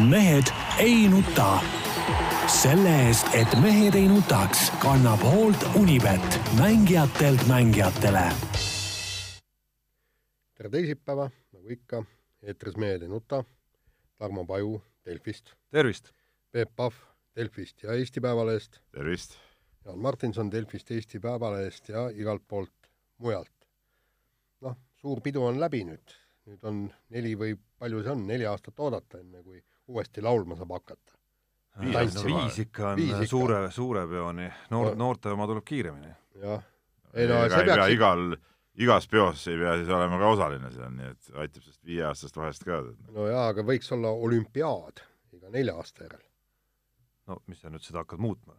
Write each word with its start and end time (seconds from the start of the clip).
mehed 0.00 0.46
ei 0.78 1.08
nuta. 1.08 1.60
selle 2.46 2.90
eest, 3.06 3.26
et 3.34 3.54
mehed 3.60 3.94
ei 3.94 4.08
nutaks, 4.08 4.70
kannab 4.82 5.20
hoolt 5.20 5.64
Unibet, 5.76 6.40
mängijatelt 6.58 7.46
mängijatele. 7.48 8.24
tere 10.54 10.70
teisipäeva, 10.70 11.30
nagu 11.52 11.68
ikka, 11.68 12.04
eetris 12.42 12.76
Mehed 12.76 13.02
ei 13.02 13.08
nuta. 13.08 13.44
Tarmo 14.18 14.44
Paju 14.46 14.82
Delfist, 15.04 15.52
tervist! 15.70 16.12
Peep 16.52 16.70
Pahv 16.76 16.94
Delfist 17.36 17.82
ja 17.82 17.92
Eesti 17.92 18.20
Päevalehest, 18.20 18.80
tervist! 18.92 19.36
Jaan 19.84 19.98
Martinson 19.98 20.50
Delfist, 20.50 20.90
Eesti 20.90 21.20
Päevalehest 21.20 21.88
ja 21.88 22.08
igalt 22.08 22.42
poolt 22.48 22.90
mujalt. 23.18 23.52
noh, 24.60 24.76
suur 24.96 25.20
pidu 25.20 25.44
on 25.44 25.60
läbi 25.60 25.84
nüüd, 25.84 26.16
nüüd 26.46 26.64
on 26.64 26.86
neli 27.10 27.34
või 27.38 27.58
palju 27.78 28.02
see 28.02 28.12
on, 28.12 28.26
neli 28.26 28.46
aastat 28.46 28.78
oodata, 28.78 29.18
enne 29.18 29.42
kui 29.42 29.62
uuesti 29.88 30.22
laulma 30.22 30.56
saab 30.56 30.70
hakata. 30.76 31.12
no 31.82 31.92
Tantsima. 31.92 32.42
viis 32.44 32.58
ikka 32.66 32.88
on 32.92 32.96
Viis 33.00 33.12
ikka. 33.16 33.26
suure, 33.26 33.60
suure 33.70 34.06
peoni, 34.06 34.48
noor 34.70 34.90
No., 34.92 34.94
noorte 34.94 35.28
oma 35.32 35.46
tuleb 35.46 35.64
kiiremini. 35.64 36.12
jah, 36.42 36.62
ei 37.14 37.26
no 37.28 37.38
ega 37.44 37.56
see 37.58 37.66
peaks 37.70 37.94
igal, 37.96 38.26
igas 38.86 39.08
peos 39.08 39.46
ei 39.48 39.56
pea 39.60 39.76
siis 39.80 39.88
olema 39.92 40.18
ka 40.18 40.28
osaline 40.34 40.70
seal, 40.72 40.90
nii 40.96 41.08
et 41.12 41.30
aitab 41.44 41.62
sellest 41.62 41.84
viieaastast 41.84 42.36
vahest 42.36 42.64
ka. 42.68 42.82
no 43.12 43.26
jaa, 43.28 43.46
aga 43.52 43.62
võiks 43.68 43.92
olla 43.96 44.10
olümpiaad 44.28 45.02
iga 45.32 45.48
nelja 45.50 45.74
aasta 45.80 46.04
järel. 46.08 46.22
no 47.26 47.38
mis 47.46 47.60
sa 47.60 47.70
nüüd 47.72 47.82
seda 47.84 48.04
hakkad 48.04 48.20
muutma? 48.20 48.54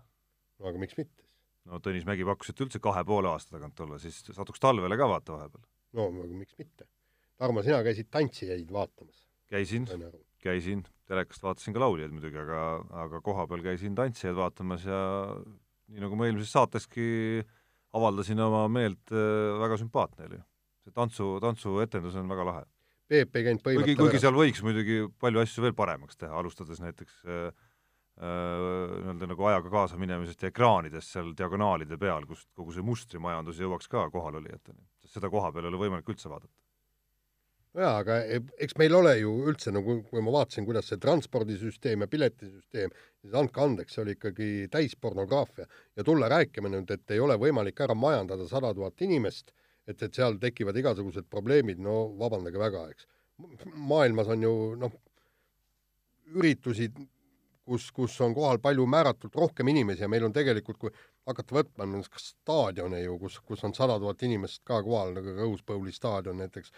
no 0.59 0.67
aga 0.69 0.77
miks 0.81 0.97
mitte? 0.97 1.23
no 1.65 1.79
Tõnis 1.79 2.03
Mägi 2.05 2.25
pakkus, 2.27 2.49
et 2.51 2.59
üldse 2.65 2.79
kahe 2.83 3.03
poole 3.07 3.29
aasta 3.29 3.55
tagant 3.57 3.79
olla, 3.79 3.99
siis 4.01 4.19
satuks 4.35 4.59
talvele 4.59 4.97
ka 4.97 5.07
vaata 5.07 5.37
vahepeal. 5.37 5.63
no 5.93 6.09
aga 6.09 6.33
miks 6.43 6.57
mitte? 6.57 6.89
Tarmo, 7.37 7.61
sina 7.65 7.79
käisid 7.83 8.07
tantsijaid 8.13 8.69
vaatamas, 8.71 9.23
käisin? 9.49 9.85
käisin, 10.43 10.83
telekast 11.09 11.43
vaatasin 11.43 11.75
ka 11.75 11.81
lauljaid 11.83 12.13
muidugi, 12.13 12.39
aga, 12.39 12.61
aga 13.05 13.21
kohapeal 13.23 13.63
käisin 13.65 13.95
tantsijaid 13.97 14.37
vaatamas 14.37 14.85
ja 14.87 15.01
nii 15.93 16.03
nagu 16.03 16.17
ma 16.19 16.27
eelmises 16.27 16.53
saateski 16.53 17.43
avaldasin 17.93 18.39
oma 18.41 18.65
meelt, 18.71 19.11
väga 19.61 19.77
sümpaatne 19.81 20.29
oli. 20.29 20.39
see 20.83 20.91
tantsu, 20.91 21.37
tantsuetendus 21.39 22.15
on 22.19 22.31
väga 22.31 22.45
lahe. 22.47 22.63
Peep 23.07 23.35
ei 23.37 23.45
käinud 23.45 23.61
kuigi, 23.61 23.77
põhimõtteliselt 23.77 24.01
kuigi 24.01 24.19
seal 24.23 24.35
võiks 24.35 24.63
muidugi 24.65 24.97
palju 25.21 25.43
asju 25.43 25.63
veel 25.63 25.75
paremaks 25.77 26.17
teha, 26.19 26.33
alustades 26.39 26.81
näiteks 26.83 27.21
äh, 27.27 27.45
äh, 27.47 28.97
nii-öelda 29.03 29.29
nagu 29.31 29.47
ajaga 29.51 29.71
kaasa 29.71 29.99
minemisest 30.01 30.43
ja 30.43 30.51
ekraanidest 30.51 31.13
seal 31.15 31.31
diagonaalide 31.37 31.99
peal, 32.01 32.27
kust 32.27 32.49
kogu 32.57 32.75
see 32.75 32.83
mustrimajandus 32.83 33.61
jõuaks 33.63 33.91
ka 33.91 34.09
kohalolijateni. 34.11 34.81
sest 35.03 35.19
seda 35.19 35.31
koha 35.31 35.51
peal 35.53 35.67
ei 35.67 35.73
ole 35.73 35.83
võimalik 35.85 36.11
üldse 36.15 36.31
vaadata. 36.31 36.62
Jaa, 37.79 37.93
aga 38.03 38.19
e- 38.25 38.41
eks 38.65 38.77
meil 38.79 38.95
ole 38.97 39.15
ju 39.19 39.33
üldse 39.49 39.73
nagu, 39.73 39.97
kui 40.09 40.21
ma 40.25 40.33
vaatasin, 40.35 40.65
kuidas 40.67 40.89
see 40.91 40.99
transpordisüsteem 41.01 42.05
ja 42.05 42.09
piletisüsteem, 42.11 42.93
siis 43.21 43.37
andke 43.39 43.63
andeks, 43.63 43.95
see 43.95 44.03
oli 44.03 44.15
ikkagi 44.17 44.49
täispornograafia 44.73 45.65
ja 45.97 46.05
tulla 46.05 46.29
rääkima 46.31 46.71
nüüd, 46.73 46.91
et 46.93 47.15
ei 47.15 47.23
ole 47.23 47.37
võimalik 47.41 47.81
ära 47.85 47.95
majandada 47.97 48.47
sada 48.49 48.73
tuhat 48.77 49.01
inimest, 49.05 49.53
et, 49.87 49.97
et 49.97 50.13
seal 50.13 50.37
tekivad 50.41 50.77
igasugused 50.79 51.27
probleemid, 51.31 51.81
no 51.81 52.05
vabandage 52.19 52.61
väga, 52.61 52.85
eks. 52.93 53.09
maailmas 53.73 54.29
on 54.29 54.45
ju 54.45 54.53
noh, 54.79 54.93
üritusi, 56.33 56.91
kus, 57.63 57.89
kus 57.95 58.15
on 58.23 58.33
kohal 58.35 58.59
palju 58.63 58.85
määratult 58.89 59.35
rohkem 59.39 59.69
inimesi 59.71 60.03
ja 60.03 60.09
meil 60.11 60.25
on 60.27 60.33
tegelikult, 60.35 60.77
kui 60.81 60.91
hakata 61.27 61.55
võtma 61.55 61.87
kas 62.11 62.25
staadione 62.33 62.99
ju, 63.03 63.15
kus, 63.21 63.37
kus 63.47 63.63
on 63.63 63.73
sada 63.75 63.95
tuhat 64.01 64.23
inimest 64.27 64.61
ka 64.67 64.81
kohal, 64.83 65.13
nagu 65.15 65.35
Rose 65.37 65.63
Bowli 65.65 65.93
staadion 65.95 66.41
näiteks. 66.43 66.73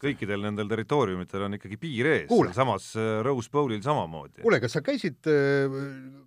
Kõikidel 0.00 0.46
nendel 0.46 0.70
territooriumitel 0.72 1.46
on 1.48 1.58
ikkagi 1.58 1.80
piir 1.80 2.10
ees, 2.14 2.32
samas 2.56 2.88
äh, 2.96 3.20
Rose 3.26 3.52
Bowlil 3.52 3.82
samamoodi. 3.84 4.42
kuule, 4.46 4.60
kas 4.64 4.78
sa 4.78 4.84
käisid 4.84 5.28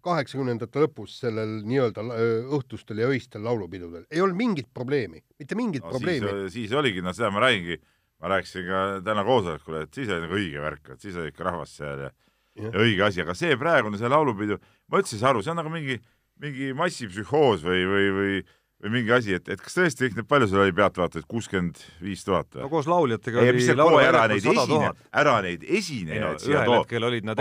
kaheksakümnendate 0.05 0.85
lõpus 0.85 1.17
sellel 1.23 1.59
nii-öelda 1.65 2.05
äh, 2.13 2.25
õhtustel 2.59 3.01
ja 3.03 3.09
öistel 3.09 3.45
laulupidudel? 3.47 4.05
ei 4.11 4.21
olnud 4.21 4.37
mingit 4.37 4.69
probleemi, 4.73 5.23
mitte 5.41 5.57
mingit 5.57 5.85
no, 5.85 5.95
probleemi. 5.95 6.29
siis, 6.47 6.53
siis 6.69 6.77
oligi, 6.77 7.01
no 7.01 7.13
seda 7.15 7.33
ma 7.33 7.47
räägingi, 7.47 7.79
ma 8.19 8.33
rääkisin 8.35 8.67
ka 8.67 8.83
täna 9.05 9.23
koosolekul, 9.27 9.81
et 9.83 9.93
siis 9.95 10.09
oli 10.11 10.25
nagu 10.25 10.39
õige 10.39 10.63
värk, 10.63 10.93
et 10.95 11.03
siis 11.05 11.17
oli 11.19 11.33
ikka 11.33 11.47
rahvas 11.47 11.75
seal 11.79 12.05
ja, 12.07 12.13
Jah. 12.59 12.71
ja 12.73 12.85
õige 12.85 13.05
asi, 13.07 13.23
aga 13.23 13.35
see 13.37 13.57
praegune 13.59 13.99
see 13.99 14.11
laulupidu, 14.11 14.59
ma 14.91 15.01
üldse 15.01 15.15
ei 15.15 15.21
saa 15.23 15.33
aru, 15.33 15.43
see 15.45 15.53
on 15.53 15.61
nagu 15.61 15.71
mingi, 15.73 15.99
mingi 16.43 16.73
massipsühhoos 16.77 17.63
või, 17.65 17.85
või, 17.87 18.09
või 18.17 18.33
või 18.79 18.93
mingi 18.93 19.11
asi, 19.11 19.33
et, 19.35 19.47
et 19.51 19.59
kas 19.59 19.75
tõesti 19.75 20.05
kõik 20.05 20.17
need, 20.19 20.27
palju 20.29 20.47
sul 20.47 20.61
oli 20.63 20.73
pealtvaatajaid, 20.75 21.25
kuuskümmend 21.29 21.81
viis 22.03 22.21
tuhat 22.23 22.47
no 22.55 22.63
või? 22.63 22.71
koos 22.71 22.87
lauljatega 22.87 23.43
ei, 23.43 23.51
oli 23.75 24.05
ära 24.07 24.21
neid 24.31 24.45
esine 24.47 24.91
ära 25.21 25.33
neid 25.43 25.65
ei 25.65 25.73
no 25.73 25.79
esinejaid 25.81 26.43
siia 26.45 26.61
too. 26.67 26.85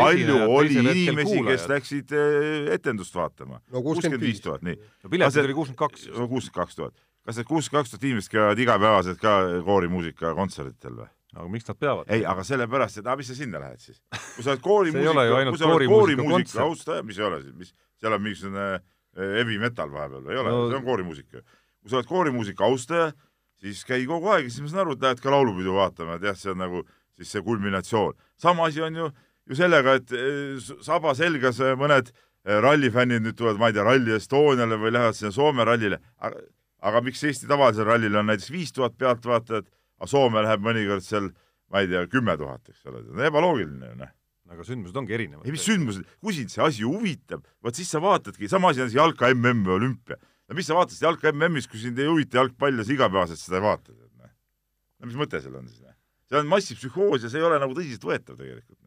palju 0.00 0.38
oli 0.56 0.80
inimesi, 0.82 1.38
kes 1.46 1.68
läksid 1.70 2.14
eh, 2.18 2.72
etendust 2.74 3.14
vaatama? 3.14 3.60
no 3.70 3.84
kuuskümmend 3.86 4.24
viis 4.26 4.42
tuhat, 4.42 4.66
nii. 4.66 4.74
no 5.04 5.12
piletid 5.12 5.38
see- 5.38 5.46
oli 5.46 5.58
kuuskümmend 5.60 5.82
kaks. 5.84 6.08
kuuskümmend 6.10 6.58
kaks 6.58 6.80
tuhat. 6.80 6.96
Kas 7.28 7.36
need 7.36 7.48
kuuskümmend 7.48 7.84
kaks 7.84 7.92
tuhat 7.92 8.04
inimest 8.08 8.32
käivad 8.32 8.60
igapäevaselt 8.62 9.20
ka 9.20 9.32
koorimuusika 9.66 10.32
kontserditel 10.38 10.94
või? 10.96 11.08
aga 11.36 11.48
miks 11.52 11.68
nad 11.68 11.76
peavad? 11.76 12.08
ei, 12.14 12.24
aga 12.24 12.44
sellepärast, 12.46 13.00
et 13.02 13.06
aga 13.06 13.18
mis 13.20 13.28
sa 13.28 13.36
sinna 13.36 13.60
lähed 13.60 13.82
siis? 13.84 14.00
kui 14.34 14.46
sa 14.46 14.54
oled 14.54 14.64
koorimuusika, 14.64 15.26
kui 15.50 15.60
sa 15.60 15.68
oled 15.68 15.92
koorimuusika 15.92 16.64
austaja, 16.64 17.04
mis 17.04 17.20
ei 17.20 17.26
ole 17.28 17.42
siis, 17.42 17.54
mis, 17.60 17.74
seal 18.00 18.16
on 18.16 18.24
mingisugune 18.24 18.68
eh, 18.72 19.34
heavy 19.36 19.58
metal 19.60 19.92
vahepeal 19.92 20.24
või 20.24 20.36
ei 20.36 20.42
ole 20.42 20.54
No- 20.54 20.66
see 20.72 20.80
on 20.80 20.86
koorimuusika. 20.88 21.44
kui 21.82 21.92
sa 21.92 22.00
oled 22.00 22.10
koorimuusika 22.14 22.64
austaja, 22.64 23.12
siis 23.60 23.84
käi 23.84 24.06
kogu 24.08 24.32
aeg 24.32 24.48
ja 24.48 24.54
siis 24.54 24.64
ma 24.64 24.72
saan 24.72 24.86
aru, 24.86 24.96
et 24.96 25.04
lähed 25.04 25.24
ka 25.24 25.34
laulupidu 25.36 25.76
vaatama, 25.76 26.16
et 26.16 26.28
jah, 26.30 26.38
see 26.38 26.54
on 26.54 26.62
nagu 26.64 26.84
siis 27.18 27.34
see 27.34 27.44
kulminatsioon. 27.44 28.16
sama 28.40 28.70
asi 28.72 28.80
on 28.88 28.96
ju, 28.96 29.12
ju 29.50 29.58
sellega, 29.58 29.98
et 30.00 30.16
eh, 30.16 30.72
saba 30.80 31.12
selgas 31.18 31.60
eh, 31.60 31.76
mõned 31.76 32.08
rallifännid 32.48 33.20
nüüd 33.20 33.36
tulevad, 33.36 33.58
ma 33.60 33.68
ei 33.68 33.74
tea, 33.76 33.84
Rally 33.84 34.14
Estoniale 34.16 34.78
või 34.80 34.94
lähevad 34.94 35.16
sinna 35.18 35.34
Soome 35.34 35.66
rallile, 35.68 35.98
aga, 36.24 36.40
aga 36.80 37.02
miks 37.04 37.24
Eesti 37.26 37.48
tavalisel 37.50 37.88
rallil 37.88 38.16
on 38.20 38.28
näiteks 38.30 38.52
viis 38.54 38.72
tuhat 38.74 38.96
pealtvaatajat, 38.98 39.68
aga 39.98 40.10
Soome 40.10 40.42
läheb 40.44 40.62
mõnikord 40.64 41.04
seal 41.04 41.32
ma 41.72 41.82
ei 41.82 41.90
tea, 41.90 42.06
kümme 42.10 42.36
tuhat, 42.40 42.64
eks 42.70 42.86
ole, 42.88 43.02
see 43.04 43.14
on 43.14 43.26
ebaloogiline 43.28 43.92
ju 43.92 43.98
noh. 44.00 44.14
aga 44.48 44.64
sündmused 44.64 44.96
ongi 44.96 45.16
erinevad. 45.16 45.44
ei 45.44 45.52
mis 45.52 45.66
sündmused, 45.68 46.06
kui 46.24 46.34
sind 46.36 46.52
see 46.52 46.64
asi 46.64 46.86
huvitab, 46.86 47.44
vot 47.64 47.76
siis 47.76 47.90
sa 47.92 48.00
vaatadki, 48.00 48.48
sama 48.48 48.72
asi 48.72 48.84
on 48.84 48.92
see 48.92 49.00
jalka 49.00 49.28
MM 49.34 49.66
või 49.66 49.76
olümpia. 49.76 50.16
no 50.48 50.56
mis 50.56 50.68
sa 50.70 50.78
vaatad 50.78 50.96
seda 50.96 51.10
jalka 51.10 51.32
MM-is, 51.34 51.68
kui 51.68 51.82
sind 51.82 52.00
ei 52.00 52.08
huvita 52.08 52.40
jalgpall 52.40 52.80
ja 52.80 52.86
sa 52.86 52.94
igapäevaselt 52.94 53.42
seda 53.42 53.60
vaatad, 53.64 53.96
et 53.98 54.14
noh. 54.16 54.32
no 55.00 55.10
mis 55.10 55.20
mõte 55.20 55.42
seal 55.44 55.58
on 55.60 55.68
siis 55.68 55.82
noh? 55.84 55.96
see 56.28 56.40
on 56.40 56.48
massipsühhoos 56.48 57.24
ja 57.24 57.32
see 57.32 57.42
ei 57.42 57.48
ole 57.48 57.60
nagu 57.60 57.76
tõsiseltvõetav 57.76 58.40
tegelikult. 58.40 58.80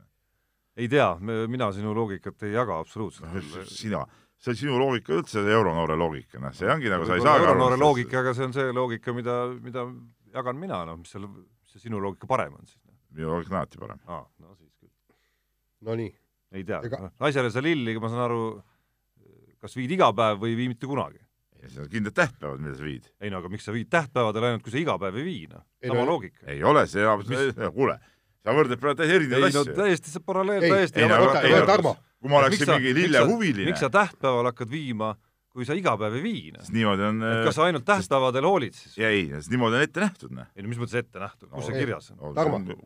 ei 0.81 0.89
tea, 0.89 1.11
mina 1.21 1.69
sinu 1.75 1.93
loogikat 1.93 2.47
ei 2.47 2.55
jaga 2.55 2.79
absoluutselt. 2.81 3.69
sina, 3.69 4.05
see 4.41 4.55
sinu 4.57 4.79
loogika 4.81 5.13
üldse, 5.13 5.43
euronoore 5.53 5.95
loogika, 5.99 6.39
noh, 6.41 6.53
see 6.57 6.69
ongi 6.73 6.89
nagu 6.89 7.05
sa 7.05 7.17
ei 7.17 7.21
saa 7.25 7.37
euronoore 7.43 7.77
loogika, 7.77 8.23
aga 8.23 8.33
see 8.37 8.47
on 8.49 8.53
see 8.55 8.71
loogika, 8.73 9.13
mida, 9.13 9.35
mida 9.61 9.83
jagan 10.33 10.57
mina, 10.57 10.79
noh, 10.89 10.97
mis 11.01 11.11
seal, 11.13 11.27
mis 11.29 11.75
see 11.75 11.83
sinu 11.87 12.01
loogika 12.01 12.29
parem 12.29 12.55
on 12.57 12.65
siis? 12.65 12.79
minu 13.13 13.29
loogika 13.33 13.53
on 13.53 13.59
alati 13.61 13.81
parem. 13.81 13.99
aa, 14.07 14.23
no 14.41 14.55
siis 14.57 14.71
küll. 14.79 14.89
Nonii, 15.89 16.11
ei 16.57 16.63
tea 16.67 16.79
Ega- 16.87 17.01
Ega..., 17.03 17.11
naisele 17.21 17.51
sa 17.53 17.61
lilli, 17.63 17.97
ma 18.01 18.09
saan 18.09 18.23
aru, 18.29 18.41
kas 19.61 19.75
viid 19.77 19.93
iga 19.97 20.09
päev 20.17 20.41
või 20.41 20.55
ei 20.55 20.59
vii 20.63 20.71
mitte 20.73 20.89
kunagi. 20.89 21.21
see 21.67 21.83
on 21.83 21.89
kindlad 21.93 22.15
tähtpäevad, 22.17 22.61
mida 22.65 22.73
sa 22.79 22.83
viid. 22.87 23.11
ei 23.21 23.29
no 23.29 23.37
aga 23.37 23.49
miks 23.53 23.67
sa 23.69 23.73
viid 23.75 23.89
tähtpäevadel 23.93 24.47
ainult, 24.47 24.63
kui 24.65 24.71
sa 24.73 24.79
iga 24.81 24.95
päev 24.97 25.19
ei 25.21 25.25
vii, 25.27 25.43
noh, 25.51 25.61
Ei 25.83 25.91
sama 25.91 26.01
no- 26.01 26.07
loogika. 26.15 26.47
ei 26.49 26.63
ole 26.63 26.87
see, 26.89 27.05
kuule, 27.77 27.99
sa 28.41 28.55
võrdled 28.57 28.81
praegu 28.81 28.97
täiesti 29.03 29.13
ei 29.13 29.19
erinevaid 29.19 29.53
no 29.53 29.61
asju. 29.67 29.75
täiesti 29.77 30.09
see 30.15 30.23
paralleel 30.25 30.63
Ei, 30.65 30.71
täiesti 30.73 31.03
ei 31.03 31.11
no 31.11 31.19
ei 31.43 31.53
no 31.59 31.65
Tarmo. 31.69 31.93
Kui 32.21 32.29
ma 32.31 32.39
oleksin 32.43 32.69
mingi 32.69 32.93
miks 32.93 32.95
sa- 32.95 33.01
lillehuviline 33.01 33.69
miks, 33.71 33.83
sa 33.83 33.89
tähtpäeval 33.93 34.51
hakkad 34.51 34.69
viima, 34.71 35.11
kui 35.51 35.65
sa 35.67 35.75
iga 35.75 35.97
päev 35.99 36.13
ei 36.19 36.21
vii, 36.23 36.43
noh? 36.55 36.61
siis 36.63 36.75
niimoodi 36.75 37.03
on 37.09 37.23
et 37.27 37.41
kas 37.47 37.57
sa 37.57 37.65
ainult 37.67 37.83
tähtpäevadel 37.87 38.45
hoolid 38.47 38.77
siis? 38.77 38.93
ei, 39.03 39.25
niimoodi 39.51 39.79
on 39.79 39.85
ette 39.87 40.03
nähtud, 40.03 40.31
noh. 40.37 40.45
ei 40.55 40.63
no 40.63 40.71
mis 40.71 40.79
mõttes 40.79 40.99
ette 41.01 41.19
nähtud, 41.19 41.49
kus 41.51 41.67
see 41.67 41.81
kirjas 41.81 42.11
on? 42.13 42.21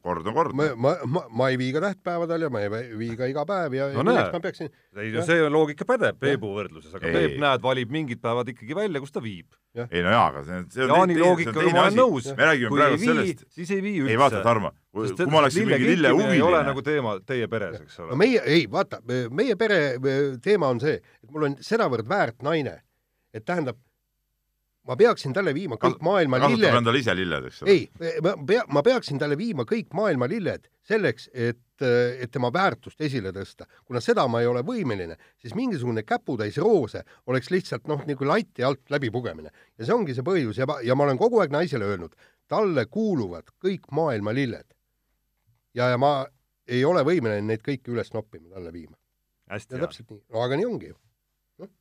Kord 0.01 0.25
on 0.31 0.37
kord. 0.39 0.55
ma, 0.57 0.69
ma, 0.73 0.95
ma, 1.05 1.25
ma 1.29 1.49
ei 1.53 1.59
vii 1.61 1.73
ka 1.75 1.83
tähtpäevadel 1.89 2.47
ja 2.47 2.49
ma 2.55 2.63
ei 2.63 2.71
vii 2.97 3.19
ka 3.19 3.29
iga 3.33 3.43
päev 3.49 3.75
ja 3.77 3.91
No 3.93 4.01
no, 4.01 4.09
milleks 4.15 4.33
ma 4.33 4.41
peaksin, 4.47 4.71
ei 4.97 5.11
no 5.13 5.27
see 5.27 5.45
loogika 5.51 5.85
pädeb 5.91 6.17
Peebu 6.23 6.55
võrdluses, 6.57 6.95
aga. 6.95 7.11
Peep, 7.13 7.37
näed, 7.43 7.61
valib 7.67 7.93
mingid 7.93 8.23
päevad 8.23 8.49
ikkagi 8.55 8.77
välja, 8.81 9.03
kus 9.03 9.13
ta 9.13 9.21
viib. 9.21 9.51
Ei 9.83 10.01
no 10.05 10.11
jaa, 10.13 10.25
aga 10.31 10.43
see 10.45 10.57
on, 10.57 10.65
see 10.71 10.83
on 10.85 10.91
Jaani 10.93 11.15
teine- 11.17 11.45
see 11.45 11.65
on 11.65 11.73
ma 11.75 11.81
olen 11.85 11.97
nõus. 11.99 12.27
me 12.37 12.47
räägime 12.49 12.71
kui 12.71 12.79
praegu 12.79 12.99
vii 13.01 13.09
sellest,, 13.11 13.45
siis 13.57 13.71
ei 13.75 13.81
vii 13.83 13.95
üldse. 14.01 14.11
ei 14.13 14.19
vaata, 14.19 14.41
Tarmo, 14.45 14.71
kui 14.95 15.27
ma 15.31 15.41
oleksin 15.41 15.67
mingi 15.67 15.89
lille 15.89 16.11
kinkimine 16.11 16.35
ei 16.35 16.41
ole 16.41 16.51
lillehuviline 16.51 16.69
nagu 16.69 16.83
teema 16.85 17.15
teie 17.31 17.49
peres, 17.51 17.79
eks 17.81 17.97
no 17.99 18.05
ole. 18.07 18.19
meie, 18.23 18.43
ei 18.57 18.67
vaata, 18.71 19.01
meie 19.41 19.57
pere 19.59 19.79
teema 20.43 20.69
on 20.71 20.79
see, 20.83 20.99
et 20.99 21.31
mul 21.31 21.49
on 21.49 21.57
sedavõrd 21.69 22.07
väärt 22.09 22.45
naine, 22.47 22.77
et 23.35 23.45
tähendab, 23.45 23.79
ma 24.87 24.95
peaksin 24.99 25.33
talle 25.35 25.53
viima 25.57 25.79
kõik 25.81 25.99
maailma 26.05 26.39
kasutab 26.39 26.61
lilled, 26.61 26.79
endale 26.83 27.03
ise 27.03 27.17
lilled, 27.17 27.49
eks 27.51 27.63
ole. 27.65 27.75
ei, 27.75 27.89
ma 28.23 28.37
pea, 28.47 28.63
ma 28.69 28.85
peaksin 28.85 29.19
talle 29.19 29.37
viima 29.39 29.67
kõik 29.67 29.91
maailma 29.97 30.29
lilled 30.31 30.69
selleks, 30.85 31.29
et, 31.33 31.81
et 31.81 32.31
tema 32.31 32.51
väärtust 32.53 33.01
esile 33.01 33.31
tõsta. 33.35 33.65
kuna 33.85 34.01
seda 34.03 34.27
ma 34.31 34.41
ei 34.41 34.47
ole 34.47 34.61
võimeline, 34.65 35.17
siis 35.41 35.55
mingisugune 35.57 36.03
käputäis 36.03 36.57
roose 36.61 37.03
oleks 37.27 37.51
lihtsalt 37.51 37.87
noh, 37.89 38.03
nagu 38.07 38.27
lati 38.27 38.63
alt 38.63 38.89
läbipugemine. 38.93 39.51
ja 39.77 39.85
see 39.85 39.95
ongi 39.95 40.15
see 40.15 40.25
põhjus 40.25 40.61
ja 40.61 40.69
ma, 40.69 40.79
ja 40.85 40.95
ma 40.95 41.07
olen 41.07 41.19
kogu 41.21 41.41
aeg 41.41 41.53
naisele 41.53 41.87
öelnud, 41.89 42.15
talle 42.47 42.85
kuuluvad 42.85 43.49
kõik 43.63 43.89
maailma 43.91 44.33
lilled. 44.33 44.67
ja, 45.73 45.89
ja 45.89 45.97
ma 45.97 46.25
ei 46.67 46.85
ole 46.85 47.03
võimeline 47.05 47.45
neid 47.45 47.65
kõiki 47.65 47.93
üles 47.93 48.13
noppima, 48.13 48.49
talle 48.53 48.73
viima. 48.73 48.97
ja 49.49 49.59
täpselt 49.59 50.09
nii, 50.09 50.21
no 50.33 50.45
aga 50.45 50.59
nii 50.59 50.69
ongi 50.69 50.91
ju. 50.93 50.97
noh. 51.63 51.71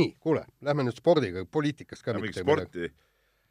nii, 0.00 0.14
kuule, 0.20 0.46
lähme 0.64 0.88
nüüd 0.88 0.96
spordiga, 0.96 1.44
poliitikast 1.44 2.04
ka 2.04 2.16
mitte 2.18 2.44
midagi. 2.44 2.92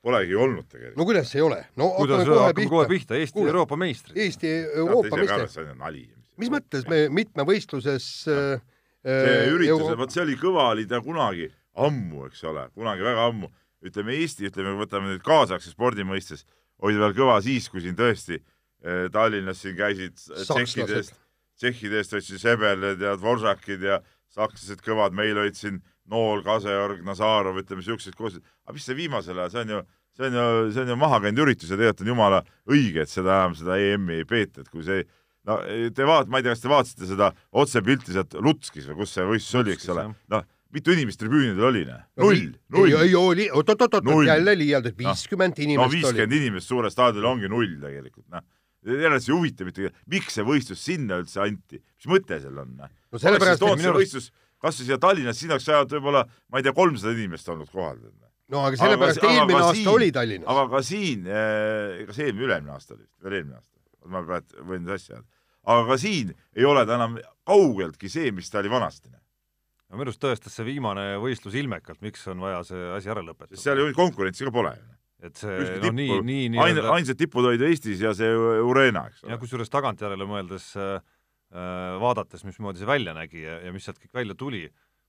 Polegi 0.04 0.36
olnud 0.36 0.68
tegelikult. 0.68 1.00
no 1.00 1.08
kuidas 1.08 1.32
ei 1.36 1.42
ole, 1.46 1.62
no 1.80 1.90
kuidas 1.98 2.22
hakkame 2.24 2.36
kohe 2.36 2.46
hakkame 2.50 2.70
kohe 2.74 2.86
pihta. 2.90 3.14
pihta, 3.16 3.20
Eesti 3.22 3.38
Kuule, 3.40 3.54
Euroopa 3.54 3.80
meistrid. 3.80 4.20
Eesti 4.26 4.54
Euroopa 4.84 5.20
meister, 5.22 5.50
see 5.52 5.66
on 5.66 5.80
nali. 5.80 6.06
mis 6.42 6.52
mõttes 6.52 6.88
me 6.92 7.06
mitmevõistluses 7.14 8.08
äh, 8.32 8.64
see 9.04 9.36
üritus 9.52 9.86
Euro-, 9.88 10.00
vot 10.04 10.16
see 10.16 10.24
oli 10.24 10.38
kõva, 10.40 10.70
oli 10.74 10.88
ta 10.90 11.00
kunagi 11.04 11.50
ammu, 11.88 12.28
eks 12.30 12.44
ole, 12.50 12.68
kunagi 12.78 13.06
väga 13.06 13.30
ammu. 13.32 13.52
ütleme 13.84 14.16
Eesti, 14.16 14.48
ütleme, 14.48 14.78
võtame 14.80 15.10
nüüd 15.12 15.24
kaasaegse 15.26 15.74
spordi 15.74 16.06
mõistes, 16.08 16.46
oli 16.84 17.00
veel 17.00 17.16
kõva 17.18 17.40
siis, 17.44 17.68
kui 17.72 17.84
siin 17.84 17.98
tõesti 18.00 18.38
eh, 18.40 19.08
Tallinnas 19.12 19.60
siin 19.64 19.76
käisid 19.76 20.16
Sakslased. 20.20 20.54
tšehhidest, 20.56 21.18
tšehhidest 21.60 22.16
olid 22.16 22.28
siis 22.28 22.44
Sebeled 22.44 23.04
ja 23.04 23.16
Dvoržakid 23.20 23.84
ja 23.84 24.00
sakslased 24.34 24.82
kõvad, 24.84 25.16
meil 25.16 25.38
olid 25.38 25.58
siin 25.60 25.82
Nool, 26.12 26.44
Kaseorg, 26.44 27.04
Nazarov, 27.08 27.62
ütleme 27.62 27.84
siuksed 27.86 28.16
koos. 28.18 28.40
aga 28.66 28.76
mis 28.76 28.88
see 28.88 28.98
viimasel 28.98 29.38
ajal, 29.40 29.52
see 29.54 29.62
on 29.64 29.76
ju, 29.76 29.82
see 30.18 30.30
on 30.30 30.40
ju, 30.40 30.48
see 30.76 30.84
on 30.84 30.94
ju 30.94 30.98
maha 31.00 31.20
käinud 31.24 31.44
üritus 31.46 31.72
ja 31.72 31.78
tegelikult 31.80 32.04
on 32.04 32.14
jumala 32.14 32.42
õige, 32.68 33.06
et 33.06 33.12
seda 33.12 33.38
enam 33.42 33.56
seda 33.60 33.78
EM-i 33.80 34.22
ei 34.22 34.28
peeta, 34.28 34.66
et 34.66 34.72
kui 34.74 34.84
see 34.84 35.06
no 35.48 35.60
te 35.96 36.08
vaat-, 36.08 36.32
ma 36.32 36.40
ei 36.40 36.46
tea, 36.46 36.56
kas 36.56 36.64
te 36.64 36.72
vaatasite 36.72 37.10
seda 37.10 37.30
otsepilti 37.64 38.16
sealt 38.16 38.36
Lutskis 38.44 38.90
või 38.90 39.04
kus 39.04 39.16
see 39.16 39.28
võistlus 39.28 39.62
oli, 39.62 39.78
eks 39.78 39.90
ole 39.94 40.10
noh, 40.12 40.46
mitu 40.74 40.96
inimest 40.96 41.22
tribüünidel 41.22 41.70
oli, 41.70 41.84
noh? 41.88 42.02
null, 42.24 42.50
null 42.74 42.90
ei, 42.90 43.10
ei 43.10 43.16
oli, 43.18 43.48
oot-oot-oot 43.54 44.10
jälle 44.28 44.58
liialdad, 44.60 44.98
viiskümmend 44.98 45.60
no 45.60 45.68
inimest 45.68 45.88
oli. 45.88 46.00
viiskümmend 46.00 46.38
inimest 46.40 46.72
suure 46.72 46.92
staadionil 46.94 47.30
ongi 47.30 47.52
null 47.52 47.76
tegelikult, 47.82 48.28
noh. 48.34 48.46
järelikult 48.88 49.28
see 49.28 49.34
ei 49.34 49.38
huvita 49.38 49.68
mitte, 49.68 49.92
miks 50.12 50.40
see 50.40 50.48
võistlus 50.48 50.88
sinna 50.88 51.20
üldse 51.22 51.44
anti, 51.44 51.82
mis 51.84 52.10
mõte 52.10 52.40
seal 52.42 52.64
on, 52.64 52.74
noh? 52.80 52.96
no 53.14 53.22
sellepärast, 53.22 53.68
et 53.68 53.84
minu 53.84 53.94
arust, 53.94 54.34
kas 54.63 54.80
või 54.80 54.88
siia 54.89 54.98
Tallinnas, 55.04 55.39
siin 55.39 55.51
oleks 55.51 55.68
ainult 55.69 55.92
võib-olla, 55.98 56.24
ma 56.50 56.62
ei 56.62 56.65
tea, 56.65 56.74
kolmsada 56.77 57.13
inimest 57.18 57.50
olnud 57.51 57.69
kohal. 57.74 58.00
no 58.54 58.63
aga 58.68 58.77
sellepärast 58.80 59.24
eelmine 59.24 59.60
aasta 59.60 59.75
siin- 59.80 59.92
oli 59.92 60.12
Tallinnas. 60.15 60.48
aga 60.50 60.65
ka 60.77 60.81
siin, 60.88 61.24
kas 62.07 62.19
eelmine, 62.24 62.45
üle-eelmine 62.48 62.74
aasta 62.77 62.95
oli, 62.98 63.06
veel 63.24 63.39
eelmine 63.42 63.60
aasta, 63.60 63.77
ma 64.06 64.24
praegu 64.27 64.65
võin 64.71 64.88
sassi 64.88 65.13
ajada, 65.13 65.27
aga 65.74 65.83
ka 65.92 65.98
siin 66.01 66.33
ei 66.56 66.65
ole 66.68 66.86
ta 66.86 66.95
enam 67.00 67.19
kaugeltki 67.48 68.10
see, 68.12 68.31
mis 68.36 68.50
ta 68.51 68.60
oli 68.63 68.71
vanasti. 68.71 69.10
no 69.13 69.98
minu 70.00 70.10
arust 70.10 70.21
tõestas 70.24 70.56
see 70.57 70.66
viimane 70.66 71.04
võistlus 71.21 71.54
ilmekalt, 71.59 72.01
miks 72.01 72.24
on 72.31 72.39
vaja 72.42 72.63
see 72.66 72.83
asi 72.98 73.09
ära 73.13 73.21
lõpetada 73.21 73.59
seal 73.62 73.77
ju 73.77 73.92
konkurentsi 73.94 74.45
ka 74.48 74.51
pole. 74.51 74.74
et 75.24 75.38
see 75.39 75.54
ühtegi 75.56 75.88
no 75.88 75.92
nii, 75.95 76.07
tippu- 76.09 76.25
nii 76.25 76.63
ain-, 76.66 76.80
ainsad 76.98 77.16
tipud 77.19 77.45
olid 77.48 77.62
Eestis 77.62 78.01
ja 78.01 78.12
see 78.18 78.27
Urena, 78.68 79.06
eks 79.07 79.21
ja 79.24 79.30
ole. 79.30 79.38
kusjuures 79.39 79.69
tagantjärele 79.71 80.25
mõeldes 80.27 80.66
äh, 80.75 80.98
vaadates, 81.54 82.42
mismoodi 82.48 82.82
see 82.82 82.90
välja 82.90 83.14
nägi 83.14 83.44
ja, 83.44 83.60
ja 83.68 83.74
mis 83.76 83.86
sealt 83.86 84.00
kõik 84.02 84.16
välja 84.18 84.36
tuli, 84.38 84.64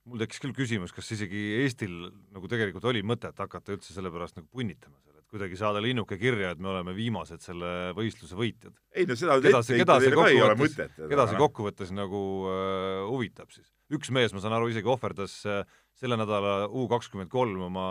mul 0.08 0.20
tekkis 0.20 0.43
küll 0.43 0.55
küsimus, 0.56 0.93
kas 0.93 1.08
isegi 1.17 1.43
Eestil 1.62 1.93
nagu 2.35 2.49
tegelikult 2.50 2.85
oli 2.91 3.00
mõtet 3.06 3.38
hakata 3.41 3.73
üldse 3.75 3.94
selle 3.94 4.12
pärast 4.12 4.37
nagu 4.37 4.49
punnitama 4.52 4.99
seal, 5.00 5.17
et 5.20 5.29
kuidagi 5.32 5.58
saada 5.58 5.81
linnuke 5.82 6.19
kirja, 6.20 6.52
et 6.52 6.61
me 6.61 6.70
oleme 6.75 6.93
viimased 6.96 7.44
selle 7.44 7.94
võistluse 7.96 8.37
võitjad. 8.38 8.76
ei 8.93 9.08
no 9.08 9.17
seda 9.19 9.38
keda 9.41 9.62
see, 9.64 9.81
keda 9.81 9.99
see 10.05 10.12
kokkuvõttes 10.19 10.99
keda 11.00 11.29
see 11.31 11.41
kokkuvõttes 11.41 11.94
nagu 11.96 12.20
äh, 12.52 13.00
huvitab 13.08 13.55
siis? 13.55 13.73
üks 13.94 14.12
mees, 14.14 14.37
ma 14.37 14.44
saan 14.44 14.58
aru, 14.58 14.69
isegi 14.73 14.91
ohverdas 14.93 15.41
äh, 15.49 15.64
selle 15.96 16.19
nädala 16.20 16.67
U 16.69 16.85
kakskümmend 16.91 17.32
kolm 17.32 17.69
oma 17.70 17.87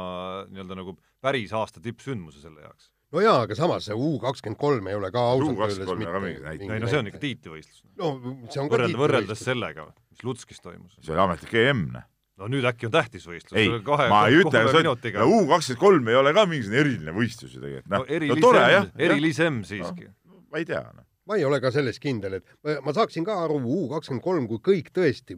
nii-öelda 0.52 0.78
nagu 0.84 0.98
päris 1.24 1.54
aasta 1.58 1.82
tippsündmuse 1.82 2.44
selle 2.44 2.68
jaoks. 2.68 2.93
No 3.14 3.22
jaa, 3.22 3.44
aga 3.46 3.58
samas 3.58 3.88
see 3.88 3.98
U 3.98 4.16
kakskümmend 4.22 4.60
kolm 4.62 4.90
ei 4.90 4.98
ole 4.98 5.12
ka 5.14 5.22
ausalt 5.34 5.60
U23 5.60 5.68
öeldes 5.68 5.84
ei 5.84 5.94
ole 5.94 6.16
ka 6.16 6.24
mingi 6.24 6.74
ei 6.74 6.82
no 6.82 6.90
see 6.90 7.02
on 7.02 7.12
ikka 7.12 7.22
tiitlivõistlus. 7.22 7.84
no 8.00 8.10
see 8.50 8.64
on 8.64 8.72
ka 8.72 8.78
võrrelda, 8.78 9.00
võrreldes 9.04 9.44
tiitlivõistlus. 9.44 9.46
sellega, 9.50 9.86
mis 10.14 10.26
Lutskis 10.28 10.64
toimus. 10.64 10.98
see 11.00 11.14
oli 11.14 11.24
ametlik 11.28 11.56
EM, 11.62 11.86
noh. 11.94 12.10
no 12.42 12.50
nüüd 12.52 12.68
äkki 12.70 12.90
on 12.90 12.96
tähtis 12.98 13.28
võistlus. 13.30 13.56
ei, 13.62 13.70
ma 14.10 14.26
ei 14.30 14.42
ütle, 14.42 14.66
see 14.70 14.82
minutiga 14.82 15.24
on, 15.28 15.38
U 15.38 15.48
kakskümmend 15.54 15.84
kolm 15.86 16.12
ei 16.12 16.20
ole 16.24 16.36
ka 16.36 16.46
mingisugune 16.50 16.84
eriline 16.84 17.16
võistlus 17.16 17.56
ju 17.56 17.64
tegelikult, 17.64 17.94
no 17.94 18.04
noh. 18.04 18.28
no 18.34 18.40
tore 18.48 18.68
jah, 18.74 18.92
erilisem 19.10 19.64
siiski. 19.70 20.10
ma 20.50 20.64
ei 20.64 20.70
tea, 20.70 20.84
noh. 20.90 21.06
ma 21.30 21.40
ei 21.40 21.46
ole 21.48 21.62
ka 21.64 21.74
selles 21.76 22.02
kindel, 22.02 22.40
et 22.42 22.58
ma, 22.66 22.80
ma 22.90 22.98
saaksin 22.98 23.28
ka 23.30 23.44
aru 23.46 23.62
U 23.62 23.86
kakskümmend 23.94 24.26
kolm, 24.26 24.50
kui 24.50 24.64
kõik 24.74 24.94
tõesti 24.96 25.38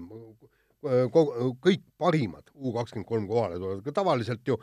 kõik 0.85 1.81
parimad 1.97 2.51
U 2.53 2.73
kakskümmend 2.75 3.07
kolm 3.09 3.27
kohale 3.29 3.57
tulevad, 3.57 3.81
aga 3.81 3.93
tavaliselt 3.95 4.47
ju 4.47 4.57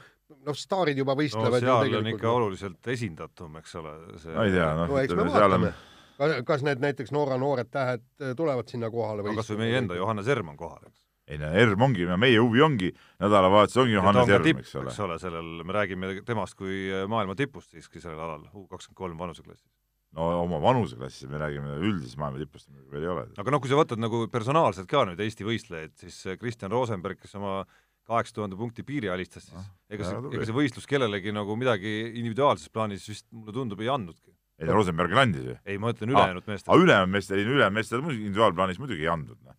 noh, 0.46 0.56
staarid 0.56 0.98
juba 0.98 1.14
no 1.14 1.20
võistlevad 1.22 1.64
seal 1.64 1.96
on 2.00 2.10
ikka 2.12 2.30
oluliselt 2.30 2.92
esindatum, 2.94 3.56
eks 3.62 3.74
ole. 3.80 3.94
ma 4.32 4.46
ei 4.46 4.54
tea, 4.54 4.68
noh 4.78 4.92
no 4.92 5.00
eks 5.02 5.16
me 5.18 5.26
seal 5.30 5.56
on 5.58 5.64
vaatame, 6.22 6.42
kas 6.48 6.64
need 6.66 6.82
näiteks 6.82 7.12
Norra 7.14 7.38
noored 7.40 7.70
tähed 7.72 8.04
äh, 8.20 8.34
tulevad 8.38 8.68
sinna 8.70 8.90
kohale 8.92 9.24
no 9.24 9.34
kas 9.38 9.52
või 9.52 9.64
meie 9.64 9.80
enda 9.82 9.98
Johannes 9.98 10.30
Erm 10.32 10.52
on 10.52 10.58
kohal, 10.60 10.82
eks. 10.88 11.04
ei 11.32 11.38
no 11.40 11.52
ERM 11.64 11.86
ongi, 11.88 12.08
meie 12.20 12.40
huvi 12.40 12.64
ongi, 12.64 12.90
nädalavahetus 13.22 13.82
ongi 13.84 13.96
Johannes 13.96 14.34
Erm, 14.38 14.64
eks 14.64 14.74
ole 14.80 14.92
eks. 14.92 15.04
ole, 15.06 15.20
sellel, 15.22 15.52
me 15.66 15.78
räägime 15.78 16.16
temast 16.28 16.58
kui 16.58 16.88
maailma 17.10 17.36
tipust 17.38 17.72
siiski 17.72 18.02
sellel 18.02 18.20
alal, 18.20 18.44
U 18.52 18.66
kakskümmend 18.70 18.98
kolm 18.98 19.22
vanuseklassis. 19.24 19.70
no 20.16 20.28
oma 20.42 20.60
vanuseklassis 20.62 21.30
me 21.30 21.40
räägime 21.40 21.78
üldisest 21.80 22.20
maailma 22.20 22.42
tipust 22.42 22.68
veel 22.92 23.08
ei 23.08 23.14
ole. 23.14 23.28
aga 23.36 23.54
noh, 23.54 23.62
kui 23.62 23.72
sa 23.72 23.80
võtad 23.80 24.02
nagu 24.02 24.26
personaalselt 24.32 24.90
ka 24.90 25.06
nüüd 25.08 25.20
Eesti 25.20 25.48
võistlejaid, 25.48 25.96
siis 26.04 26.22
Kristjan 26.40 26.74
Rosenberg, 26.74 27.20
kes 27.22 27.40
oma 27.40 27.62
kaheksa 28.08 28.34
tuhande 28.40 28.56
punkti 28.58 28.82
piiri 28.86 29.10
alistas, 29.12 29.46
siis 29.48 29.58
Ah, 29.58 29.68
ega 29.92 30.06
see 30.08 30.18
ega 30.36 30.46
see 30.48 30.56
võistlus 30.56 30.88
kellelegi 30.90 31.32
nagu 31.34 31.56
midagi 31.58 31.92
individuaalses 32.10 32.72
plaanis 32.74 33.06
vist 33.08 33.26
mulle 33.30 33.54
tundub 33.54 33.80
ei 33.80 33.88
andnudki. 33.92 34.32
ei 34.62 34.68
no 34.68 34.74
Rosenberg 34.78 35.14
andis 35.16 35.46
ju. 35.52 35.56
ei, 35.66 35.78
ma 35.78 35.92
ütlen 35.94 36.10
Ah, 36.10 36.16
ülejäänud 36.16 36.42
aga 36.42 36.52
meestele. 36.52 36.82
ülejäänud 36.82 37.12
meestel, 37.14 37.38
ülejäänud 37.46 37.78
meestel 37.78 38.02
muidugi 38.02 38.26
individuaalplaanis 38.26 38.78
muidugi 38.82 39.06
ei 39.06 39.12
andnud, 39.14 39.38
noh. 39.46 39.56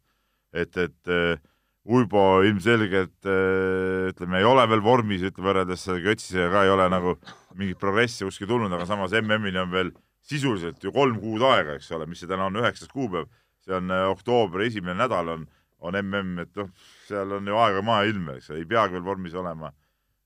et, 0.53 0.77
et 0.77 1.11
äh, 1.11 1.39
Uibo 1.83 2.41
ilmselgelt 2.47 3.25
äh, 3.27 4.07
ütleme, 4.13 4.39
ei 4.39 4.45
ole 4.47 4.63
veel 4.71 4.83
vormis, 4.83 5.23
ütleme 5.27 5.49
võrreldes 5.49 5.83
Götzisega 6.05 6.51
ka 6.53 6.61
ei 6.63 6.71
ole 6.71 6.85
nagu 6.91 7.17
mingit 7.59 7.79
progressi 7.81 8.23
kuskil 8.23 8.47
tulnud, 8.47 8.71
aga 8.71 8.85
samas 8.87 9.11
MM-ini 9.19 9.59
on 9.59 9.71
veel 9.71 9.91
sisuliselt 10.23 10.79
ju 10.83 10.93
kolm 10.95 11.17
kuud 11.19 11.43
aega, 11.43 11.75
eks 11.75 11.91
ole, 11.91 12.07
mis 12.07 12.21
see 12.23 12.29
täna 12.31 12.45
on, 12.47 12.55
üheksas 12.61 12.87
kuupäev, 12.91 13.27
see 13.65 13.75
on 13.75 13.91
äh, 13.91 14.05
oktoobri 14.13 14.69
esimene 14.71 14.95
nädal 15.03 15.33
on, 15.35 15.43
on 15.83 15.97
MM, 15.99 16.45
et 16.45 16.59
noh, 16.59 16.69
seal 17.07 17.37
on 17.37 17.47
ju 17.47 17.57
aega 17.59 17.81
maailm, 17.85 18.29
eks 18.37 18.51
ole, 18.51 18.61
ei 18.63 18.69
peagi 18.69 18.95
veel 18.95 19.05
vormis 19.05 19.35
olema. 19.35 19.73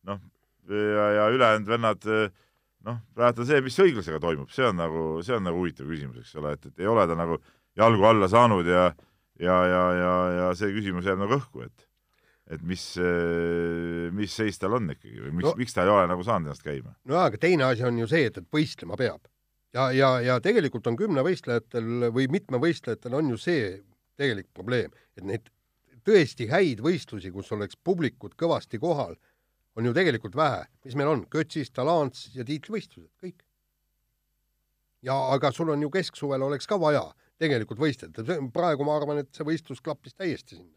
noh, 0.07 0.21
ja, 0.69 1.07
ja 1.17 1.29
ülejäänud 1.33 1.71
vennad 1.71 2.05
noh, 2.87 3.01
praegu 3.17 3.45
see, 3.47 3.59
mis 3.65 3.79
õiglasega 3.83 4.21
toimub, 4.23 4.51
see 4.53 4.67
on 4.67 4.77
nagu, 4.79 5.03
see 5.25 5.35
on 5.35 5.45
nagu 5.47 5.59
huvitav 5.59 5.89
küsimus, 5.89 6.21
eks 6.21 6.37
ole, 6.39 6.53
et, 6.55 6.69
et 6.69 6.85
ei 6.85 6.89
ole 6.89 7.07
ta 7.09 7.17
nagu 7.17 7.39
jalgu 7.77 8.07
alla 8.07 8.29
saanud 8.31 8.69
ja 8.69 8.87
ja, 9.39 9.57
ja, 9.69 9.81
ja, 9.93 10.13
ja 10.37 10.47
see 10.57 10.71
küsimus 10.75 11.05
jääb 11.07 11.19
nagu 11.21 11.37
õhku, 11.37 11.65
et 11.67 11.85
et 12.47 12.61
mis, 12.63 12.81
mis 14.15 14.31
seis 14.31 14.55
tal 14.55 14.77
on 14.77 14.85
ikkagi 14.93 15.19
või 15.19 15.33
miks 15.35 15.49
no., 15.49 15.51
miks 15.59 15.75
ta 15.75 15.83
ei 15.83 15.89
ole 15.91 16.05
nagu 16.07 16.23
saanud 16.23 16.47
ennast 16.47 16.63
käima? 16.63 16.93
no 17.03 17.17
jaa, 17.17 17.25
aga 17.27 17.41
teine 17.43 17.65
asi 17.67 17.83
on 17.87 17.97
ju 17.99 18.07
see, 18.07 18.29
et, 18.29 18.39
et 18.39 18.47
võistlema 18.53 18.95
peab. 18.99 19.27
ja, 19.75 19.89
ja, 19.91 20.11
ja 20.23 20.37
tegelikult 20.43 20.87
on 20.87 20.95
kümnevõistlejatel 20.99 22.07
või 22.15 22.29
mitmevõistlejatel 22.31 23.17
on 23.19 23.33
ju 23.33 23.41
see 23.41 23.65
tegelik 24.17 24.49
probleem, 24.53 24.93
et 25.17 25.25
neid 25.25 25.49
tõesti 26.07 26.47
häid 26.51 26.81
võistlusi, 26.83 27.31
kus 27.33 27.51
oleks 27.55 27.77
publikud 27.83 28.37
kõvasti 28.39 28.79
kohal, 28.79 29.17
on 29.77 29.85
ju 29.85 29.93
tegelikult 29.93 30.35
vähe. 30.35 30.65
mis 30.85 30.95
meil 30.95 31.11
on, 31.11 31.25
Kötsis, 31.29 31.69
Talants 31.71 32.29
ja 32.35 32.43
tiitlivõistlused, 32.43 33.11
kõik. 33.21 33.43
ja 35.01 35.13
aga 35.33 35.51
sul 35.51 35.69
on 35.69 35.81
ju 35.81 35.89
kesksuvel 35.89 36.41
oleks 36.41 36.67
ka 36.67 36.79
vaja 36.79 37.03
tegelikult 37.37 37.79
võistelda, 37.79 38.23
praegu 38.53 38.83
ma 38.83 38.97
arvan, 38.97 39.17
et 39.21 39.29
see 39.31 39.45
võistlus 39.45 39.81
klappis 39.81 40.13
täiesti 40.17 40.55
sinna 40.55 40.76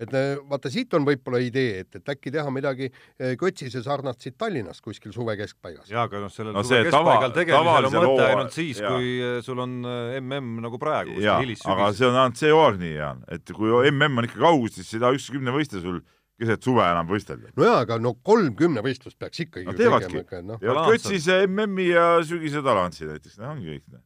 et 0.00 0.14
äh, 0.16 0.38
vaata, 0.48 0.70
siit 0.72 0.94
on 0.96 1.04
võib-olla 1.04 1.40
idee, 1.44 1.80
et, 1.84 1.94
et 2.00 2.12
äkki 2.14 2.32
teha 2.32 2.50
midagi 2.54 2.88
äh, 2.90 3.34
Kötsise 3.40 3.82
sarnast 3.84 4.22
siit 4.24 4.38
Tallinnast 4.40 4.80
kuskil 4.84 5.12
suve 5.12 5.36
keskpaigas. 5.36 5.90
jaa, 5.92 6.06
aga 6.08 6.22
noh, 6.24 6.32
sellel 6.32 6.54
No 6.56 6.62
no, 6.62 6.68
suve 6.68 6.82
keskpaigal 6.88 7.34
tegemisel 7.36 7.88
on 7.90 7.96
mõte 7.98 8.28
ainult 8.30 8.56
siis, 8.56 8.80
kui 8.80 9.10
eh, 9.20 9.40
sul 9.44 9.60
on 9.60 9.76
MM 10.20 10.62
nagu 10.64 10.78
praegu, 10.80 11.18
jaa, 11.20 11.36
aga 11.74 11.90
see 11.96 12.08
on 12.08 12.16
ainult 12.16 12.40
see 12.40 12.50
hooaeg 12.54 12.80
nii, 12.80 12.94
Jaan, 12.96 13.20
et 13.28 13.52
kui 13.56 13.70
MM 13.92 14.18
on 14.24 14.28
ikkagi 14.30 14.48
augustis, 14.50 14.88
siis 14.88 14.98
ei 14.98 15.04
taha 15.04 15.18
ükski 15.20 15.36
kümnevõistleja 15.38 15.84
sul 15.84 16.00
keset 16.40 16.64
suve 16.64 16.80
enam 16.88 17.04
võistelda. 17.10 17.50
no 17.52 17.66
jaa, 17.68 17.80
aga 17.84 17.98
no 18.00 18.14
kolm 18.24 18.54
kümnevõistlust 18.56 19.18
peaks 19.20 19.42
ikkagi 19.44 19.66
No 19.68 19.74
teevadki. 19.76 20.22
noh. 20.48 20.56
Talants 20.56 20.86
on- 20.86 20.94
Kötsis 20.94 21.26
MM-i 21.44 21.90
ja 21.90 22.06
sügise 22.24 22.62
Talantsi 22.64 23.04
näiteks, 23.04 23.36
noh 23.42 23.50
ongi 23.52 23.74
kõik. 23.74 24.00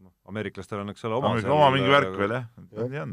noh, 0.00 0.12
ameeriklastel 0.32 0.80
on, 0.80 0.88
eks 0.94 1.04
ole, 1.04 1.20
oma, 1.20 1.34
oma 1.36 1.68
mingi 1.76 1.92
värk 1.92 2.16
veel 2.16 2.32
jah, 2.38 2.46
nii 2.88 3.02
on. 3.04 3.12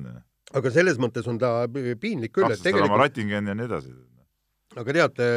Aga 0.57 0.71
selles 0.73 0.99
mõttes 1.01 1.27
on 1.29 1.39
ta 1.41 1.51
piinlik 1.69 2.33
küll, 2.35 2.51
et 2.53 2.61
tegelikult, 2.63 2.99
Rattingen 3.01 3.51
ja 3.51 3.55
nii 3.57 3.67
edasi. 3.69 3.93
aga 4.79 4.95
teate, 4.95 5.29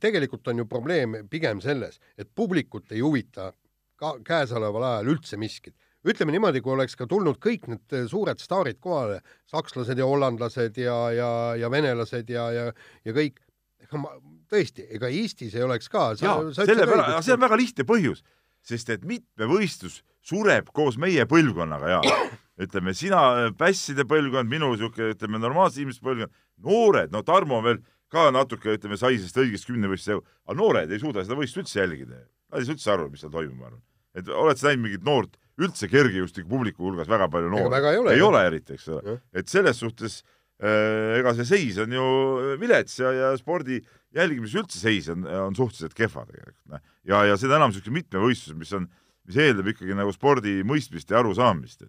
tegelikult 0.00 0.48
on 0.52 0.62
ju 0.62 0.68
probleem 0.68 1.18
pigem 1.30 1.62
selles, 1.64 2.00
et 2.18 2.28
publikut 2.34 2.92
ei 2.92 3.04
huvita 3.04 3.52
ka 3.98 4.16
käesoleval 4.24 4.86
ajal 4.92 5.12
üldse 5.14 5.38
miskit. 5.40 5.74
ütleme 6.08 6.32
niimoodi, 6.32 6.62
kui 6.64 6.72
oleks 6.72 6.96
ka 6.96 7.08
tulnud 7.10 7.40
kõik 7.42 7.66
need 7.68 7.94
suured 8.08 8.40
staarid 8.40 8.78
kohale, 8.80 9.20
sakslased 9.50 9.98
ja 9.98 10.06
hollandlased 10.06 10.78
ja, 10.78 10.96
ja, 11.12 11.30
ja 11.58 11.70
venelased 11.70 12.30
ja, 12.30 12.50
ja, 12.54 12.66
ja 13.04 13.14
kõik, 13.16 13.40
ega 13.82 14.00
ma 14.00 14.12
tõesti, 14.48 14.86
ega 14.94 15.10
Eestis 15.12 15.56
ei 15.56 15.64
oleks 15.66 15.90
ka. 15.92 16.12
see 16.16 17.34
on 17.34 17.40
väga 17.40 17.56
lihtne 17.56 17.84
põhjus. 17.88 18.22
sest 18.68 18.90
et 18.90 19.04
mitmevõistlus 19.06 20.02
sureb 20.20 20.68
koos 20.74 20.98
meie 20.98 21.24
põlvkonnaga 21.24 21.88
ja 21.88 22.00
ütleme, 22.58 22.94
sina 22.96 23.50
pässide 23.58 24.06
põlvkond, 24.08 24.50
minu 24.50 24.72
sihuke, 24.76 25.12
ütleme, 25.14 25.40
normaalse 25.42 25.82
inimeste 25.82 26.04
põlvkond, 26.04 26.34
noored, 26.64 27.12
no 27.14 27.22
Tarmo 27.26 27.60
veel 27.64 27.82
ka 28.12 28.28
natuke, 28.34 28.74
ütleme, 28.78 28.98
sai 28.98 29.18
sellest 29.18 29.38
õigest 29.42 29.68
kümnevõistluse, 29.68 30.22
aga 30.48 30.56
noored 30.58 30.92
ei 30.92 31.02
suuda 31.02 31.24
seda 31.26 31.36
võistlust 31.38 31.62
üldse 31.64 31.82
jälgida. 31.82 32.22
Nad 32.48 32.62
ei 32.62 32.66
saa 32.66 32.76
üldse 32.76 32.94
aru, 32.94 33.10
mis 33.12 33.22
seal 33.22 33.34
toimub, 33.34 33.58
ma 33.60 33.68
arvan. 33.70 33.84
et 34.18 34.30
oled 34.32 34.58
sa 34.58 34.70
näinud 34.70 34.86
mingit 34.86 35.04
noort, 35.06 35.36
üldse 35.60 35.88
kergejõustiku 35.90 36.48
publiku 36.48 36.86
hulgas 36.86 37.10
väga 37.10 37.28
palju 37.30 37.50
noori? 37.52 37.78
ei 37.92 38.00
ole, 38.00 38.14
ei 38.16 38.24
ole 38.24 38.40
eriti, 38.48 38.78
eks 38.78 38.88
ole. 38.94 39.18
et 39.36 39.50
selles 39.50 39.78
suhtes 39.78 40.22
äh, 40.62 41.18
ega 41.18 41.34
see 41.36 41.46
seis 41.46 41.78
on 41.82 41.92
ju 41.92 42.06
vilets 42.58 42.98
ja, 42.98 43.12
ja 43.14 43.30
spordi 43.38 43.82
jälgimise 44.16 44.62
üldse 44.62 44.80
seis 44.80 45.10
on, 45.12 45.26
on 45.26 45.58
suhteliselt 45.58 45.94
kehva 45.98 46.24
tegelikult. 46.26 46.82
ja, 47.04 47.22
ja 47.28 47.36
seda 47.38 47.58
enam 47.58 47.70
niisugune 47.70 48.00
mitmevõistlus, 48.00 48.56
mis 48.58 48.74
on, 48.78 48.88
mis 49.28 49.38
eeldab 49.44 49.70
ikkagi 49.74 49.98
nagu 49.98 50.14
spordi 50.14 50.60
mõistmist 50.66 51.12
ja 51.12 51.20
arusaamist. 51.20 51.84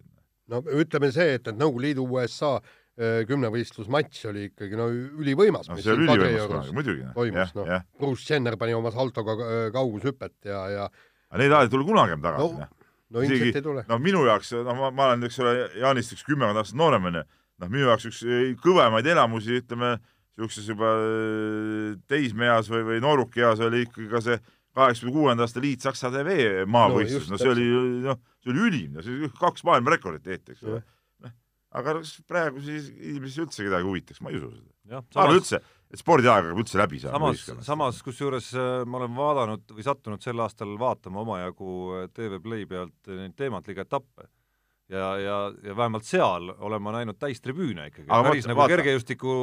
No 0.50 0.62
ütleme 0.82 1.10
see, 1.14 1.36
et, 1.38 1.46
et 1.48 1.56
Nõukogude 1.58 1.86
Liidu 1.86 2.06
USA 2.10 2.56
äh, 2.58 3.22
kümnevõistlusmatš 3.28 4.26
oli 4.30 4.48
ikkagi 4.50 4.78
no 4.78 4.88
ülivõimas 4.90 5.70
no,. 5.70 5.78
oli 5.78 6.04
ülivõimas 6.06 6.50
kunagi, 6.50 6.76
muidugi. 6.76 7.06
toimus, 7.16 7.54
noh. 7.58 7.72
Bruce 8.00 8.26
Jenner 8.28 8.58
pani 8.60 8.76
oma 8.76 8.92
saltoga 8.94 9.36
äh, 9.38 9.64
kaugushüpet 9.74 10.50
ja, 10.50 10.62
ja 10.74 10.86
aga 11.30 11.42
neid 11.42 11.56
ajad 11.56 11.68
ei 11.68 11.74
tule 11.74 11.88
kunagi 11.88 12.16
enam 12.16 12.24
tagasi 12.26 12.60
no,. 12.60 12.70
no 13.14 13.26
ilmselt 13.26 13.60
ei 13.60 13.66
tule. 13.66 13.84
no 13.88 14.00
minu 14.02 14.24
jaoks, 14.28 14.54
noh, 14.58 14.78
ma, 14.78 14.94
ma 14.94 15.10
olen, 15.10 15.26
eks 15.30 15.42
ole, 15.42 15.56
Jaanist 15.80 16.16
üks 16.16 16.24
kümmekond 16.26 16.62
aastat 16.62 16.78
noorem 16.80 17.10
onju, 17.10 17.26
noh, 17.62 17.70
minu 17.70 17.86
jaoks 17.86 18.08
üks 18.10 18.24
kõvemaid 18.64 19.10
elamusi, 19.14 19.60
ütleme, 19.62 19.96
niisuguses 20.40 20.70
juba 20.72 20.94
äh, 20.96 21.98
teismeeas 22.10 22.70
või, 22.72 22.86
või 22.88 23.04
noorukeas 23.04 23.62
oli 23.66 23.84
ikkagi 23.86 24.10
ka 24.10 24.24
see 24.24 24.40
kaheksakümne 24.76 25.14
kuuenda 25.16 25.46
aasta 25.46 25.62
Liit-Saksa 25.62 26.12
TV 26.14 26.38
maavõistlus 26.70 27.28
no,, 27.28 27.36
no 27.36 27.42
see 27.42 27.52
oli, 27.52 27.66
noh, 28.06 28.18
see 28.42 28.52
oli 28.54 28.64
ülim, 28.68 28.96
no 28.96 29.04
see 29.04 29.16
oli 29.16 29.30
kaks 29.40 29.66
maailmarekordit 29.68 30.26
tehti, 30.26 30.56
eks 30.56 30.64
ole. 30.68 30.80
noh, 31.24 31.34
aga 31.80 31.96
kas 31.98 32.14
praegu 32.30 32.62
siis 32.64 32.88
inimesi 32.94 33.44
üldse 33.44 33.66
kedagi 33.66 33.88
huvitaks, 33.88 34.22
ma 34.24 34.32
ei 34.32 34.40
usu 34.40 34.52
seda. 34.54 35.02
ma 35.02 35.24
arvan 35.24 35.40
üldse, 35.40 35.62
et 35.90 36.02
spordiaeg 36.02 36.46
hakkab 36.46 36.64
üldse 36.64 36.80
läbi 36.80 37.02
saama. 37.02 37.32
samas, 37.34 37.66
samas 37.66 38.02
kusjuures 38.06 38.52
äh, 38.54 38.72
ma 38.86 39.00
olen 39.02 39.16
vaadanud 39.18 39.76
või 39.76 39.86
sattunud 39.86 40.22
sel 40.22 40.44
aastal 40.46 40.76
vaatama 40.80 41.24
omajagu 41.26 41.78
äh, 41.98 42.10
TV 42.14 42.42
Play 42.42 42.68
pealt 42.70 43.10
neid 43.10 43.34
teematliga 43.38 43.88
etappe 43.88 44.30
ja, 44.90 45.18
ja, 45.18 45.36
ja 45.62 45.76
vähemalt 45.76 46.04
seal 46.04 46.50
olen 46.58 46.82
ma 46.82 46.92
näinud 46.94 47.18
täistribüüne 47.20 47.86
ikkagi. 47.90 48.08
päris 48.08 48.44
vaata, 48.44 48.50
nagu 48.50 48.60
vaata. 48.60 48.72
kergejõustiku, 48.74 49.34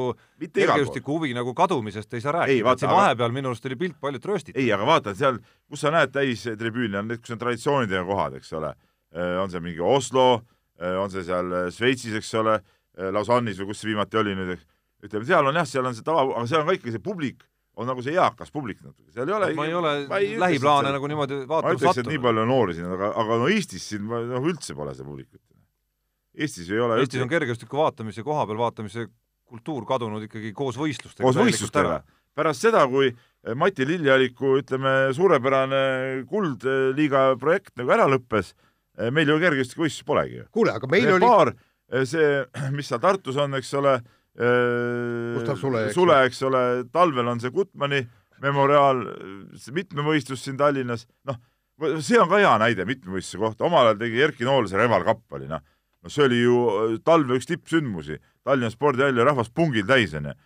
kergejõustiku 0.44 1.16
huvi 1.16 1.32
nagu 1.36 1.54
kadumisest 1.56 2.14
ei 2.14 2.24
saa 2.24 2.34
rääkida, 2.40 2.74
siin 2.78 2.90
aga... 2.90 3.00
vahepeal 3.00 3.34
minu 3.34 3.52
arust 3.52 3.68
oli 3.70 3.78
pilt 3.80 3.98
palju 4.00 4.20
trööstitud. 4.24 4.60
ei, 4.60 4.68
aga 4.74 4.86
vaata 4.86 5.14
seal, 5.18 5.40
kus 5.68 5.84
sa 5.84 5.92
näed 5.94 6.12
täistribüüne, 6.14 7.00
on 7.00 7.12
need, 7.12 7.22
kus 7.24 7.34
on 7.36 7.42
traditsioonidega 7.42 8.04
kohad, 8.08 8.38
eks 8.40 8.52
ole. 8.58 8.74
Äh, 9.16 9.36
on 9.42 9.52
see 9.52 9.64
mingi 9.64 9.80
Oslo, 9.84 10.42
äh, 10.80 10.98
on 11.00 11.12
see 11.12 11.24
seal 11.26 11.52
äh, 11.52 11.68
Šveitsis, 11.74 12.18
eks 12.20 12.34
ole, 12.42 12.58
Lausanne'is 12.98 13.60
või 13.60 13.70
kus 13.70 13.80
see 13.80 13.92
viimati 13.92 14.18
oli 14.18 14.32
nüüd, 14.34 14.64
ütleme, 15.06 15.24
seal 15.24 15.46
on 15.46 15.54
jah, 15.54 15.68
seal 15.70 15.86
on 15.86 15.94
see 15.94 16.04
tava, 16.04 16.24
aga 16.26 16.48
seal 16.50 16.64
on 16.64 16.66
ka 16.68 16.74
ikkagi 16.74 16.96
see 16.96 17.04
publik 17.04 17.44
on 17.78 17.86
nagu 17.86 18.02
see 18.02 18.16
eakas 18.16 18.50
publik 18.54 18.80
natuke, 18.82 19.12
seal 19.14 19.28
ei 19.28 19.36
ole 19.36 19.50
ma 19.54 19.66
ei 19.68 19.76
ole 19.78 19.92
ma 20.10 20.18
ei 20.22 20.34
lähiplaane 20.40 20.90
nagu 20.94 21.10
niimoodi 21.10 21.44
vaatama 21.44 21.74
sattunud. 21.74 21.78
ma 21.78 21.92
ütleks, 21.92 22.02
et 22.02 22.10
nii 22.10 22.22
palju 22.24 22.46
noori 22.50 22.76
siin, 22.78 22.90
aga, 22.96 23.12
aga 23.22 23.38
no 23.42 23.48
Eestis 23.54 23.86
siin 23.92 24.08
noh, 24.08 24.50
üldse 24.50 24.74
pole 24.78 24.94
seda 24.96 25.06
publikut. 25.06 25.42
Eestis 26.38 26.70
ei 26.70 26.82
ole 26.82 26.98
Eestis 26.98 27.18
üldse... 27.20 27.24
on 27.26 27.32
kergejõustiku 27.32 27.80
vaatamise, 27.80 28.24
kohapeal 28.26 28.60
vaatamise 28.60 29.06
kultuur 29.48 29.86
kadunud 29.88 30.26
ikkagi 30.26 30.52
koos 30.56 30.78
võistlustega. 30.78 31.24
koos 31.24 31.38
võistlustega. 31.38 32.02
pärast 32.38 32.66
seda, 32.66 32.84
kui 32.90 33.12
Mati 33.58 33.86
Lillialliku, 33.86 34.56
ütleme, 34.60 35.14
suurepärane 35.16 35.82
kuldliiga 36.28 37.30
projekt 37.40 37.78
nagu 37.78 37.94
ära 37.94 38.08
lõppes, 38.10 38.52
meil 39.14 39.30
ju 39.30 39.38
kergejõustikuvõistlusi 39.42 40.06
polegi 40.06 40.40
ju. 40.42 40.46
kuule, 40.54 40.74
aga 40.74 40.90
meil 40.90 41.06
see 41.06 41.16
oli 41.16 41.26
paar, 41.26 41.54
see, 42.10 42.30
mis 42.76 42.90
seal 42.90 43.02
Tartus 43.02 43.38
on, 43.38 43.54
eks 43.58 43.72
ole, 43.78 43.98
Gustav 44.38 45.58
Sule, 45.58 45.84
Sule, 45.94 46.18
eks 46.28 46.42
ole, 46.46 46.64
talvel 46.94 47.26
on 47.32 47.40
see 47.42 47.50
Gutmani 47.54 48.04
memoriaal, 48.42 49.00
mitmevõistlus 49.74 50.44
siin 50.46 50.58
Tallinnas, 50.60 51.08
noh, 51.26 51.40
see 52.04 52.20
on 52.22 52.30
ka 52.30 52.38
hea 52.38 52.52
näide 52.62 52.86
mitmevõistluse 52.86 53.40
kohta, 53.42 53.66
omal 53.66 53.88
ajal 53.88 54.02
tegi 54.04 54.22
Erki 54.28 54.46
Nool 54.46 54.70
see 54.70 54.78
Reval 54.78 55.06
Cup 55.06 55.38
oli, 55.38 55.48
noh, 55.50 55.64
no 56.04 56.12
see 56.12 56.28
oli 56.28 56.38
ju 56.44 56.60
talve 57.06 57.38
üks 57.40 57.50
tippsündmusi, 57.50 58.20
Tallinna 58.46 58.70
spordihall 58.70 59.18
ja 59.18 59.26
rahvas 59.26 59.50
pungil 59.50 59.88
täis, 59.88 60.14
onju 60.14 60.36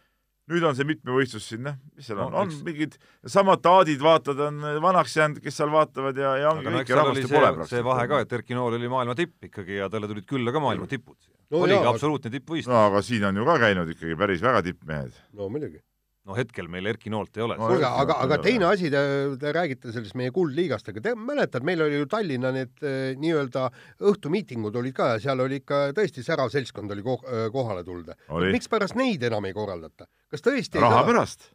nüüd 0.51 0.65
on 0.67 0.75
see 0.77 0.87
mitmevõistlus 0.89 1.45
siin, 1.53 1.63
noh, 1.69 1.77
mis 1.97 2.09
seal 2.09 2.19
on 2.19 2.33
no,, 2.33 2.43
on? 2.43 2.51
Eks... 2.51 2.63
mingid 2.67 2.97
samad 3.31 3.63
taadid, 3.63 4.01
vaatad, 4.03 4.41
on 4.49 4.59
vanaks 4.83 5.15
jäänud, 5.17 5.39
kes 5.45 5.61
seal 5.61 5.71
vaatavad 5.73 6.19
ja, 6.19 6.33
ja 6.41 6.51
ongi 6.51 6.67
kõik 6.67 6.91
ja 6.91 6.99
rahvast 6.99 7.23
ju 7.23 7.31
pole 7.31 7.45
praktiliselt. 7.45 7.75
see 7.77 7.87
vahe 7.87 8.09
ka, 8.11 8.23
et 8.25 8.35
Erki 8.41 8.59
Nool 8.59 8.79
oli 8.81 8.91
maailma 8.91 9.17
tipp 9.19 9.47
ikkagi 9.51 9.79
ja 9.79 9.89
talle 9.93 10.11
tulid 10.11 10.27
külla 10.29 10.55
ka 10.55 10.63
maailma 10.65 10.89
tipud 10.91 11.17
no,. 11.53 11.63
oligi 11.67 11.79
jaa, 11.79 11.95
absoluutne 11.95 12.33
tippvõistlus. 12.33 12.73
no 12.73 12.85
aga 12.89 13.03
siin 13.07 13.25
on 13.29 13.41
ju 13.41 13.49
ka 13.49 13.57
käinud 13.63 13.95
ikkagi 13.95 14.19
päris 14.19 14.45
väga 14.45 14.65
tippmehed. 14.69 15.17
no 15.39 15.49
muidugi 15.53 15.83
no 16.29 16.37
hetkel 16.39 16.69
meil 16.71 16.87
Erki 16.93 17.11
Noolt 17.11 17.37
ei 17.37 17.45
ole 17.45 17.57
no,. 17.59 17.69
kuulge, 17.71 17.89
aga, 17.89 18.17
aga 18.25 18.39
teine 18.43 18.69
asi, 18.69 18.91
te, 18.93 19.01
te 19.43 19.53
räägite 19.55 19.95
sellest 19.95 20.17
meie 20.19 20.33
kuldliigast, 20.35 20.93
aga 20.93 21.03
te 21.03 21.15
mäletad, 21.19 21.67
meil 21.67 21.83
oli 21.87 21.99
ju 21.99 22.09
Tallinna 22.11 22.53
need 22.55 22.85
eh, 22.87 23.15
nii-öelda 23.19 23.67
õhtumiitingud 24.11 24.79
olid 24.79 24.97
ka 24.97 25.13
ja 25.15 25.23
seal 25.27 25.43
oli 25.43 25.59
ikka 25.63 25.83
tõesti 25.97 26.25
särav 26.27 26.53
seltskond 26.55 26.95
oli 26.95 27.05
ko 27.07 27.19
eh, 27.25 27.49
kohale 27.55 27.83
tulda. 27.87 28.17
mikspärast 28.55 28.99
neid 28.99 29.27
enam 29.29 29.51
ei 29.51 29.57
korraldata? 29.57 30.09
kas 30.31 30.47
tõesti 30.47 30.83
raha 30.83 31.03
pärast. 31.09 31.51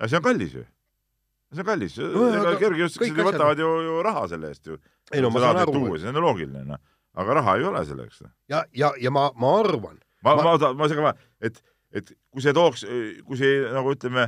ja 0.00 0.08
see 0.08 0.20
on 0.20 0.28
kallis 0.30 0.56
ju. 0.56 0.64
see 1.52 1.64
on 1.64 1.68
kallis 1.68 1.98
no,. 2.00 2.54
kergejõustiklased 2.62 3.34
võtavad 3.34 3.64
ju, 3.64 3.74
ju 3.90 4.04
raha 4.06 4.28
selle 4.32 4.54
eest 4.54 4.72
ju. 4.72 4.80
ei 5.12 5.24
no 5.24 5.32
ma 5.34 5.44
saan 5.44 5.66
aru. 5.66 5.90
see 5.98 6.08
on 6.08 6.24
loogiline, 6.24 6.64
noh. 6.72 6.80
Aga 7.18 7.38
raha 7.40 7.56
ei 7.58 7.66
ole 7.68 7.84
selleks. 7.86 8.22
ja, 8.50 8.64
ja, 8.72 8.92
ja 9.00 9.12
ma, 9.14 9.28
ma 9.36 9.54
arvan. 9.60 9.98
ma, 10.24 10.36
ma, 10.36 10.54
ma, 10.54 10.72
ma 10.78 10.90
segan 10.90 11.08
vahele, 11.08 11.30
et 11.40 11.62
et 11.98 12.12
kui 12.28 12.44
see 12.44 12.52
tooks, 12.52 12.84
kui 13.24 13.38
see 13.40 13.62
nagu 13.72 13.94
ütleme, 13.94 14.26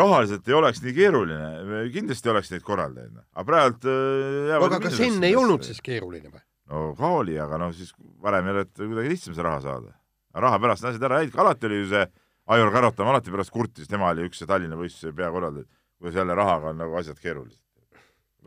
rahaliselt 0.00 0.46
ei 0.46 0.54
oleks 0.54 0.82
nii 0.84 0.94
keeruline, 0.94 1.48
kindlasti 1.90 2.30
oleks 2.30 2.52
neid 2.52 2.62
korraldajaid, 2.66 3.16
noh. 3.16 3.26
aga 3.34 3.46
praegult 3.48 3.88
äh, 3.90 4.52
aga 4.54 4.78
kas 4.86 5.00
enne 5.08 5.26
ei 5.26 5.38
olnud 5.38 5.66
siis 5.66 5.82
keeruline 5.84 6.30
või? 6.30 6.42
no 6.70 6.84
ka 6.98 7.10
oli, 7.18 7.34
aga 7.42 7.58
noh, 7.58 7.74
siis 7.74 7.90
varem 8.22 8.46
ei 8.46 8.54
ole 8.54 8.66
kuidagi 8.70 9.14
lihtsam 9.16 9.34
see 9.34 9.46
raha 9.46 9.62
saada. 9.64 9.96
raha 10.46 10.62
pärast 10.62 10.86
on 10.86 10.92
asjad 10.92 11.08
ära 11.08 11.18
läinud, 11.18 11.38
alati 11.42 11.70
oli 11.70 11.82
ju 11.82 11.92
see 11.96 12.06
Aivar 12.50 12.72
Karotam 12.74 13.10
alati 13.10 13.30
pärast 13.30 13.52
kurtis, 13.54 13.90
tema 13.90 14.08
oli 14.10 14.24
üks 14.26 14.40
Tallinna 14.46 14.78
võistluse 14.78 15.14
peakorraldaja, 15.14 15.66
kuidas 15.98 16.16
jälle 16.18 16.34
rahaga 16.38 16.70
on 16.72 16.80
nagu 16.82 16.96
asjad 16.98 17.18
keerulised 17.18 17.58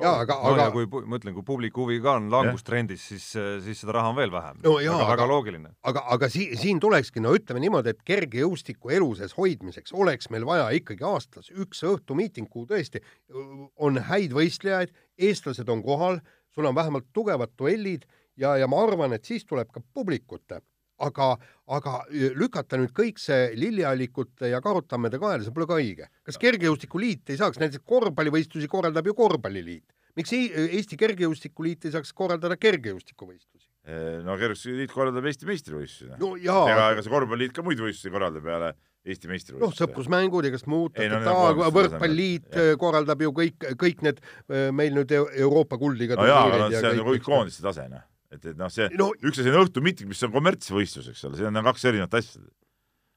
jaa, 0.01 0.13
aga 0.23 0.37
no, 0.41 0.53
aga 0.53 0.65
kui 0.73 0.87
ma 0.89 1.19
ütlen, 1.19 1.35
kui 1.35 1.45
publiku 1.45 1.83
huvi 1.83 1.99
ka 2.03 2.15
on 2.19 2.29
langustrendis, 2.33 3.03
siis, 3.11 3.25
siis 3.65 3.83
seda 3.83 3.97
raha 3.99 4.13
on 4.13 4.17
veel 4.17 4.33
vähem 4.33 4.61
no,. 4.63 4.75
väga, 4.79 4.97
väga 4.97 5.13
aga, 5.17 5.27
loogiline. 5.29 5.73
aga, 5.91 6.03
aga 6.15 6.29
si-, 6.33 6.49
siin 6.59 6.81
tulekski, 6.83 7.21
no 7.23 7.35
ütleme 7.37 7.61
niimoodi, 7.63 7.93
et 7.93 8.01
kergejõustiku 8.07 8.93
elu 8.97 9.11
sees 9.19 9.37
hoidmiseks 9.37 9.93
oleks 9.93 10.31
meil 10.33 10.47
vaja 10.49 10.69
ikkagi 10.79 11.05
aastas 11.07 11.51
üks 11.53 11.83
õhtumiiting, 11.89 12.49
kuhu 12.49 12.67
tõesti 12.71 13.03
on 13.77 14.01
häid 14.09 14.33
võistlejaid, 14.35 14.93
eestlased 15.17 15.69
on 15.69 15.85
kohal, 15.85 16.21
sul 16.53 16.69
on 16.69 16.77
vähemalt 16.77 17.09
tugevad 17.13 17.53
duellid 17.59 18.07
ja, 18.37 18.57
ja 18.57 18.69
ma 18.69 18.81
arvan, 18.83 19.13
et 19.13 19.25
siis 19.25 19.45
tuleb 19.45 19.71
ka 19.73 19.83
publikut 19.93 20.45
aga, 21.07 21.33
aga 21.77 21.95
lükata 22.37 22.79
nüüd 22.79 22.93
kõik 22.95 23.19
see 23.21 23.51
lilliallikute 23.59 24.51
ja 24.51 24.61
karutammede 24.63 25.19
kaela, 25.21 25.43
see 25.43 25.55
pole 25.55 25.67
ka 25.69 25.79
õige. 25.79 26.07
kas 26.27 26.39
Kergejõustikuliit 26.41 27.33
ei 27.33 27.39
saaks, 27.39 27.59
näiteks 27.61 27.83
korvpallivõistlusi 27.87 28.69
korraldab 28.71 29.07
ju 29.09 29.15
korvpalliliit. 29.17 29.85
miks 30.15 30.33
Eesti 30.33 30.97
Kergejõustikuliit 30.99 31.85
ei 31.87 31.93
saaks 31.95 32.13
korraldada 32.13 32.57
kergejõustikuvõistlusi? 32.57 33.69
no 34.23 34.37
Kergejõustikuliit 34.39 34.93
korraldab 34.93 35.29
Eesti 35.31 35.49
meistrivõistlusi. 35.49 36.17
no 36.19 36.35
jaa. 36.35 36.65
ega, 36.71 36.89
ega 36.95 37.05
see 37.05 37.13
korvpalliliit 37.13 37.55
ka 37.55 37.65
muid 37.65 37.83
võistlusi 37.83 38.13
korraldab 38.13 38.47
peale 38.47 38.73
Eesti 39.03 39.27
meistrivõistlusi. 39.27 39.65
noh, 39.65 39.75
sõprusmängud 39.75 40.47
kas 40.53 40.65
muud, 40.71 40.95
no, 41.25 41.69
võrkpalliliit 41.75 42.79
korraldab 42.79 43.21
ju 43.25 43.35
kõik, 43.35 43.69
kõik 43.79 44.07
need 44.07 44.23
meil 44.71 44.95
nüüd 44.95 45.11
Euroopa 45.11 45.79
kuldliiga 45.81 46.19
no 46.19 46.27
jaa, 46.29 46.47
aga 46.47 46.71
see 46.71 46.89
on 46.93 47.01
ju 47.01 47.11
kõik 47.11 47.27
koondiste 47.27 47.65
tase, 47.65 47.89
noh 47.91 48.09
et, 48.33 48.49
et 48.51 48.57
noh, 48.59 48.71
see 48.73 48.89
no, 48.99 49.11
üks 49.21 49.41
asi 49.41 49.53
on 49.53 49.61
õhtumiiting, 49.63 50.09
mis 50.11 50.23
on 50.25 50.33
kommertsvõistlus, 50.33 51.11
eks 51.13 51.23
ole, 51.29 51.39
see 51.39 51.49
on 51.49 51.61
kaks 51.69 51.87
erinevat 51.91 52.17
asja. 52.19 52.41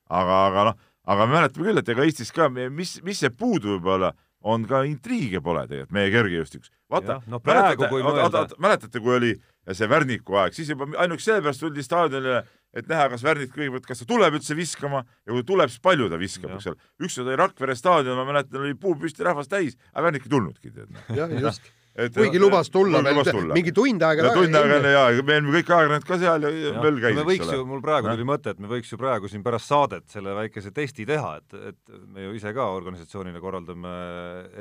aga, 0.08 0.38
aga 0.50 0.68
noh, 0.70 0.78
aga 1.06 1.26
me 1.26 1.38
mäletame 1.38 1.68
küll, 1.68 1.82
et 1.82 1.90
ega 1.94 2.06
Eestis 2.06 2.32
ka, 2.34 2.48
mis, 2.52 2.98
mis 3.06 3.22
see 3.22 3.32
puudu 3.32 3.76
võib-olla, 3.76 4.12
on 4.46 4.66
ka 4.68 4.82
intriige 4.86 5.40
pole 5.42 5.64
tegelikult 5.66 5.94
meie 5.96 6.10
kergejõustikus. 6.14 6.70
vaata, 6.92 7.20
no 7.26 7.40
mäletate, 7.42 7.88
kui 7.90 8.04
mõelda... 8.04 8.44
mäletate, 8.62 9.02
kui 9.02 9.16
oli 9.16 9.32
see 9.74 9.88
Värniku 9.90 10.38
aeg, 10.42 10.54
siis 10.54 10.70
juba 10.70 10.86
ainuüksi 11.02 11.32
sellepärast 11.32 11.64
tuldi 11.64 11.82
staadionile, 11.82 12.44
et 12.76 12.90
näha, 12.90 13.08
kas 13.10 13.24
Värnik 13.26 13.54
kõigepealt, 13.54 13.88
kas 13.88 14.02
ta 14.02 14.08
tuleb 14.08 14.36
üldse 14.38 14.54
viskama 14.58 15.02
ja 15.02 15.32
kui 15.32 15.42
tuleb, 15.48 15.72
siis 15.72 15.82
palju 15.82 16.10
ta 16.12 16.20
viskab, 16.20 16.54
eks 16.58 16.70
ole. 16.70 16.78
ükskord 17.02 17.32
oli 17.32 17.40
Rakvere 17.40 17.78
staadion, 17.78 18.20
ma 18.20 18.28
mäletan, 18.28 18.60
oli 18.62 18.76
puu 18.78 18.94
püsti 19.00 19.26
rahvast 19.26 19.50
täis, 19.50 19.78
aga 19.94 20.06
Värnik 20.10 20.28
ei 20.28 20.34
tulnudki, 20.36 20.74
jah, 21.16 21.34
just 21.40 21.66
et 21.96 22.16
kuigi 22.16 22.40
lubas 22.40 22.68
tulla 22.72 23.00
veel 23.04 23.52
mingi 23.54 23.72
tund 23.76 24.02
aega 24.04 24.26
ja 24.28 24.32
tund 24.36 24.56
aega 24.58 24.78
enne 24.78 24.90
enne. 24.92 25.16
ja 25.16 25.24
me 25.24 25.38
olime 25.40 25.54
kõik 25.56 25.70
ajakirjanikud 25.72 26.10
ka 26.10 26.18
seal 26.20 26.46
ja, 26.46 26.72
möll 26.82 27.00
käis, 27.02 27.16
me 27.16 27.22
eks 27.22 27.30
võiks 27.30 27.46
ole 27.46 27.58
ju, 27.58 27.66
mul 27.70 27.82
praegu 27.84 28.10
tuli 28.12 28.26
mõte, 28.28 28.52
et 28.52 28.60
me 28.62 28.70
võiks 28.70 28.92
ju 28.92 28.98
praegu 29.00 29.30
siin 29.32 29.44
pärast 29.46 29.72
saadet 29.72 30.04
selle 30.12 30.34
väikese 30.36 30.72
testi 30.76 31.06
teha, 31.08 31.32
et, 31.40 31.56
et 31.72 31.94
me 32.12 32.26
ju 32.26 32.34
ise 32.36 32.52
ka 32.56 32.68
organisatsioonina 32.76 33.40
korraldame 33.42 33.94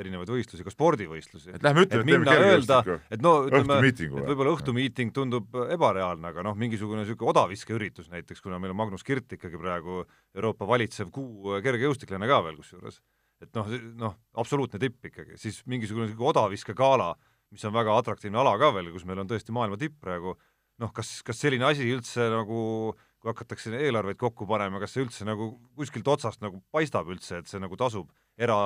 erinevaid 0.00 0.32
võistlusi, 0.32 0.64
ka 0.66 0.72
spordivõistlusi. 0.72 1.52
et 1.56 1.66
lähme 1.66 1.84
ütleme, 1.86 2.06
et 2.06 2.12
teeme 2.14 2.30
kergejõustiku 2.30 2.96
et 3.18 3.26
no 3.26 3.34
ütleme, 3.50 3.80
et 3.92 4.02
või? 4.06 4.24
võib-olla 4.30 4.56
õhtumiiting 4.56 5.12
tundub 5.16 5.60
ebareaalne, 5.66 6.32
aga 6.32 6.46
noh, 6.46 6.56
mingisugune 6.58 7.04
niisugune 7.04 7.34
odaviskeüritus 7.34 8.08
näiteks, 8.12 8.40
kuna 8.44 8.60
meil 8.62 8.72
on 8.72 8.80
Magnus 8.80 9.04
Kirt 9.06 9.36
ikkagi 9.36 9.60
praegu 9.60 10.04
Euroopa 10.36 10.68
valitsev 10.68 11.12
kuu 11.14 11.60
kergejõustiklane 11.64 12.28
ka 12.30 12.40
veel 12.48 12.56
kusjuures. 12.60 13.00
Et 13.44 13.56
noh, 13.56 13.72
noh, 14.00 14.18
absoluutne 14.40 14.80
tipp 14.80 15.10
ikkagi, 15.10 15.36
siis 15.40 15.62
mingisugune 15.68 16.08
niisugune 16.08 16.30
odaviskegala, 16.32 17.10
mis 17.52 17.64
on 17.68 17.74
väga 17.76 17.96
atraktiivne 18.00 18.40
ala 18.42 18.56
ka 18.60 18.72
veel, 18.74 18.92
kus 18.94 19.04
meil 19.08 19.22
on 19.22 19.28
tõesti 19.30 19.54
maailma 19.54 19.78
tipp 19.80 19.98
praegu, 20.02 20.36
noh, 20.82 20.92
kas, 20.96 21.20
kas 21.26 21.40
selline 21.40 21.68
asi 21.68 21.86
üldse 21.92 22.30
nagu 22.32 22.94
kui 23.26 23.32
hakatakse 23.32 23.72
eelarveid 23.74 24.18
kokku 24.20 24.46
panema, 24.48 24.78
kas 24.82 24.92
see 24.94 25.02
üldse 25.02 25.26
nagu 25.26 25.48
kuskilt 25.78 26.06
otsast 26.12 26.42
nagu 26.44 26.60
paistab 26.74 27.08
üldse, 27.10 27.40
et 27.40 27.50
see 27.50 27.60
nagu 27.62 27.78
tasub 27.80 28.10
era, 28.38 28.56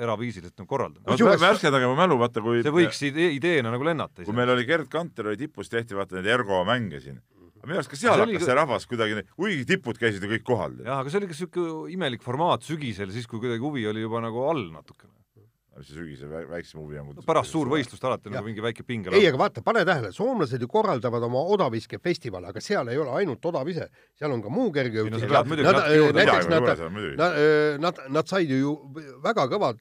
eraviisiliselt 0.00 0.56
nagu 0.58 0.68
korraldada? 0.70 1.04
Kusjuures- 1.12 1.42
värskendage 1.42 1.90
mu 1.90 1.98
mälu, 1.98 2.16
vaata 2.20 2.42
kui 2.44 2.64
see 2.64 2.72
võiks 2.74 3.02
ide 3.06 3.28
ideena 3.36 3.70
nagu 3.74 3.86
lennata 3.86 4.24
kui 4.26 4.36
meil 4.36 4.50
oli 4.54 4.66
Gerd 4.68 4.88
Kanter 4.92 5.30
oli 5.30 5.40
tipus, 5.44 5.70
tehti 5.72 5.98
vaata 5.98 6.18
neid 6.18 6.30
Ergo 6.34 6.62
mänge 6.68 7.02
siin. 7.04 7.20
Minu 7.68 7.78
arust 7.78 7.92
ka 7.92 7.98
seal 7.98 8.16
See 8.16 8.24
oli 8.26 8.36
hakkas 8.36 8.48
see 8.50 8.58
rahvas 8.58 8.86
kuidagi, 8.90 9.24
kuigi 9.38 9.66
tipud 9.68 9.98
käisid 10.00 10.24
ju 10.24 10.30
kõik 10.34 10.46
kohal. 10.46 10.76
jah, 10.82 11.00
aga 11.00 11.12
see 11.12 11.20
oli 11.22 11.30
ka 11.30 11.36
niisugune 11.36 11.96
imelik 11.96 12.22
formaat 12.24 12.66
sügisel, 12.66 13.12
siis 13.14 13.28
kui 13.30 13.42
kuidagi 13.42 13.62
huvi 13.62 13.86
oli 13.90 14.04
juba 14.04 14.22
nagu 14.24 14.46
all 14.50 14.68
natukene. 14.74 15.21
Mis 15.78 15.86
see 15.88 15.96
sügisel 15.96 16.28
vä- 16.28 16.48
väiksem 16.50 16.80
huvi 16.80 16.98
on. 17.00 17.14
pärast 17.26 17.50
suurvõistlust 17.54 18.04
alati 18.04 18.28
Jah. 18.28 18.34
nagu 18.36 18.46
mingi 18.50 18.60
väike 18.62 18.82
pinge 18.84 19.10
ei, 19.16 19.26
aga 19.28 19.38
vaata, 19.40 19.62
pane 19.64 19.84
tähele, 19.88 20.10
soomlased 20.12 20.60
ju 20.60 20.68
korraldavad 20.68 21.22
oma 21.22 21.40
odaviskefestivale, 21.54 22.48
aga 22.52 22.60
seal 22.60 22.88
ei 22.92 22.98
ole 22.98 23.10
ainult 23.22 23.44
odavise, 23.48 23.88
seal 24.18 24.32
on 24.36 24.42
ka 24.42 24.50
muu 24.52 24.66
no 24.68 24.74
kergejõustik 24.76 25.16
muidugi 25.16 25.32
Nad, 25.32 25.46
midagi, 25.48 25.64
nad, 25.64 25.76
võib-olla 26.52 26.90
muidugi. 26.92 27.16
nad, 27.16 27.38
nad, 27.80 28.00
nad 28.18 28.28
said 28.28 28.50
ju 28.50 28.74
väga 29.24 29.46
kõvad, 29.48 29.80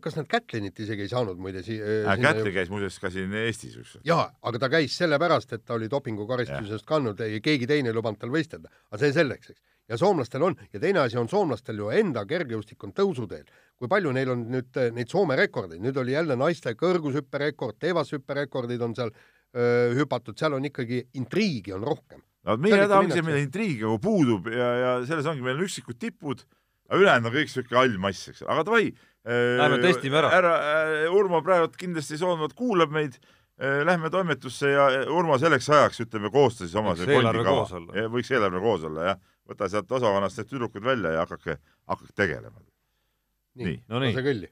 kas 0.00 0.16
nad 0.16 0.26
Kätlinit 0.30 0.80
isegi 0.80 1.02
ei 1.06 1.08
saanud 1.12 1.38
muide 1.38 1.62
si- 1.62 1.80
äh, 1.80 2.06
sinna 2.14 2.32
Kätli 2.32 2.50
ju- 2.50 2.54
käis 2.56 2.70
muuseas 2.72 2.98
ka 2.98 3.10
siin 3.10 3.32
Eestis 3.34 3.76
ükskord. 3.76 4.04
jaa, 4.04 4.30
aga 4.42 4.58
ta 4.58 4.68
käis 4.68 4.96
sellepärast, 4.96 5.52
et 5.52 5.64
ta 5.64 5.74
oli 5.74 5.88
dopingukaristusest 5.88 6.86
kandnud 6.86 7.18
ja 7.20 7.40
keegi 7.40 7.66
teine 7.66 7.88
ei 7.90 7.94
lubanud 7.94 8.18
tal 8.18 8.30
võistelda. 8.30 8.68
aga 8.90 8.98
see 8.98 9.12
selleks, 9.12 9.50
eks. 9.50 9.60
Ja 9.90 9.98
soomlastel 9.98 10.44
on 10.46 10.56
ja 10.72 10.80
teine 10.80 11.02
asi 11.02 11.18
on 11.18 11.28
soomlastel 11.28 11.82
ju 11.82 11.90
enda 11.94 12.22
kergejõustik 12.28 12.86
on 12.86 12.94
tõusuteel. 12.96 13.44
kui 13.80 13.88
palju 13.88 14.12
neil 14.12 14.30
on 14.34 14.46
nüüd 14.52 14.76
eh, 14.76 14.90
neid 14.94 15.08
Soome 15.08 15.36
rekordeid, 15.40 15.80
nüüd 15.82 15.96
oli 15.96 16.12
jälle 16.12 16.36
naiste 16.36 16.74
kõrgushüpperekord, 16.78 17.78
teevashüpperekordid 17.80 18.82
on 18.84 18.94
seal 18.94 19.12
öö, 19.56 19.94
hüpatud, 19.98 20.36
seal 20.38 20.54
on 20.58 20.68
ikkagi 20.68 21.02
intriigi 21.18 21.72
on 21.74 21.86
rohkem. 21.88 22.20
no 22.44 22.56
meie 22.56 22.76
Seal 22.76 22.86
häda 22.86 23.00
ongi 23.00 23.16
see, 23.16 23.26
meil 23.26 23.42
intriigi 23.42 23.84
nagu 23.86 23.98
puudub 24.02 24.50
ja, 24.52 24.70
ja 24.84 24.92
selles 25.08 25.26
ongi, 25.32 25.44
meil 25.44 25.58
on 25.58 25.66
üksikud 25.66 25.98
tipud, 26.00 26.44
aga 26.90 27.00
ülejäänud 27.00 27.30
on 27.32 27.36
kõik 27.38 27.52
siuke 27.54 27.80
hall 27.80 27.98
mass, 28.02 28.28
eks, 28.32 28.44
aga 28.46 28.66
davai. 28.68 28.90
Lähme 29.24 29.82
testime 29.82 30.16
ära. 30.16 30.30
härra 30.32 30.54
äh, 30.56 31.12
Urmo 31.12 31.42
praegu 31.44 31.68
kindlasti 31.76 32.16
soovimalt 32.16 32.54
kuulab 32.56 32.94
meid. 32.94 33.18
Lähme 33.60 34.08
toimetusse 34.08 34.70
ja 34.72 34.86
äh, 35.02 35.10
Urmo 35.12 35.36
selleks 35.36 35.66
ajaks 35.68 36.00
ütleme 36.06 36.30
koostas 36.32 36.70
siis 36.70 36.78
oma 36.80 36.94
Võiks 36.96 37.12
eelarve 37.12 37.44
koos 37.44 37.74
olla. 37.76 38.06
Võiks 38.14 38.30
eelarve 38.32 38.62
koos 38.64 38.86
olla 38.88 39.10
jah, 39.10 39.18
võta 39.48 39.68
sealt 39.68 39.92
osakonnast 39.92 40.40
need 40.40 40.50
tüdrukud 40.50 40.84
välja 40.84 41.14
ja 41.16 41.24
hakake, 41.24 41.56
hakake 41.88 42.16
tegelema. 42.16 42.60
Nii. 43.54 43.64
nii, 43.66 43.78
no 43.88 44.02
nii. 44.02 44.12
lase 44.14 44.26
kõlli. 44.26 44.50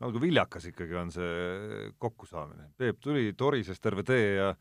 nagu 0.00 0.20
viljakas 0.20 0.66
ikkagi 0.70 0.96
on 0.96 1.10
see 1.12 1.92
kokkusaamine. 2.00 2.70
Peep 2.80 3.00
tuli, 3.04 3.32
torises 3.36 3.80
terve 3.80 4.04
tee 4.06 4.34
ja 4.38 4.54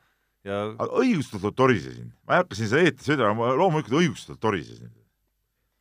ja 0.48 0.62
aga 0.72 1.02
õigustatult 1.02 1.58
torisesin, 1.58 2.14
ma 2.28 2.38
ei 2.38 2.44
hakka 2.44 2.58
siin 2.58 2.72
seda 2.72 2.88
eetris 2.88 3.12
ütlema, 3.12 3.36
ma 3.36 3.52
loomulikult 3.60 4.00
õigustatult 4.00 4.42
torisesin. 4.44 4.92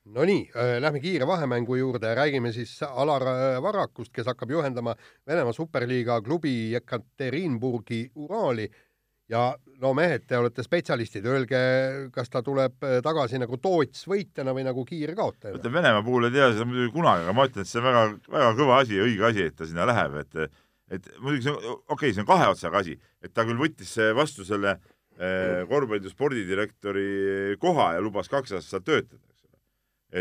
Nonii, 0.08 0.46
lähme 0.80 1.02
kiire 1.04 1.26
vahemängu 1.28 1.76
juurde 1.76 2.08
ja 2.08 2.16
räägime 2.16 2.48
siis 2.52 2.78
Alar 2.86 3.26
äh, 3.28 3.58
Varrakust, 3.62 4.08
kes 4.16 4.26
hakkab 4.30 4.54
juhendama 4.54 4.94
Venemaa 5.28 5.52
superliiga 5.52 6.16
klubi 6.24 6.72
Jekaterinburgi 6.72 8.06
Uraali 8.16 8.70
ja 9.32 9.42
no 9.82 9.92
mehed, 9.96 10.24
te 10.28 10.38
olete 10.38 10.64
spetsialistid, 10.64 11.26
öelge, 11.28 11.58
kas 12.14 12.30
ta 12.32 12.42
tuleb 12.44 12.82
äh, 12.86 12.98
tagasi 13.04 13.40
nagu 13.40 13.58
Toots 13.62 14.06
võitjana 14.10 14.54
või 14.56 14.64
nagu 14.66 14.84
kiirkaotajana? 14.88 15.60
ütleme 15.60 15.80
Venemaa 15.80 16.04
puhul 16.06 16.28
ei 16.28 16.34
tea 16.34 16.48
seda 16.54 16.68
muidugi 16.68 16.94
kunagi, 16.94 17.26
aga 17.26 17.36
ma 17.36 17.48
ütlen, 17.48 17.66
et 17.66 17.70
see 17.70 17.82
on 17.82 17.88
väga, 17.88 18.06
väga 18.38 18.54
kõva 18.58 18.80
asi 18.82 18.98
ja 18.98 19.06
õige 19.06 19.28
asi, 19.30 19.44
et 19.50 19.58
ta 19.58 19.68
sinna 19.68 19.88
läheb, 19.88 20.18
et 20.24 20.40
et 20.88 21.10
muidugi 21.20 21.44
see 21.44 21.52
on, 21.52 21.58
okei 21.60 21.94
okay,, 21.94 22.14
see 22.16 22.24
on 22.24 22.30
kahe 22.30 22.48
otsaga 22.54 22.80
asi, 22.80 22.96
et 23.24 23.34
ta 23.36 23.44
küll 23.48 23.60
võttis 23.60 23.92
vastu 24.16 24.46
selle 24.48 24.78
eh, 25.18 25.64
korvpalli 25.68 26.12
spordidirektori 26.12 27.58
koha 27.60 27.92
ja 27.96 28.04
lubas 28.04 28.30
kaks 28.32 28.56
aastat 28.56 28.70
seal 28.70 28.86
töötada, 28.86 29.20
eks 29.28 29.44
ole. 29.44 29.58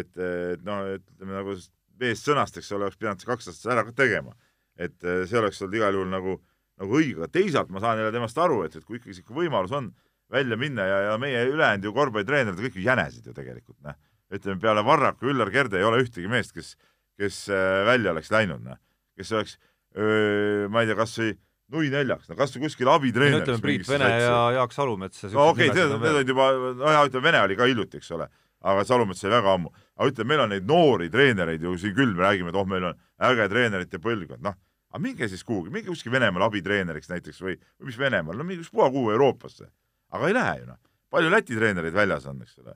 et, 0.01 0.11
et 0.57 0.67
noh, 0.67 0.83
ütleme 0.97 1.39
nagu 1.39 1.55
meest 2.01 2.27
sõnast, 2.27 2.59
eks 2.59 2.71
ole, 2.75 2.87
oleks 2.87 2.99
pidanud 2.99 3.23
see 3.23 3.31
kaks 3.31 3.51
aastat 3.53 3.73
ära 3.77 3.85
tegema. 3.95 4.35
et 4.75 5.07
eh, 5.07 5.23
see 5.29 5.39
oleks 5.39 5.61
olnud 5.63 5.79
igal 5.79 5.95
juhul 5.95 6.11
nagu, 6.11 6.37
nagu 6.81 6.99
õige, 6.99 7.21
aga 7.21 7.31
teisalt 7.33 7.71
ma 7.73 7.81
saan 7.83 8.01
jälle 8.01 8.13
temast 8.15 8.37
aru, 8.41 8.61
et, 8.67 8.75
et 8.77 8.85
kui 8.85 8.99
ikkagi 8.99 9.17
sihuke 9.17 9.35
võimalus 9.37 9.73
on 9.77 9.89
välja 10.33 10.57
minna 10.59 10.85
ja, 10.85 10.99
ja 11.11 11.15
meie 11.21 11.45
ülejäänud 11.49 11.87
ju 11.87 11.95
korvpallitreenerid 11.95 12.59
kõik 12.67 12.77
ju 12.77 12.85
jänesid 12.85 13.25
ju 13.29 13.33
tegelikult, 13.35 13.79
noh. 13.87 13.97
Ütleme 14.27 14.59
peale 14.59 14.81
Varraku, 14.83 15.29
Üllar 15.31 15.47
Kerde 15.53 15.79
ei 15.79 15.85
ole 15.87 16.01
ühtegi 16.03 16.27
meest, 16.27 16.51
kes, 16.51 16.73
kes 17.15 17.45
äh, 17.47 17.85
välja 17.87 18.11
oleks 18.11 18.27
läinud, 18.33 18.59
noh, 18.65 18.75
kes 19.15 19.31
oleks, 19.31 19.53
ma 19.97 20.83
ei 20.83 20.89
tea, 20.89 20.97
kasvõi 20.99 21.31
nui 21.73 21.89
neljaks, 21.91 22.29
no 22.31 22.37
kasvõi 22.39 22.65
kuskil 22.67 22.89
abitreeneriks. 22.91 23.47
ütleme 23.47 23.63
Priit 23.63 23.87
Vene 23.89 24.09
ja 24.21 24.35
Jaak 24.55 24.75
Salumets 24.75 25.25
no 25.33 25.49
okei 25.51 25.71
okay,, 25.71 25.87
need 25.89 26.13
olid 26.13 26.31
juba, 26.31 26.51
nojah, 26.79 27.07
ütleme 27.09 27.27
Vene 27.27 27.41
oli 27.43 27.57
ka 27.59 27.67
hiljuti, 27.67 27.99
eks 27.99 28.13
ole, 28.15 28.27
aga 28.71 28.85
Salumets 28.87 29.25
oli 29.25 29.33
väga 29.35 29.55
ammu. 29.57 29.73
aga 29.97 30.11
ütleme, 30.11 30.31
meil 30.31 30.43
on 30.45 30.53
neid 30.55 30.69
noori 30.69 31.09
treenereid 31.11 31.65
ju 31.67 31.75
siin 31.81 31.95
küll, 31.97 32.13
me 32.15 32.23
räägime, 32.23 32.53
et 32.53 32.59
oh, 32.59 32.67
meil 32.69 32.87
on 32.91 33.01
äge 33.31 33.49
treenerite 33.51 33.99
põlvkond, 34.03 34.43
noh, 34.45 34.55
aga 34.97 35.03
minge 35.05 35.29
siis 35.29 35.45
kuhugi, 35.45 35.71
minge 35.73 35.91
kuskil 35.91 36.11
Venemaal 36.13 36.47
abitreeneriks 36.47 37.11
näiteks 37.11 37.39
või, 37.45 37.55
või 37.77 37.91
mis 37.91 37.99
Venemaal, 38.01 38.37
no 38.39 38.45
minge 38.47 38.65
ükspuha 38.65 38.89
kuhu 38.93 39.13
Euroopasse. 39.13 39.69
aga 40.15 40.27
ei 40.27 40.33
lähe 40.33 40.59
ju 40.61 40.67
noh, 40.71 40.79
palju 41.13 41.31
Läti 41.31 41.57
treenereid 41.57 41.93
väljas 41.93 42.25
on, 42.25 42.41
eks 42.41 42.57
ole. 42.63 42.73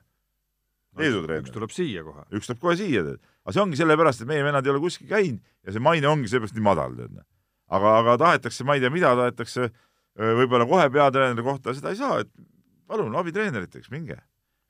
Leedu 1.00 1.22
treener 1.24 1.48
üks. 1.48 1.54
tuleb 1.54 1.72
siia 1.72 2.04
kohe. 2.06 2.24
üks 2.30 2.50
tuleb 2.50 2.60
kohe 2.62 2.76
siia, 2.78 3.02
tead. 3.02 3.22
aga 3.42 3.56
see 3.56 3.62
ongi 3.64 3.80
sellepärast, 3.80 4.22
et 4.22 4.30
meie 4.30 4.44
vennad 4.44 4.66
ei 4.66 4.74
ole 4.74 4.82
kuskil 4.84 5.08
käinud 5.10 5.40
ja 5.66 5.74
see 5.74 5.82
maine 5.82 6.08
ongi 6.10 6.30
seepärast 6.30 6.54
nii 6.58 6.66
madal, 6.68 6.94
tead. 7.00 7.18
aga, 7.72 7.96
aga 7.98 8.16
tahetakse, 8.22 8.68
ma 8.68 8.78
ei 8.78 8.84
tea, 8.84 8.92
mida 8.94 9.14
tahetakse 9.18 9.70
võib-olla 10.14 10.68
kohe 10.68 10.88
peatreeneri 10.92 11.46
kohta, 11.46 11.74
seda 11.74 11.90
ei 11.90 11.98
saa, 11.98 12.20
et 12.22 12.30
palun 12.86 13.16
abitreeneriteks 13.18 13.90
minge. 13.90 14.20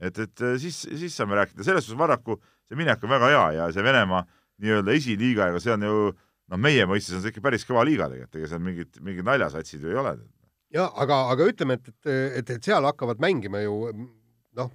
et, 0.00 0.18
et 0.18 0.44
siis, 0.62 0.86
siis 0.88 1.16
saame 1.16 1.36
rääkida, 1.36 1.66
selles 1.66 1.84
suhtes 1.84 1.98
Varraku 1.98 2.38
see 2.70 2.78
minek 2.78 3.02
on 3.02 3.10
väga 3.10 3.28
hea 3.34 3.46
ja 3.58 3.72
see 3.74 3.84
Venemaa 3.84 4.22
nii-öelda 4.62 4.94
esiliiga, 4.94 5.50
ega 5.50 5.60
see 5.60 5.74
on 5.74 5.82
ju 5.82 6.12
noh, 6.50 6.61
meie 6.61 6.87
mõistes 6.88 7.16
on 7.16 7.22
see 7.24 7.33
ikka 7.35 7.44
päris 7.44 7.66
kõva 7.68 7.85
liiga 7.87 8.09
tegelikult, 8.11 8.38
ega 8.40 8.50
seal 8.50 8.64
mingid, 8.64 9.00
mingid 9.05 9.28
naljasatsid 9.28 9.85
ju 9.85 9.92
ei 9.92 10.00
ole. 10.02 10.16
ja 10.74 10.88
aga, 11.05 11.24
aga 11.35 11.48
ütleme, 11.52 11.78
et, 11.78 11.92
et, 11.92 12.12
et, 12.42 12.55
et 12.57 12.70
seal 12.70 12.88
hakkavad 12.88 13.22
mängima 13.22 13.62
ju 13.62 13.76
noh, 14.59 14.72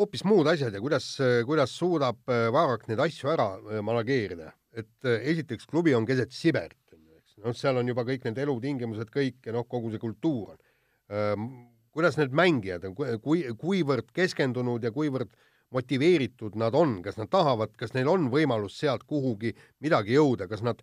hoopis 0.00 0.24
muud 0.26 0.48
asjad 0.50 0.74
ja 0.74 0.82
kuidas, 0.82 1.06
kuidas 1.46 1.74
suudab 1.76 2.20
äh, 2.30 2.48
Varrak 2.54 2.86
neid 2.88 3.02
asju 3.02 3.32
ära 3.32 3.48
äh, 3.58 3.80
manageerida, 3.84 4.52
et 4.72 5.08
äh, 5.08 5.18
esiteks 5.32 5.68
klubi 5.70 5.94
on 5.96 6.06
keset 6.08 6.32
Siberit, 6.34 6.78
eks, 6.94 7.36
noh, 7.42 7.56
seal 7.56 7.80
on 7.80 7.90
juba 7.90 8.04
kõik 8.08 8.24
need 8.28 8.38
elutingimused 8.44 9.10
kõik 9.14 9.50
ja 9.50 9.56
noh, 9.56 9.66
kogu 9.68 9.92
see 9.92 10.02
kultuur 10.02 10.54
on. 10.54 11.46
kuidas 11.90 12.14
need 12.20 12.30
mängijad 12.38 12.84
on, 12.86 12.92
kui, 12.94 13.42
kuivõrd 13.58 14.12
keskendunud 14.14 14.84
ja 14.86 14.92
kuivõrd 14.94 15.32
motiveeritud 15.74 16.56
nad 16.58 16.74
on, 16.74 16.98
kas 17.02 17.18
nad 17.20 17.30
tahavad, 17.30 17.74
kas 17.78 17.94
neil 17.94 18.08
on 18.10 18.28
võimalus 18.32 18.78
sealt 18.80 19.04
kuhugi 19.08 19.52
midagi 19.84 20.16
jõuda, 20.16 20.48
kas 20.50 20.64
nad 20.66 20.82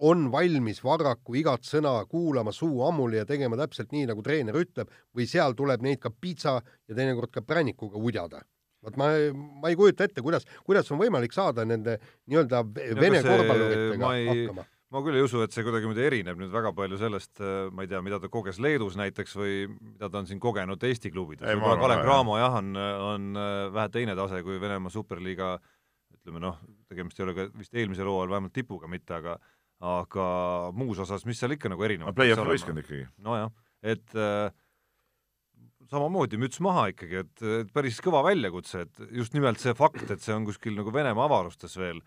on 0.00 0.30
valmis 0.32 0.80
Varraku 0.84 1.36
igat 1.40 1.66
sõna 1.68 1.92
kuulama 2.08 2.52
suu 2.56 2.84
ammuli 2.86 3.20
ja 3.20 3.26
tegema 3.28 3.58
täpselt 3.60 3.92
nii, 3.92 4.06
nagu 4.08 4.22
treener 4.24 4.56
ütleb 4.56 4.88
või 5.16 5.26
seal 5.28 5.56
tuleb 5.58 5.84
neid 5.84 6.00
ka 6.00 6.10
pitsa 6.10 6.56
ja 6.60 6.96
teinekord 6.96 7.32
ka 7.34 7.44
prännikuga 7.44 8.00
udjada. 8.00 8.42
vot 8.80 8.96
ma, 8.96 9.10
ma 9.60 9.68
ei 9.68 9.76
kujuta 9.76 10.06
ette, 10.08 10.22
kuidas, 10.24 10.46
kuidas 10.64 10.88
on 10.90 11.00
võimalik 11.02 11.34
saada 11.36 11.66
nende 11.68 11.98
nii-öelda 12.30 12.62
vene 12.96 13.20
korvpalluritega 13.26 14.12
hakkama. 14.30 14.64
Ma 14.90 15.02
küll 15.04 15.18
ei 15.18 15.24
usu, 15.24 15.42
et 15.44 15.54
see 15.54 15.64
kuidagimoodi 15.66 16.02
erineb 16.02 16.38
nüüd 16.40 16.50
väga 16.52 16.72
palju 16.76 16.98
sellest, 17.00 17.42
ma 17.74 17.84
ei 17.84 17.90
tea, 17.90 18.00
mida 18.02 18.18
ta 18.22 18.30
koges 18.32 18.58
Leedus 18.62 18.96
näiteks 18.98 19.36
või 19.38 19.54
mida 19.70 20.10
ta 20.10 20.22
on 20.22 20.26
siin 20.30 20.40
kogenud 20.42 20.82
Eesti 20.88 21.12
klubides. 21.14 21.46
Võib-olla 21.46 21.78
Kalev 21.78 22.02
ka, 22.02 22.06
Cramo 22.08 22.38
jah, 22.40 22.56
on, 22.58 22.72
on 23.10 23.28
äh, 23.38 23.66
vähe 23.74 23.92
teine 23.94 24.16
tase 24.18 24.42
kui 24.46 24.58
Venemaa 24.62 24.92
superliiga 24.92 25.54
ütleme 26.20 26.42
noh, 26.42 26.58
tegemist 26.90 27.20
ei 27.20 27.26
ole 27.26 27.36
ka 27.36 27.46
vist 27.56 27.76
eelmisel 27.76 28.10
hooajal 28.10 28.34
vähemalt 28.34 28.56
tipuga 28.56 28.90
mitte, 28.90 29.20
aga 29.20 29.38
aga 29.80 30.24
muus 30.76 30.98
osas, 31.00 31.22
mis 31.24 31.38
seal 31.40 31.54
ikka 31.54 31.70
nagu 31.72 31.84
erinevat 31.86 32.16
play-off 32.16 32.44
võistkond 32.44 32.82
ikkagi. 32.82 33.06
nojah, 33.24 33.48
et 33.80 34.16
äh, 34.18 34.50
samamoodi 35.90 36.36
müts 36.40 36.60
maha 36.62 36.90
ikkagi, 36.92 37.22
et 37.24 37.70
päris 37.72 38.02
kõva 38.04 38.20
väljakutse, 38.26 38.84
et 38.84 39.04
just 39.16 39.32
nimelt 39.34 39.62
see 39.62 39.72
fakt, 39.78 40.04
et 40.10 40.20
see 40.20 40.34
on 40.36 40.44
kuskil 40.48 40.76
nagu 40.76 40.92
Venemaa 40.92 41.30
avarustes 41.30 41.78
veel 41.80 42.02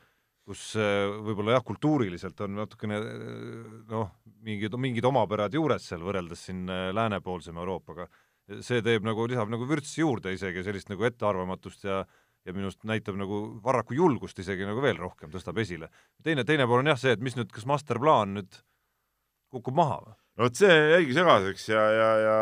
kus 0.48 0.74
äh, 0.76 1.08
võib-olla 1.24 1.58
jah, 1.58 1.64
kultuuriliselt 1.66 2.42
on 2.44 2.58
natukene 2.60 3.00
noh, 3.92 4.12
mingid, 4.44 4.76
mingid 4.82 5.08
omapärad 5.08 5.56
juures 5.56 5.88
seal 5.88 6.04
võrreldes 6.04 6.48
siin 6.50 6.66
äh, 6.68 6.90
läänepoolsema 6.96 7.64
Euroopaga. 7.64 8.10
see 8.60 8.82
teeb 8.84 9.06
nagu, 9.08 9.24
lisab 9.28 9.48
nagu 9.52 9.66
vürtsi 9.68 10.02
juurde 10.02 10.34
isegi 10.36 10.66
sellist 10.66 10.92
nagu 10.92 11.06
ettearvamatust 11.08 11.88
ja 11.88 12.04
ja 12.44 12.52
minu 12.52 12.68
arust 12.68 12.84
näitab 12.84 13.16
nagu 13.16 13.38
Varraku 13.64 13.96
julgust 13.96 14.40
isegi 14.40 14.66
nagu 14.68 14.82
veel 14.84 14.98
rohkem, 15.00 15.32
tõstab 15.32 15.62
esile. 15.64 15.88
teine, 16.24 16.44
teine 16.44 16.68
pool 16.68 16.82
on 16.84 16.92
jah 16.92 17.00
see, 17.00 17.16
et 17.16 17.24
mis 17.24 17.38
nüüd, 17.38 17.48
kas 17.56 17.64
masterplaan 17.70 18.36
nüüd 18.36 18.60
kukub 19.54 19.78
maha 19.78 20.02
või? 20.04 20.16
no 20.36 20.48
vot 20.50 20.60
see 20.60 20.76
jäigi 20.76 21.16
segaseks 21.16 21.70
ja, 21.72 21.84
ja, 21.96 22.10
ja 22.20 22.38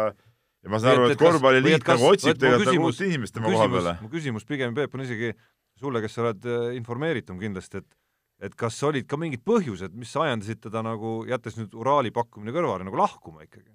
ja 0.62 0.74
ma 0.74 0.80
saan 0.82 0.98
aru, 0.98 1.10
et 1.12 1.22
korvpalliliit 1.22 1.86
nagu 1.86 2.10
otsib 2.12 2.38
tegelikult 2.38 2.72
nagu 2.72 2.90
uut 2.90 3.02
inimest 3.06 3.38
tema 3.38 3.54
koha 3.54 3.70
peale. 3.76 3.96
mu 4.02 4.12
küsimus 4.14 4.46
pigem, 4.48 4.74
Peep, 4.78 4.94
on 4.98 5.06
isegi 5.06 5.34
sulle, 5.82 6.02
kes 6.04 6.16
sa 6.16 6.26
oled 6.26 6.48
äh, 6.48 6.72
informeeritum 6.80 7.42
kindlasti, 7.42 7.82
et 7.82 7.98
et 8.42 8.56
kas 8.58 8.80
olid 8.88 9.06
ka 9.06 9.20
mingid 9.22 9.44
põhjused, 9.46 9.94
mis 9.94 10.12
ajendasid 10.18 10.64
teda 10.64 10.82
nagu, 10.82 11.20
jättes 11.30 11.60
nüüd 11.60 11.76
Uraali 11.78 12.10
pakkumine 12.10 12.54
kõrvale, 12.56 12.88
nagu 12.88 12.98
lahkuma 12.98 13.46
ikkagi? 13.46 13.70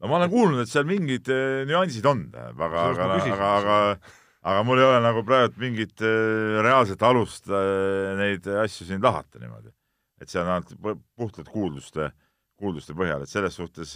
no 0.00 0.08
ma 0.08 0.16
olen 0.18 0.32
kuulnud, 0.32 0.62
et 0.64 0.72
seal 0.72 0.88
mingid 0.88 1.28
äh, 1.32 1.62
nüansid 1.68 2.08
on, 2.08 2.24
aga, 2.32 2.68
aga, 2.88 3.10
aga, 3.20 3.50
aga 3.52 3.76
aga 4.42 4.62
mul 4.66 4.80
ei 4.80 4.88
ole 4.88 5.02
nagu 5.04 5.22
praegu 5.28 5.60
mingit 5.62 6.00
äh, 6.02 6.56
reaalset 6.64 7.04
alust 7.06 7.52
neid 8.18 8.48
asju 8.64 8.88
siin 8.88 9.04
lahata 9.04 9.38
niimoodi. 9.42 9.70
et 10.22 10.30
see 10.30 10.40
on 10.40 10.48
ainult 10.54 11.02
puhtalt 11.18 11.50
kuulduste, 11.52 12.08
kuulduste 12.58 12.96
põhjal, 12.96 13.22
et 13.26 13.30
selles 13.30 13.54
suhtes 13.58 13.92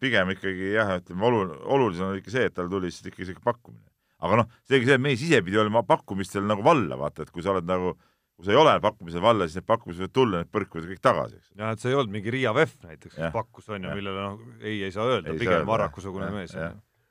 pigem 0.00 0.32
ikkagi 0.34 0.72
jah, 0.74 0.96
ütleme 0.98 1.26
olu-, 1.28 1.58
olulisem 1.70 2.08
on 2.08 2.18
ikka 2.18 2.34
see, 2.34 2.48
et 2.48 2.54
tal 2.56 2.70
tuli 2.72 2.90
siis 2.90 3.06
ikkagi 3.06 3.30
siuke 3.30 3.44
pakkumine. 3.44 3.87
Aga 4.24 4.42
noh, 4.42 4.52
seegi 4.68 4.88
see, 4.88 4.98
et 4.98 5.02
mees 5.02 5.22
ise 5.24 5.42
pidi 5.46 5.60
olema 5.60 5.84
pakkumistel 5.86 6.46
nagu 6.48 6.64
valla, 6.66 6.98
vaata, 6.98 7.26
et 7.26 7.34
kui 7.34 7.44
sa 7.44 7.54
oled 7.54 7.68
nagu 7.68 7.94
kui 8.38 8.46
sa 8.46 8.52
ei 8.54 8.58
ole 8.60 8.76
pakkumisel 8.78 9.22
valla, 9.22 9.48
siis 9.48 9.58
need 9.58 9.66
pakkumised 9.66 10.04
võivad 10.04 10.14
tulla, 10.14 10.40
need 10.44 10.50
põrkuvad 10.54 10.84
kõik 10.92 11.00
tagasi, 11.02 11.40
eks. 11.40 11.48
jah, 11.58 11.72
et 11.74 11.82
see 11.82 11.90
ei 11.90 11.96
olnud 11.98 12.12
mingi 12.14 12.30
Riia 12.30 12.52
VEF 12.54 12.76
näiteks, 12.84 13.16
kes 13.16 13.32
pakkus, 13.34 13.66
on 13.74 13.88
ju, 13.88 13.94
millele 13.98 14.20
noh, 14.22 14.44
ei, 14.60 14.76
ei 14.86 14.94
saa 14.94 15.08
öelda, 15.10 15.34
pigem 15.40 15.66
Varraku-sugune 15.66 16.28
mees. 16.36 16.54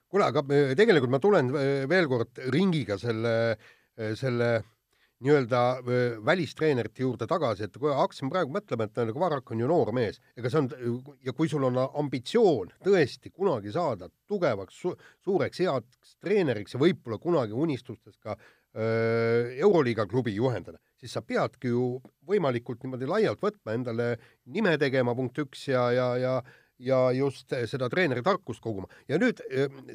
kuule, 0.08 0.30
aga 0.30 0.46
tegelikult 0.80 1.12
ma 1.12 1.20
tulen 1.20 1.52
äh, 1.52 1.84
veel 1.92 2.08
kord 2.08 2.40
ringiga 2.56 2.96
selle, 3.02 3.34
äh, 4.00 4.14
selle 4.16 4.54
nii-öelda 5.24 5.62
välistreenerite 6.26 7.02
juurde 7.02 7.28
tagasi, 7.30 7.66
et 7.66 7.78
kui 7.82 7.94
hakkasin 7.94 8.30
praegu 8.30 8.54
mõtlema, 8.54 8.86
et 8.86 9.00
nagu 9.10 9.22
Varrak 9.22 9.52
on 9.54 9.64
ju 9.64 9.70
noor 9.70 9.90
mees, 9.96 10.20
ega 10.38 10.52
see 10.54 10.62
on, 10.62 10.68
ja 11.26 11.34
kui 11.38 11.50
sul 11.50 11.66
on 11.66 11.80
ambitsioon 11.88 12.76
tõesti 12.86 13.32
kunagi 13.34 13.74
saada 13.74 14.12
tugevaks 14.30 14.78
su,, 14.84 14.94
suureks 15.26 15.64
heaks 15.64 16.14
treeneriks 16.22 16.78
ja 16.78 16.82
võib-olla 16.84 17.18
kunagi 17.24 17.58
unistustes 17.58 18.20
ka 18.22 18.36
öö, 18.38 19.58
Euroliiga 19.58 20.06
klubi 20.10 20.36
juhendada, 20.36 20.78
siis 21.02 21.18
sa 21.18 21.24
peadki 21.26 21.74
ju 21.74 21.98
võimalikult 22.30 22.86
niimoodi 22.86 23.10
laialt 23.10 23.42
võtma 23.42 23.74
endale 23.74 24.14
nime 24.46 24.78
tegema, 24.78 25.18
punkt 25.18 25.42
üks, 25.48 25.68
ja, 25.74 25.90
ja, 25.92 26.14
ja 26.22 26.40
ja 26.78 27.08
just 27.10 27.50
seda 27.66 27.88
treeneri 27.90 28.22
tarkust 28.22 28.62
koguma. 28.62 28.86
ja 29.10 29.18
nüüd 29.18 29.40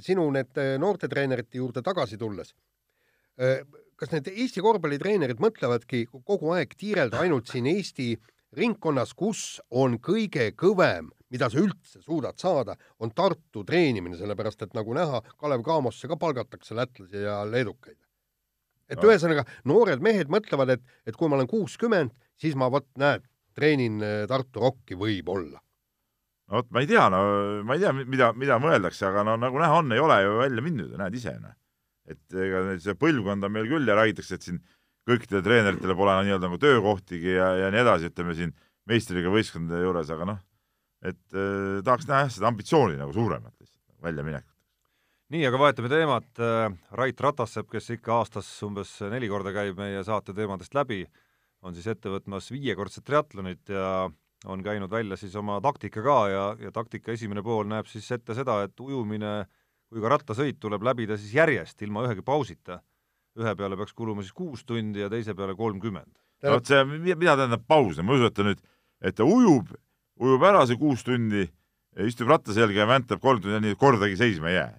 sinu 0.03 0.25
need 0.35 0.59
noortetreenerite 0.83 1.61
juurde 1.61 1.79
tagasi 1.79 2.19
tulles 2.19 2.51
kas 4.03 4.11
need 4.11 4.33
Eesti 4.33 4.63
korvpallitreenerid 4.65 5.39
mõtlevadki 5.43 6.07
kogu 6.11 6.51
aeg 6.57 6.73
tiirelda 6.79 7.21
ainult 7.23 7.53
siin 7.53 7.69
Eesti 7.71 8.17
ringkonnas, 8.59 9.15
kus 9.15 9.61
on 9.71 9.95
kõige 10.03 10.49
kõvem, 10.59 11.13
mida 11.33 11.49
sa 11.49 11.61
üldse 11.63 12.03
suudad 12.03 12.41
saada, 12.43 12.75
on 13.01 13.15
Tartu 13.15 13.63
treenimine, 13.69 14.19
sellepärast 14.19 14.67
et 14.67 14.75
nagu 14.77 14.97
näha, 14.97 15.23
Kalev 15.39 15.63
Cramosse 15.65 16.11
ka 16.11 16.19
palgatakse 16.19 16.77
lätlasi 16.77 17.23
ja 17.23 17.43
leedukaid. 17.49 17.97
et 18.91 18.99
no. 18.99 19.09
ühesõnaga, 19.09 19.47
noored 19.65 20.03
mehed 20.05 20.29
mõtlevad, 20.29 20.75
et, 20.75 20.83
et 21.07 21.17
kui 21.17 21.31
ma 21.31 21.39
olen 21.39 21.49
kuuskümmend, 21.49 22.13
siis 22.37 22.59
ma 22.59 22.69
vot 22.75 22.89
näed, 23.01 23.25
treenin 23.55 24.03
äh, 24.03 24.27
Tartu 24.29 24.61
Rocki 24.61 24.99
võib-olla 24.99 25.63
no 25.63 26.59
vot, 26.59 26.69
ma 26.75 26.83
ei 26.83 26.91
tea, 26.91 27.07
no 27.13 27.23
ma 27.65 27.79
ei 27.79 27.87
tea, 27.87 27.95
mida, 28.03 28.35
mida 28.37 28.59
mõeldakse, 28.61 29.07
aga 29.09 29.23
no 29.31 29.39
nagu 29.41 29.63
näha 29.63 29.79
on, 29.79 29.95
ei 29.95 30.03
ole 30.03 30.23
ju 30.27 30.39
välja 30.43 30.65
mindud, 30.67 30.97
näed 30.99 31.23
ise, 31.23 31.39
noh 31.39 31.55
et 32.15 32.39
ega 32.47 32.63
see 32.83 32.95
põlvkond 32.99 33.49
on 33.49 33.53
meil 33.53 33.69
küll 33.71 33.89
ja 33.89 33.97
räägitakse, 33.99 34.39
et 34.39 34.47
siin 34.47 34.61
kõikidele 35.09 35.43
treeneritele 35.45 35.97
pole 35.99 36.15
nii-öelda 36.27 36.49
nagu 36.49 36.61
töökohtigi 36.63 37.35
ja, 37.35 37.49
ja 37.59 37.73
nii 37.75 37.83
edasi, 37.83 38.11
ütleme 38.13 38.37
siin 38.39 38.55
meistriga 38.91 39.33
võistkondade 39.33 39.83
juures, 39.83 40.11
aga 40.15 40.29
noh, 40.33 40.41
et 41.03 41.21
eh, 41.35 41.83
tahaks 41.87 42.09
näha 42.11 42.25
jah, 42.27 42.33
seda 42.37 42.51
ambitsiooni 42.51 42.99
nagu 43.01 43.15
suuremat 43.15 43.55
lihtsalt 43.59 44.07
väljaminekut. 44.07 44.49
nii, 45.35 45.45
aga 45.49 45.61
vahetame 45.65 45.91
teemat 45.91 46.43
äh,. 46.43 46.79
Rait 46.99 47.21
Ratassepp, 47.21 47.71
kes 47.73 47.91
ikka 47.97 48.21
aastas 48.21 48.49
umbes 48.67 48.95
neli 49.11 49.31
korda 49.33 49.55
käib 49.55 49.79
meie 49.79 50.03
saate 50.07 50.35
teemadest 50.37 50.75
läbi, 50.75 51.05
on 51.63 51.75
siis 51.75 51.87
ette 51.91 52.11
võtmas 52.11 52.51
viiekordset 52.53 53.07
triatlonit 53.07 53.71
ja 53.71 54.11
on 54.51 54.63
käinud 54.63 54.91
välja 54.91 55.17
siis 55.17 55.35
oma 55.39 55.61
taktika 55.63 56.03
ka 56.03 56.19
ja, 56.31 56.47
ja 56.59 56.73
taktika 56.75 57.15
esimene 57.15 57.43
pool 57.43 57.67
näeb 57.71 57.87
siis 57.91 58.11
ette 58.11 58.35
seda, 58.35 58.61
et 58.67 58.81
ujumine 58.83 59.35
äh, 59.41 59.51
kui 59.93 60.03
ka 60.03 60.15
rattasõit 60.15 60.59
tuleb 60.61 60.85
läbida 60.87 61.19
siis 61.21 61.35
järjest, 61.37 61.77
ilma 61.85 62.07
ühegi 62.09 62.25
pausita. 62.25 62.81
ühe 63.33 63.55
peale 63.57 63.77
peaks 63.81 63.95
kuluma 63.97 64.21
siis 64.21 64.35
kuus 64.37 64.61
tundi 64.69 65.01
ja 65.01 65.09
teise 65.09 65.35
peale 65.35 65.55
kolmkümmend. 65.57 66.11
no 66.43 66.53
vot 66.53 66.67
see, 66.69 66.85
mida 66.85 67.37
tähendab 67.37 67.65
paus, 67.69 67.99
ma 67.99 68.13
ei 68.13 68.21
usu, 68.21 68.29
et 68.29 68.35
ta 68.37 68.45
nüüd, 68.45 68.61
et 69.01 69.17
ta 69.17 69.25
ujub, 69.25 69.73
ujub 70.21 70.45
ära 70.45 70.67
see 70.67 70.77
kuus 70.77 71.05
tundi, 71.05 71.47
istub 72.09 72.29
ratta 72.29 72.53
selga 72.53 72.83
ja 72.85 72.89
väntab 72.89 73.21
kolm 73.21 73.41
tundi 73.41 73.57
ja 73.57 73.65
nii 73.65 73.79
kordagi 73.81 74.17
seisma 74.21 74.51
ei 74.51 74.57
jää. 74.57 74.73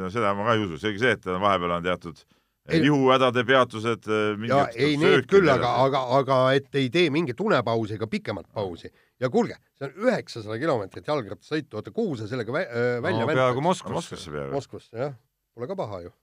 no 0.00 0.10
seda 0.10 0.34
ma 0.34 0.46
ka 0.46 0.54
ei 0.56 0.64
usu, 0.66 0.78
seegi 0.82 1.02
see, 1.02 1.16
et 1.18 1.26
vahepeal 1.26 1.78
on 1.78 1.82
teatud 1.82 2.22
lihuhädade 2.66 3.44
peatused. 3.44 4.06
ja 4.48 4.68
ei, 4.74 4.96
need 4.96 5.26
küll, 5.30 5.48
aga, 5.50 5.74
aga, 5.84 6.02
aga 6.18 6.38
et 6.58 6.74
ei 6.74 6.90
tee 6.90 7.10
mingit 7.10 7.40
unepausi 7.40 7.94
ega 7.94 8.06
pikemat 8.10 8.46
pausi 8.54 8.90
ja 9.22 9.30
kuulge, 9.32 9.58
see 9.78 9.88
on 9.88 10.06
üheksasada 10.06 10.58
kilomeetrit 10.60 11.10
jalgrattasõitu, 11.12 11.80
oota, 11.80 11.92
kuhu 11.94 12.16
sa 12.20 12.28
sellega 12.30 12.54
vä 12.54 12.64
äh, 12.66 12.86
välja 13.04 13.24
no, 13.24 13.32
peaaegu 13.32 13.64
Moskvasse. 13.64 13.96
Moskvasse 13.96 14.34
peaaegu. 14.34 14.54
Moskvasse, 14.56 14.96
jah. 15.02 15.14
Pole 15.56 15.68
ka 15.70 15.76
paha 15.78 16.00
ju. 16.06 16.14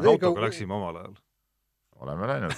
autoga 0.00 0.46
läksime 0.46 0.74
omal 0.74 1.02
ajal. 1.02 1.18
oleme 2.00 2.26
läinud 2.30 2.54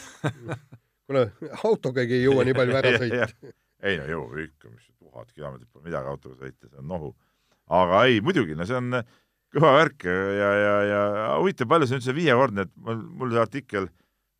kuule, 1.06 1.26
autogagi 1.64 2.18
ei 2.18 2.24
jõua 2.26 2.44
nii 2.46 2.56
palju 2.56 2.80
ära 2.80 2.94
sõita 3.02 3.52
ei 3.82 3.98
no 3.98 4.06
jõuab 4.08 4.38
ikka, 4.44 4.70
mis 4.70 4.86
tuhat 4.94 5.32
kilomeetrit 5.34 5.70
pole 5.72 5.88
midagi 5.88 6.12
autoga 6.12 6.38
sõita, 6.38 6.68
see 6.68 6.80
on 6.80 6.88
nohu. 6.88 7.10
aga 7.72 8.04
ei, 8.08 8.20
muidugi, 8.24 8.56
no 8.58 8.66
see 8.68 8.78
on 8.78 9.00
kõva 9.52 9.72
värk 9.76 10.06
ja, 10.08 10.52
ja, 10.56 10.76
ja, 10.88 11.02
huvitav, 11.40 11.68
palju 11.72 11.88
see 11.88 11.98
nüüd 11.98 12.06
see 12.06 12.16
viiekordne, 12.16 12.66
et 12.66 12.72
mul, 12.76 13.02
mul 13.20 13.34
see 13.34 13.42
artikkel 13.42 13.88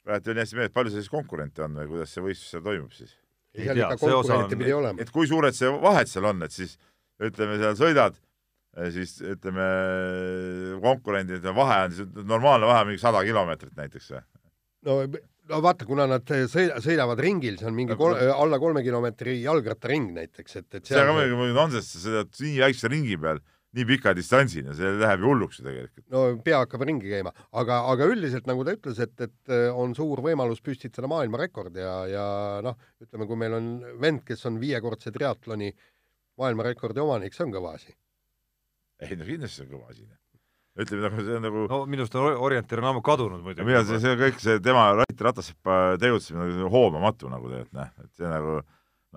praegu 0.03 0.35
nii 0.35 0.45
hästi 0.45 0.59
meeles, 0.59 0.75
palju 0.75 0.95
seal 0.95 1.05
siis 1.05 1.12
konkurente 1.12 1.64
on 1.66 1.77
või 1.79 1.90
kuidas 1.90 2.14
see 2.14 2.25
võistlus 2.25 2.55
seal 2.55 2.64
toimub 2.66 2.95
siis? 2.97 3.16
Seal 3.57 3.81
ikka 3.83 3.99
konkurente 4.01 4.59
pidi 4.59 4.75
olema. 4.77 5.03
et 5.03 5.11
kui 5.15 5.29
suured 5.31 5.57
see 5.57 5.71
vahed 5.83 6.11
seal 6.11 6.29
on, 6.31 6.45
et 6.47 6.55
siis 6.55 6.77
ütleme, 7.23 7.59
seal 7.61 7.77
sõidad, 7.79 8.17
siis 8.95 9.19
ütleme, 9.35 9.67
konkurendide 10.85 11.55
vahe 11.57 11.83
on 11.87 11.99
siis, 11.99 12.09
normaalne 12.23 12.71
vahe 12.71 12.87
on 12.87 12.91
mingi 12.93 13.03
sada 13.03 13.23
kilomeetrit 13.27 13.77
näiteks 13.79 14.11
või? 14.15 14.25
no, 14.88 14.99
no 15.53 15.62
vaata, 15.65 15.88
kuna 15.88 16.09
nad 16.11 16.35
sõida, 16.51 16.81
sõidavad 16.85 17.21
ringil, 17.23 17.59
see 17.61 17.69
on 17.69 17.77
mingi 17.77 17.99
kol, 17.99 18.17
alla 18.17 18.61
kolme 18.62 18.85
kilomeetri 18.87 19.41
jalgrattaring 19.43 20.12
näiteks, 20.17 20.61
et, 20.62 20.69
et 20.81 20.93
see 20.93 21.03
on 21.03 21.15
muidugi 21.19 21.57
nonsenss, 21.57 21.97
sa 21.97 22.07
sõidad 22.07 22.45
nii 22.47 22.62
väikse 22.65 22.93
ringi 22.93 23.21
peal 23.21 23.43
nii 23.77 23.87
pika 23.89 24.13
distantsina, 24.17 24.75
see 24.77 24.91
läheb 25.01 25.23
ju 25.23 25.31
hulluks 25.31 25.61
ju 25.61 25.65
tegelikult. 25.65 26.05
no 26.13 26.23
pea 26.45 26.61
hakkab 26.63 26.85
ringi 26.89 27.09
käima, 27.09 27.33
aga, 27.57 27.81
aga 27.93 28.09
üldiselt 28.13 28.49
nagu 28.49 28.67
ta 28.69 28.75
ütles, 28.77 29.01
et, 29.01 29.15
et 29.25 29.53
äh, 29.53 29.69
on 29.73 29.95
suur 29.97 30.21
võimalus 30.25 30.61
püstitada 30.65 31.09
maailmarekord 31.11 31.79
ja, 31.81 31.95
ja 32.11 32.27
noh, 32.65 32.77
ütleme, 33.03 33.29
kui 33.31 33.41
meil 33.41 33.57
on 33.57 33.71
vend, 34.03 34.25
kes 34.29 34.45
on 34.51 34.61
viiekordse 34.61 35.13
triatloni 35.15 35.73
maailmarekordi 36.41 37.01
omanik, 37.01 37.37
see 37.37 37.47
on 37.47 37.55
kõva 37.57 37.77
asi. 37.79 37.95
ei 39.03 39.17
no 39.17 39.29
kindlasti 39.29 39.63
see 39.63 39.69
on 39.69 39.73
kõva 39.73 39.89
asi. 39.95 40.09
ütleme 40.85 41.09
nagu 41.09 41.25
see 41.25 41.41
on 41.41 41.47
nagu 41.49 41.67
no 41.73 41.83
minu 41.89 42.05
arust 42.05 42.21
on 42.21 42.45
orienteer 42.45 42.85
on 42.85 42.93
ammu 42.93 43.05
kadunud 43.09 43.41
muidugi. 43.41 43.69
minu 43.71 43.81
arust 43.81 44.05
see 44.05 44.19
kõik 44.21 44.41
see 44.45 44.61
tema 44.61 44.91
Rait 45.01 45.29
Ratasepa 45.29 45.83
tegutsemine 46.03 46.51
nagu 46.59 46.73
hoomamatu 46.77 47.33
nagu 47.33 47.49
tegelikult 47.49 47.81
noh, 47.81 47.95
et 48.05 48.21
see 48.21 48.29
nagu 48.29 48.59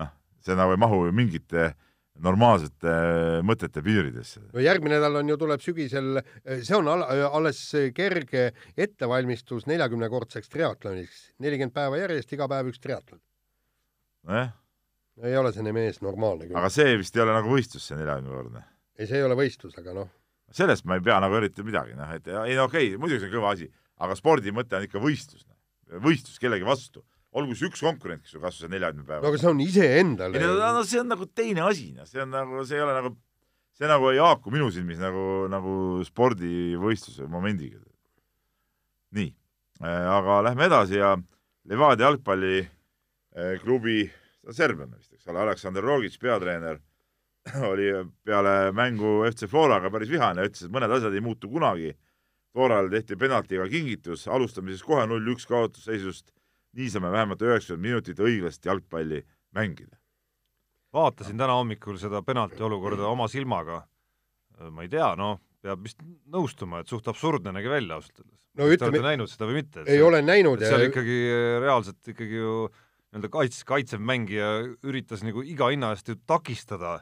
noh, 0.00 0.14
see 0.40 0.56
nagu 0.56 0.72
ei 0.72 0.80
mahu 0.80 1.08
ju 1.10 1.18
mingite 1.20 1.68
äh, 1.68 1.82
normaalsete 2.22 2.90
äh, 2.90 3.38
mõtete 3.46 3.82
piiridesse. 3.84 4.42
no 4.52 4.62
järgmine 4.62 4.98
nädal 4.98 5.20
on 5.20 5.32
ju, 5.32 5.38
tuleb 5.40 5.62
sügisel, 5.64 6.20
äh, 6.20 6.60
see 6.66 6.76
on 6.76 6.88
alles 6.90 7.60
kerge 7.96 8.50
ettevalmistus 8.76 9.66
neljakümnekordseks 9.70 10.52
triatloniks, 10.52 11.24
nelikümmend 11.44 11.74
päeva 11.76 12.00
järjest, 12.00 12.32
iga 12.36 12.48
päev 12.50 12.70
üks 12.72 12.82
triatlon. 12.82 13.20
nojah. 14.28 14.54
ei 15.24 15.36
ole 15.40 15.52
see 15.56 15.72
mees 15.72 16.00
normaalne 16.04 16.48
küll. 16.48 16.58
aga 16.58 16.70
see 16.72 16.96
vist 17.00 17.16
ei 17.16 17.24
ole 17.24 17.36
nagu 17.36 17.52
võistlus, 17.52 17.88
see 17.88 17.98
neljakümnekordne? 18.00 18.64
ei, 18.98 19.08
see 19.08 19.20
ei 19.20 19.26
ole 19.26 19.38
võistlus, 19.38 19.76
aga 19.80 19.98
noh. 20.02 20.14
sellest 20.54 20.88
ma 20.88 20.98
ei 20.98 21.04
pea 21.04 21.18
nagu 21.24 21.40
eriti 21.40 21.66
midagi, 21.66 21.96
noh, 21.98 22.14
et 22.16 22.32
ei 22.32 22.56
no 22.56 22.68
okei 22.70 22.92
okay,, 22.92 23.02
muidugi 23.02 23.24
see 23.24 23.32
on 23.32 23.36
kõva 23.38 23.52
asi, 23.56 23.68
aga 24.04 24.16
spordi 24.18 24.54
mõte 24.56 24.78
on 24.78 24.88
ikka 24.88 25.02
võistlus, 25.02 25.44
noh. 25.44 26.00
võistlus 26.04 26.40
kellegi 26.42 26.66
vastu 26.66 27.04
olgu 27.36 27.54
siis 27.54 27.70
üks 27.70 27.84
konkurent, 27.84 28.24
kes 28.24 28.34
sul 28.34 28.42
kasvas 28.42 28.64
seal 28.64 28.72
neljakümne 28.72 29.06
päeva. 29.06 29.22
no 29.24 29.30
aga 29.30 29.40
see 29.42 29.50
on 29.50 29.62
iseendale. 29.64 30.40
ei 30.40 30.46
no, 30.46 30.72
no 30.78 30.84
see 30.88 31.00
on 31.02 31.10
nagu 31.12 31.28
teine 31.28 31.64
asi, 31.66 31.90
noh, 31.96 32.08
see 32.08 32.22
on 32.24 32.32
nagu, 32.32 32.64
see 32.68 32.78
ei 32.78 32.84
ole 32.84 32.96
nagu, 32.96 33.12
see 33.76 33.90
nagu 33.90 34.10
ei 34.12 34.20
haaku 34.22 34.54
minu 34.54 34.70
silmis 34.74 35.00
nagu, 35.02 35.26
nagu 35.52 35.76
spordivõistluse 36.08 37.28
momendiga. 37.30 37.80
nii, 39.16 39.32
aga 39.84 40.42
lähme 40.48 40.70
edasi 40.70 41.00
ja 41.00 41.16
Levadia 41.66 42.06
jalgpalliklubi, 42.06 44.00
on 44.46 44.54
serblane 44.54 45.00
vist, 45.00 45.16
eks 45.16 45.26
ole, 45.32 45.40
Aleksandr 45.42 45.82
Rogic, 45.82 46.14
peatreener, 46.22 46.78
oli 47.72 47.90
peale 48.26 48.72
mängu 48.74 49.24
FC 49.26 49.48
Floraga 49.50 49.90
päris 49.90 50.10
vihane 50.10 50.42
ja 50.42 50.50
ütles, 50.50 50.66
et 50.66 50.74
mõned 50.74 50.92
asjad 50.96 51.14
ei 51.14 51.24
muutu 51.24 51.50
kunagi. 51.50 51.92
Florale 52.56 52.88
tehti 52.88 53.18
penaltiga 53.20 53.66
kingitus, 53.68 54.24
alustame 54.32 54.72
siis 54.72 54.84
kohe 54.86 55.02
null-üks 55.04 55.44
kaotusseisust. 55.48 56.30
Nii 56.76 56.92
saame 56.92 57.10
vähemalt 57.12 57.42
üheksakümmend 57.42 57.88
minutit 57.88 58.20
õiglast 58.22 58.66
jalgpalli 58.66 59.22
mängida. 59.56 59.96
vaatasin 60.92 61.38
täna 61.38 61.58
hommikul 61.58 61.98
seda 62.00 62.22
penalti 62.22 62.62
olukorda 62.62 63.08
oma 63.08 63.28
silmaga. 63.28 63.82
ma 64.70 64.82
ei 64.82 64.88
tea, 64.88 65.14
noh, 65.16 65.40
peab 65.60 65.82
vist 65.84 66.00
nõustuma, 66.32 66.80
et 66.80 66.88
suht 66.88 67.08
absurdne 67.08 67.52
nägi 67.52 67.68
välja 67.68 67.98
ausalt 67.98 68.20
öeldes 68.22 68.40
no 68.56 68.64
Kas 68.64 68.70
te 68.70 68.76
ütleme, 68.76 68.92
olete 68.94 69.08
näinud 69.10 69.32
seda 69.32 69.48
või 69.48 69.58
mitte? 69.60 69.84
ei 69.86 70.02
ole 70.02 70.22
näinud 70.24 70.62
seal 70.64 70.86
ikkagi 70.88 71.18
reaalselt 71.64 72.14
ikkagi 72.14 72.40
ju 72.40 72.54
nii-öelda 72.70 73.30
kaits-, 73.32 73.64
kaitsev 73.68 74.00
mängija 74.00 74.48
üritas 74.86 75.24
nagu 75.26 75.44
iga 75.44 75.68
hinna 75.72 75.92
eest 75.94 76.08
ju 76.08 76.16
takistada 76.28 76.98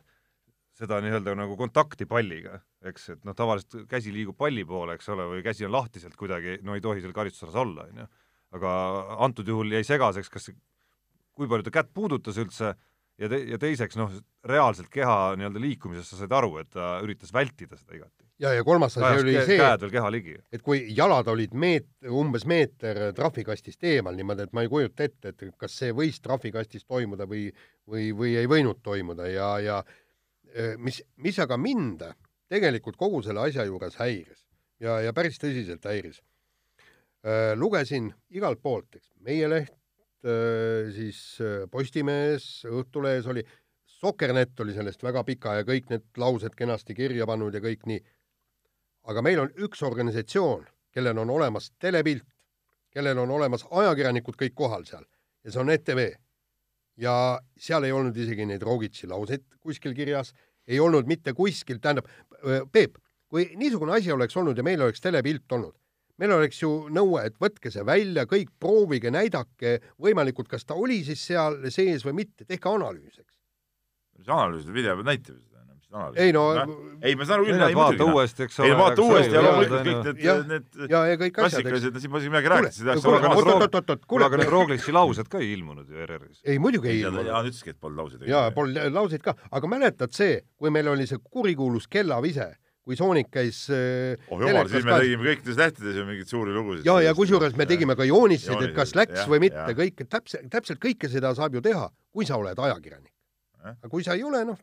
seda 0.75 0.99
nii-öelda 1.03 1.37
nagu 1.39 1.55
kontakti 1.59 2.07
palliga, 2.11 2.59
eks, 2.83 3.09
et 3.15 3.27
noh, 3.27 3.37
tavaliselt 3.39 3.87
käsi 3.91 4.11
liigub 4.15 4.37
palli 4.39 4.65
poole, 4.67 4.97
eks 4.99 5.09
ole, 5.15 5.29
või 5.31 5.45
käsi 5.47 5.69
on 5.69 5.75
lahtiselt 5.75 6.17
kuidagi, 6.19 6.59
no 6.67 6.75
ei 6.75 6.83
tohi 6.83 7.03
seal 7.05 7.15
karistusalas 7.15 7.59
olla, 7.63 7.87
on 7.93 8.03
ju. 8.03 8.09
Aga 8.55 8.73
antud 9.25 9.49
juhul 9.49 9.73
jäi 9.75 9.85
segaseks, 9.87 10.31
kas, 10.31 10.51
kui 11.35 11.51
palju 11.51 11.67
ta 11.67 11.73
kätt 11.75 11.95
puudutas 11.95 12.39
üldse 12.41 12.75
ja 13.21 13.31
te-, 13.31 13.45
ja 13.51 13.59
teiseks 13.61 13.99
noh, 13.99 14.13
reaalselt 14.47 14.91
keha 14.93 15.35
nii-öelda 15.39 15.63
liikumisest 15.63 16.15
sa 16.15 16.21
said 16.21 16.35
aru, 16.35 16.57
et 16.63 16.71
ta 16.75 16.99
üritas 17.05 17.33
vältida 17.35 17.79
seda 17.79 17.99
igati. 17.99 18.27
ja, 18.43 18.53
ja 18.55 18.65
kolmas 18.67 18.99
asi 18.99 19.23
oli 19.23 19.37
see, 19.41 19.59
käed 19.61 19.85
veel 19.85 19.95
keha 19.95 20.11
ligi. 20.15 20.37
et 20.53 20.65
kui 20.67 20.83
jalad 20.97 21.29
olid 21.31 21.55
meet-, 21.55 21.91
umbes 22.11 22.47
meeter 22.51 23.07
trahvikastist 23.17 23.85
eemal 23.91 24.19
niimoodi, 24.19 24.49
et 24.49 24.57
ma 24.57 24.65
ei 24.67 24.73
kujuta 24.73 25.07
ette, 25.07 25.35
et 25.35 25.47
kas 25.61 25.79
see 25.83 25.95
võis 25.97 26.21
trahvikastis 26.25 26.87
toimuda 26.87 27.29
või, 27.31 27.49
või, 27.91 28.11
või 28.17 28.37
ei 28.41 28.51
võinud 28.51 28.83
toimuda 28.83 29.31
ja, 29.31 29.51
ja 29.63 29.83
eh, 30.53 30.75
mis, 30.79 31.03
mis 31.17 31.39
aga 31.43 31.59
mind 31.61 32.07
tegelikult 32.51 32.99
kogu 32.99 33.23
selle 33.25 33.47
asja 33.47 33.67
juures 33.67 33.99
häiris 33.99 34.45
ja, 34.83 35.01
ja 35.05 35.15
päris 35.17 35.39
tõsiselt 35.41 35.85
häiris. 35.89 36.21
Lugesin 37.57 38.11
igalt 38.37 38.61
poolt, 38.61 38.99
eks, 38.99 39.09
meie 39.25 39.49
leht, 39.49 39.73
siis 40.95 41.21
eh, 41.41 41.65
Postimehes, 41.71 42.65
Õhtulehes 42.71 43.29
oli, 43.29 43.45
Sokernet 43.85 44.61
oli 44.61 44.75
sellest 44.77 45.03
väga 45.05 45.23
pika 45.25 45.59
ja 45.59 45.65
kõik 45.65 45.91
need 45.93 46.05
laused 46.21 46.57
kenasti 46.57 46.97
kirja 46.97 47.27
pannud 47.29 47.55
ja 47.55 47.61
kõik 47.65 47.87
nii. 47.89 48.01
aga 49.05 49.23
meil 49.23 49.41
on 49.41 49.51
üks 49.61 49.83
organisatsioon, 49.85 50.65
kellel 50.93 51.19
on 51.19 51.31
olemas 51.31 51.71
telepilt, 51.79 52.25
kellel 52.91 53.19
on 53.19 53.31
olemas 53.31 53.67
ajakirjanikud 53.71 54.37
kõik 54.41 54.55
kohal 54.55 54.85
seal 54.89 55.05
ja 55.45 55.53
see 55.53 55.61
on 55.61 55.71
ETV. 55.71 56.01
ja 56.97 57.41
seal 57.57 57.85
ei 57.85 57.93
olnud 57.93 58.17
isegi 58.17 58.47
neid 58.47 58.63
Rogitši 58.63 59.09
lauseid 59.11 59.45
kuskil 59.61 59.95
kirjas, 59.95 60.33
ei 60.67 60.81
olnud 60.81 61.07
mitte 61.07 61.33
kuskil, 61.33 61.81
tähendab, 61.81 62.09
Peep, 62.73 62.97
kui 63.29 63.51
niisugune 63.57 63.93
asi 63.97 64.13
oleks 64.13 64.37
olnud 64.37 64.57
ja 64.57 64.63
meil 64.63 64.81
oleks 64.83 65.01
telepilt 65.01 65.53
olnud, 65.53 65.75
meil 66.21 66.35
oleks 66.37 66.61
ju 66.63 66.71
nõue, 66.95 67.25
et 67.29 67.39
võtke 67.43 67.73
see 67.75 67.85
välja, 67.87 68.27
kõik 68.31 68.53
proovige, 68.63 69.13
näidake 69.15 69.79
võimalikult, 70.03 70.51
kas 70.51 70.67
ta 70.69 70.77
oli 70.79 71.03
siis 71.07 71.25
seal 71.31 71.63
sees 71.75 72.07
või 72.07 72.21
mitte, 72.23 72.47
tehke 72.47 72.71
analüüs, 72.71 73.19
eks. 73.19 73.35
mis 74.21 74.31
analüüs, 74.31 74.69
video 74.71 74.95
peab 75.01 75.11
näitama 75.11 75.41
seda, 75.41 75.65
mis 75.75 75.91
analüüs. 75.91 76.21
ei 76.23 76.35
no 76.37 76.45
ei, 77.03 77.17
ma 77.19 77.27
saan 77.27 77.41
aru 77.41 77.49
küll, 77.49 77.59
Ei, 77.59 77.75
ei 77.75 77.79
vaata 77.81 78.09
uuesti, 78.13 78.47
eks 78.47 78.61
ei 78.61 78.67
ole, 78.69 78.77
no 78.77 78.81
vaata 78.85 79.07
uuesti 79.09 79.35
ja 79.35 79.45
loomulikult 79.49 79.91
kõik 79.91 80.09
need, 80.15 80.49
need 80.79 80.95
ja, 80.95 81.05
ja 81.11 81.21
kõik 81.25 81.37
klassikalised, 81.41 82.01
siin 82.05 82.15
ma 82.15 82.23
isegi 82.23 82.35
midagi 82.37 82.53
rääkisin, 82.55 82.81
seda 82.85 82.99
kuule, 83.01 83.19
oleks 83.19 83.35
oot, 83.35 83.55
oot, 83.55 83.79
oot, 83.81 83.95
oot, 83.97 84.11
kuule, 84.15 84.29
aga 84.31 84.43
need 84.43 84.53
Roglic'i 84.55 84.95
laused 84.95 85.31
ka 85.33 85.43
ei 85.43 85.51
ilmunud 85.57 85.91
ju 85.91 86.05
ERR-is. 86.07 86.45
ei 86.47 86.63
muidugi 86.63 86.93
ei 86.95 87.01
ja 87.01 87.11
ilmunud. 87.11 87.33
Jaan 87.33 87.51
ütleski, 87.51 87.75
et 87.75 87.81
polnud 87.83 88.05
lauseid. 88.05 88.29
jaa, 88.31 88.51
polnud 88.55 88.95
lauseid 88.95 89.27
ka, 89.27 89.35
aga 89.51 89.73
mäletad 89.75 90.15
see, 90.15 90.39
kui 90.55 90.71
meil 90.71 90.95
oli 90.95 91.11
see 91.11 91.19
kurikuulus 91.19 91.91
kellavise, 91.91 92.53
kui 92.85 92.99
Soonik 92.99 93.31
käis 93.33 93.65
äh, 93.73 94.21
oh 94.29 94.43
jumal, 94.43 94.69
siis 94.69 94.85
me 94.85 94.99
tegime 95.01 95.25
kõikides 95.31 95.57
lehtedes 95.61 95.97
ju 95.97 96.05
mingeid 96.05 96.29
suuri 96.29 96.53
lugusid. 96.53 96.85
ja, 96.87 96.99
ja 97.07 97.15
kusjuures 97.17 97.57
me 97.57 97.67
tegime 97.69 97.97
ka 97.97 98.05
jooniseid, 98.09 98.51
et 98.51 98.55
Jooniseid, 98.59 98.77
kas 98.77 98.93
läks 98.99 99.23
jah, 99.23 99.31
või 99.33 99.41
mitte, 99.47 99.65
kõik, 99.79 100.05
täpselt, 100.05 100.51
täpselt 100.53 100.83
kõike 100.83 101.09
seda 101.13 101.33
saab 101.37 101.57
ju 101.57 101.65
teha, 101.65 101.89
kui 102.13 102.29
sa 102.29 102.37
oled 102.41 102.61
ajakirjanik. 102.61 103.13
Aga 103.65 103.89
kui 103.89 104.05
sa 104.05 104.17
ei 104.19 104.25
ole, 104.29 104.43
noh, 104.45 104.59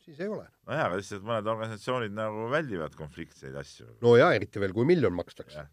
siis 0.00 0.22
ei 0.24 0.30
ole. 0.32 0.46
nojah, 0.64 0.86
aga 0.86 1.00
lihtsalt 1.02 1.26
mõned 1.28 1.50
organisatsioonid 1.52 2.16
nagu 2.16 2.48
väldivad 2.52 2.96
konfliktseid 2.96 3.56
asju. 3.60 3.90
no 4.00 4.16
ja 4.16 4.32
eriti 4.36 4.62
veel, 4.62 4.72
kui 4.72 4.88
miljon 4.88 5.12
makstakse. 5.16 5.66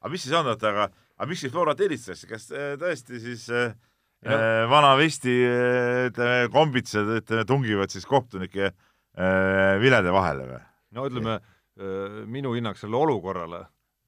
aga 0.00 0.12
mis 0.14 0.24
siis 0.24 0.38
on, 0.40 0.48
oota, 0.48 0.72
aga, 0.72 0.88
aga 1.18 1.28
miks 1.28 1.44
siis 1.44 1.52
Florat 1.52 1.84
helistatakse, 1.84 2.32
kas 2.32 2.48
äh, 2.48 2.72
tõesti 2.80 3.20
siis 3.20 3.44
äh, 3.52 3.76
äh, 4.24 4.64
vana 4.72 4.96
vesti 4.96 5.36
ütleme, 6.08 6.48
kombitsad, 6.54 7.18
ütleme, 7.20 7.44
tungivad 7.44 7.92
siis 7.92 8.08
kohtunike 8.08 8.70
äh, 8.70 8.84
vilede 9.16 10.12
vahele 10.12 10.50
või? 10.50 10.58
no 10.96 11.06
ütleme, 11.08 11.38
minu 12.28 12.52
hinnang 12.56 12.76
sellele 12.76 13.04
olukorrale 13.06 13.62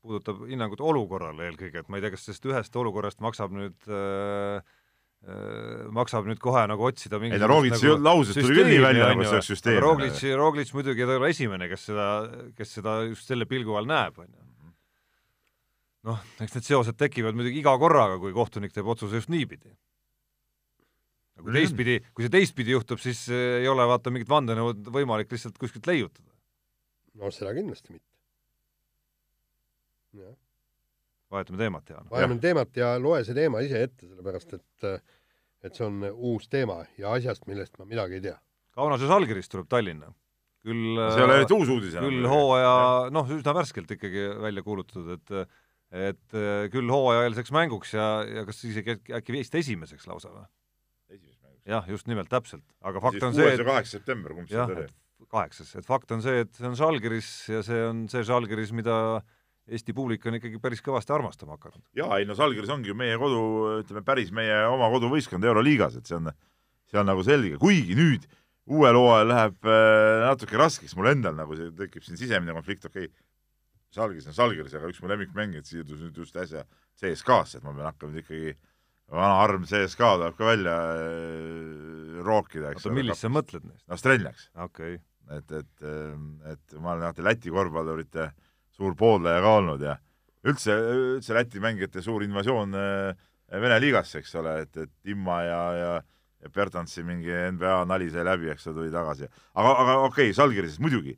puudutab 0.09 0.43
hinnangut 0.49 0.83
olukorrale 0.85 1.49
eelkõige, 1.51 1.83
et 1.83 1.89
ma 1.91 1.99
ei 1.99 2.05
tea, 2.05 2.15
kas 2.15 2.27
sellest 2.27 2.47
ühest 2.49 2.77
olukorrast 2.81 3.23
maksab 3.25 3.55
nüüd 3.55 3.89
äh, 3.91 4.61
äh, 5.27 5.87
maksab 5.95 6.29
nüüd 6.29 6.41
kohe 6.43 6.65
nagu 6.71 6.89
otsida 6.89 7.21
ei 7.25 7.35
no 7.35 7.51
Rogitsi 7.51 7.95
lausest 7.97 8.41
tuli 8.41 8.61
küll 8.61 8.71
nii 8.73 8.83
välja, 8.85 9.11
nagu 9.13 9.27
see 9.27 9.39
oleks 9.39 9.51
süsteem. 9.53 9.81
Roglic, 9.85 10.23
Roglic 10.39 10.73
muidugi 10.77 11.05
ei 11.05 11.17
ole 11.17 11.33
esimene, 11.35 11.71
kes 11.73 11.89
seda, 11.91 12.09
kes 12.59 12.77
seda 12.79 13.01
just 13.09 13.31
selle 13.31 13.49
pilgu 13.51 13.77
all 13.79 13.91
näeb, 13.91 14.23
on 14.23 14.31
ju. 14.31 14.73
noh, 16.09 16.25
eks 16.45 16.57
need 16.57 16.71
seosed 16.71 16.99
tekivad 17.01 17.37
muidugi 17.37 17.61
iga 17.65 17.75
korraga, 17.81 18.21
kui 18.23 18.35
kohtunik 18.37 18.75
teeb 18.75 18.89
otsuse 18.89 19.21
just 19.21 19.33
niipidi. 19.35 19.75
Kui 21.43 21.55
teistpidi, 21.55 21.99
kui 22.15 22.27
see 22.27 22.33
teistpidi 22.33 22.75
juhtub, 22.75 23.01
siis 23.03 23.25
eh, 23.33 23.61
ei 23.63 23.69
ole 23.71 23.87
vaata 23.89 24.13
mingit 24.15 24.31
vandenõud 24.31 24.91
võimalik 24.95 25.33
lihtsalt 25.33 25.59
kuskilt 25.61 25.87
leiutada. 25.91 26.31
no 27.19 27.31
seda 27.35 27.55
kindlasti 27.57 27.95
mitte. 27.95 28.07
vahetame 31.31 31.59
teemat, 31.61 31.91
Jaan. 31.93 32.07
vajame 32.11 32.39
teemat 32.43 32.77
ja 32.81 32.95
loe 33.01 33.23
see 33.27 33.37
teema 33.37 33.63
ise 33.65 33.83
ette, 33.87 34.07
sellepärast 34.07 34.59
et 34.59 34.89
et 35.67 35.75
see 35.75 35.87
on 35.87 36.05
uus 36.13 36.47
teema 36.49 36.85
ja 36.99 37.13
asjast, 37.17 37.47
millest 37.51 37.79
ma 37.81 37.85
midagi 37.89 38.21
ei 38.21 38.25
tea. 38.29 38.37
Kaunases 38.79 39.11
allkirjast 39.11 39.51
tuleb 39.51 39.67
Tallinna. 39.71 40.13
küll 40.63 40.99
see 40.99 41.21
ei 41.23 41.25
ole 41.25 41.39
nüüd 41.41 41.55
uus 41.55 41.71
uudis 41.71 41.97
küll 41.99 42.27
hooaja, 42.29 42.75
noh, 43.15 43.31
üsna 43.31 43.55
värskelt 43.55 43.91
ikkagi 43.95 44.29
välja 44.43 44.63
kuulutatud, 44.67 45.17
et 45.17 45.57
et 45.89 46.37
eh, 46.37 46.69
küll 46.73 46.91
hooajaeelseks 46.93 47.53
mänguks 47.55 47.95
ja, 47.95 48.09
ja 48.29 48.43
kas 48.45 48.59
isegi 48.69 48.99
äkki 49.19 49.33
vist 49.33 49.55
esimeseks 49.57 50.07
lausa 50.11 50.29
või? 50.35 50.45
Jah, 51.69 51.89
just 51.91 52.09
nimelt, 52.11 52.31
täpselt. 52.33 52.65
aga 52.85 53.03
fakt 53.05 53.25
on 53.27 53.37
see, 53.37 53.53
et 53.53 53.65
kaheksas 53.67 54.01
september, 54.01 54.35
kumb 54.37 54.51
see 54.51 54.63
oli? 54.65 54.87
kaheksas, 55.29 55.75
et 55.77 55.87
fakt 55.87 56.13
on 56.15 56.23
see, 56.25 56.45
et 56.45 56.55
see 56.57 56.69
on 56.69 56.77
Žalgiris 56.79 57.29
ja 57.53 57.61
see 57.67 57.81
on 57.85 58.07
see 58.11 58.25
Žalgiris, 58.27 58.73
mida 58.77 58.97
Eesti 59.69 59.93
publik 59.93 60.23
on 60.25 60.39
ikkagi 60.39 60.57
päris 60.63 60.81
kõvasti 60.81 61.13
armastama 61.13 61.59
hakanud. 61.59 61.83
jaa, 61.99 62.21
ei 62.21 62.29
no 62.29 62.37
Žalgiris 62.39 62.73
ongi 62.73 62.89
ju 62.89 62.97
meie 62.97 63.19
kodu, 63.21 63.41
ütleme 63.83 64.05
päris 64.07 64.33
meie 64.35 64.63
oma 64.71 64.89
koduvõistkond 64.95 65.45
Euroliigas, 65.45 65.99
et 66.01 66.09
see 66.09 66.17
on, 66.17 66.31
see 66.89 67.01
on 67.01 67.11
nagu 67.11 67.25
selge, 67.27 67.59
kuigi 67.61 67.99
nüüd 67.99 68.25
uuel 68.69 68.97
hooajal 68.97 69.29
läheb 69.33 69.69
äh, 69.69 70.25
natuke 70.25 70.61
raskeks 70.61 70.97
mul 70.97 71.11
endal 71.13 71.37
nagu 71.37 71.57
see 71.57 71.73
tekib 71.77 72.07
siin 72.07 72.21
sisemine 72.21 72.57
konflikt, 72.57 72.89
okei 72.89 73.11
okay,, 73.11 73.27
Žalgiris 73.97 74.29
on 74.29 74.37
Žalgiris, 74.37 74.75
aga 74.77 74.89
üks 74.93 75.01
mu 75.01 75.09
lemmikmängijad 75.09 75.69
siirdus 75.69 76.01
nüüd 76.05 76.17
just 76.21 76.37
äsja 76.37 76.65
CSKA-sse, 77.01 77.61
et 77.61 77.65
ma 77.65 77.73
pean 77.73 77.89
hakkama 77.89 78.21
ikkagi 78.21 78.57
vana 79.13 79.39
arm 79.43 79.65
CSKA 79.69 80.11
tuleb 80.17 80.37
ka 80.39 80.51
välja 80.51 80.75
äh, 80.97 82.19
rookida, 82.25 82.73
eks 82.73 82.87
oota, 82.87 82.97
millist 82.97 83.25
sa 83.25 83.31
mõtled 83.33 83.65
neist? 83.69 83.87
no 83.89 84.01
Strelnjaks. 84.01 84.51
okei 84.67 84.99
okay.. 84.99 85.39
et, 85.39 85.57
et, 85.63 85.89
et 86.53 86.77
ma 86.79 86.95
olen 86.95 87.09
alati 87.09 87.25
Läti 87.25 87.55
korvpallurite 87.55 88.31
suur 88.77 88.95
pooldaja 88.99 89.41
ka 89.45 89.57
olnud 89.63 89.83
ja 89.87 89.97
üldse, 90.49 90.77
üldse 91.17 91.37
Läti 91.37 91.63
mängijate 91.63 92.05
suur 92.05 92.27
invasioon 92.27 92.77
äh, 92.79 93.27
Vene 93.49 93.79
liigasse, 93.81 94.21
eks 94.21 94.35
ole, 94.37 94.59
et, 94.67 94.75
et 94.77 94.91
Timma 95.01 95.39
ja, 95.41 95.61
ja 95.73 95.93
ja 96.39 96.51
Bertantsi 96.55 97.03
mingi 97.03 97.33
NBA 97.55 97.81
nali 97.91 98.11
sai 98.13 98.25
läbi, 98.27 98.51
eks 98.53 98.69
ta 98.69 98.75
tuli 98.75 98.93
tagasi. 98.95 99.27
aga, 99.55 99.73
aga 99.83 99.97
okei 100.05 100.29
okay,, 100.29 100.37
Žalgiris 100.37 100.79
muidugi. 100.83 101.17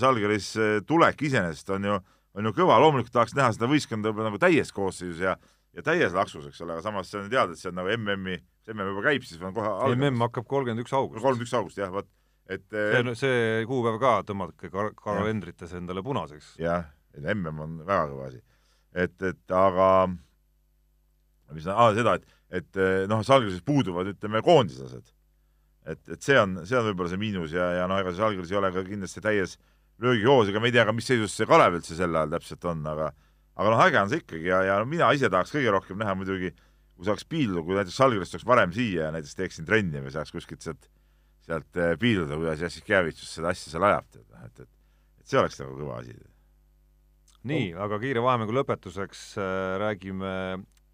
Žalgiris 0.00 0.48
tulek 0.88 1.20
iseenesest 1.22 1.70
on 1.70 1.86
ju, 1.86 1.98
on 2.34 2.48
ju 2.48 2.54
kõva, 2.56 2.80
loomulikult 2.82 3.14
tahaks 3.14 3.36
näha 3.38 3.52
seda 3.54 3.68
võistkonda 3.70 4.10
võib-olla 4.10 4.32
nagu 4.32 4.40
täies 4.42 4.72
koosseisus 4.74 5.22
ja 5.22 5.36
ja 5.74 5.84
täies 5.86 6.14
laksus, 6.14 6.48
eks 6.50 6.60
ole, 6.64 6.76
aga 6.76 6.84
samas 6.84 7.10
see 7.10 7.20
on 7.20 7.30
teada, 7.32 7.54
et 7.54 7.60
see 7.60 7.70
on 7.70 7.78
nagu 7.80 7.90
MM-i, 7.96 8.36
MM 8.72 8.90
juba 8.92 9.06
käib, 9.08 9.24
siis 9.26 9.42
on 9.42 9.54
kohe 9.56 9.94
MM 9.94 10.26
hakkab 10.26 10.46
kolmkümmend 10.50 10.84
üks 10.84 10.94
august. 10.96 11.22
kolmkümmend 11.22 11.48
üks 11.48 11.56
august, 11.58 11.80
jah, 11.80 11.92
vot, 11.94 12.08
et 12.50 12.66
see, 12.70 13.16
see 13.20 13.64
kuupäev 13.70 13.98
ka 14.02 14.14
tõmmake 14.28 14.70
kar-, 14.72 14.92
kalendrites 15.00 15.74
endale 15.78 16.04
punaseks. 16.06 16.54
jah, 16.62 16.86
MM 17.22 17.64
on 17.66 17.80
väga 17.86 18.06
kõva 18.12 18.30
asi. 18.30 18.40
et, 18.94 19.16
et 19.22 19.58
aga 19.58 19.88
mis 21.54 21.66
ah, 21.70 21.90
seda, 21.96 22.16
et, 22.18 22.38
et 22.60 22.80
noh, 23.10 23.22
Žalgirises 23.26 23.64
puuduvad, 23.66 24.14
ütleme, 24.14 24.42
koondislased. 24.44 25.12
et, 25.90 26.00
et 26.08 26.24
see 26.24 26.38
on, 26.40 26.60
see 26.64 26.78
on 26.78 26.88
võib-olla 26.90 27.12
see 27.12 27.20
miinus 27.20 27.54
ja, 27.54 27.70
ja 27.80 27.90
noh, 27.90 28.00
ega 28.00 28.12
see 28.12 28.22
Žalgiris 28.22 28.54
ei 28.54 28.60
ole 28.62 28.72
ka 28.74 28.86
kindlasti 28.86 29.24
täies 29.24 29.58
löögihoos, 30.02 30.48
ega 30.50 30.62
me 30.62 30.70
ei 30.70 30.74
tea 30.74 30.86
ka, 30.86 30.94
mis 30.96 31.06
seisus 31.06 31.34
see 31.36 31.46
Kalev 31.46 31.78
üldse 31.78 31.98
sel 31.98 32.14
ajal 32.14 32.32
täpselt 32.34 32.64
on, 32.70 32.82
aga 32.90 33.12
aga 33.54 33.70
noh, 33.70 33.82
äge 33.86 34.00
on 34.02 34.12
see 34.12 34.22
ikkagi 34.22 34.50
ja, 34.50 34.62
ja 34.68 34.78
mina 34.88 35.10
ise 35.14 35.30
tahaks 35.30 35.54
kõige 35.54 35.72
rohkem 35.74 36.00
näha 36.00 36.16
muidugi, 36.18 36.52
kui 36.94 37.08
saaks 37.08 37.26
piilduda, 37.30 37.64
kui 37.66 37.78
näiteks 37.78 37.98
Žalgiris 37.98 38.34
tuleks 38.34 38.46
varem 38.48 38.74
siia 38.74 39.08
ja 39.08 39.14
näiteks 39.14 39.38
teeksin 39.38 39.66
trenni 39.68 40.02
või 40.04 40.14
saaks 40.14 40.34
kuskilt 40.34 40.62
sealt, 40.66 40.88
sealt 41.46 41.80
eh, 41.80 41.96
piilduda, 42.00 42.38
kuidas 42.40 42.62
Jassikevitšus 42.66 43.36
seda 43.38 43.54
asja 43.54 43.74
seal 43.74 43.86
ajab, 43.90 44.08
tead, 44.14 44.26
et, 44.44 44.64
et 44.66 44.70
et 45.24 45.32
see 45.32 45.40
oleks 45.40 45.56
nagu 45.62 45.72
kõva 45.78 46.02
asi. 46.02 46.14
nii, 47.48 47.72
aga 47.80 47.98
kiire 48.00 48.22
vahemängu 48.24 48.54
lõpetuseks 48.58 49.22
äh, 49.40 49.76
räägime 49.80 50.32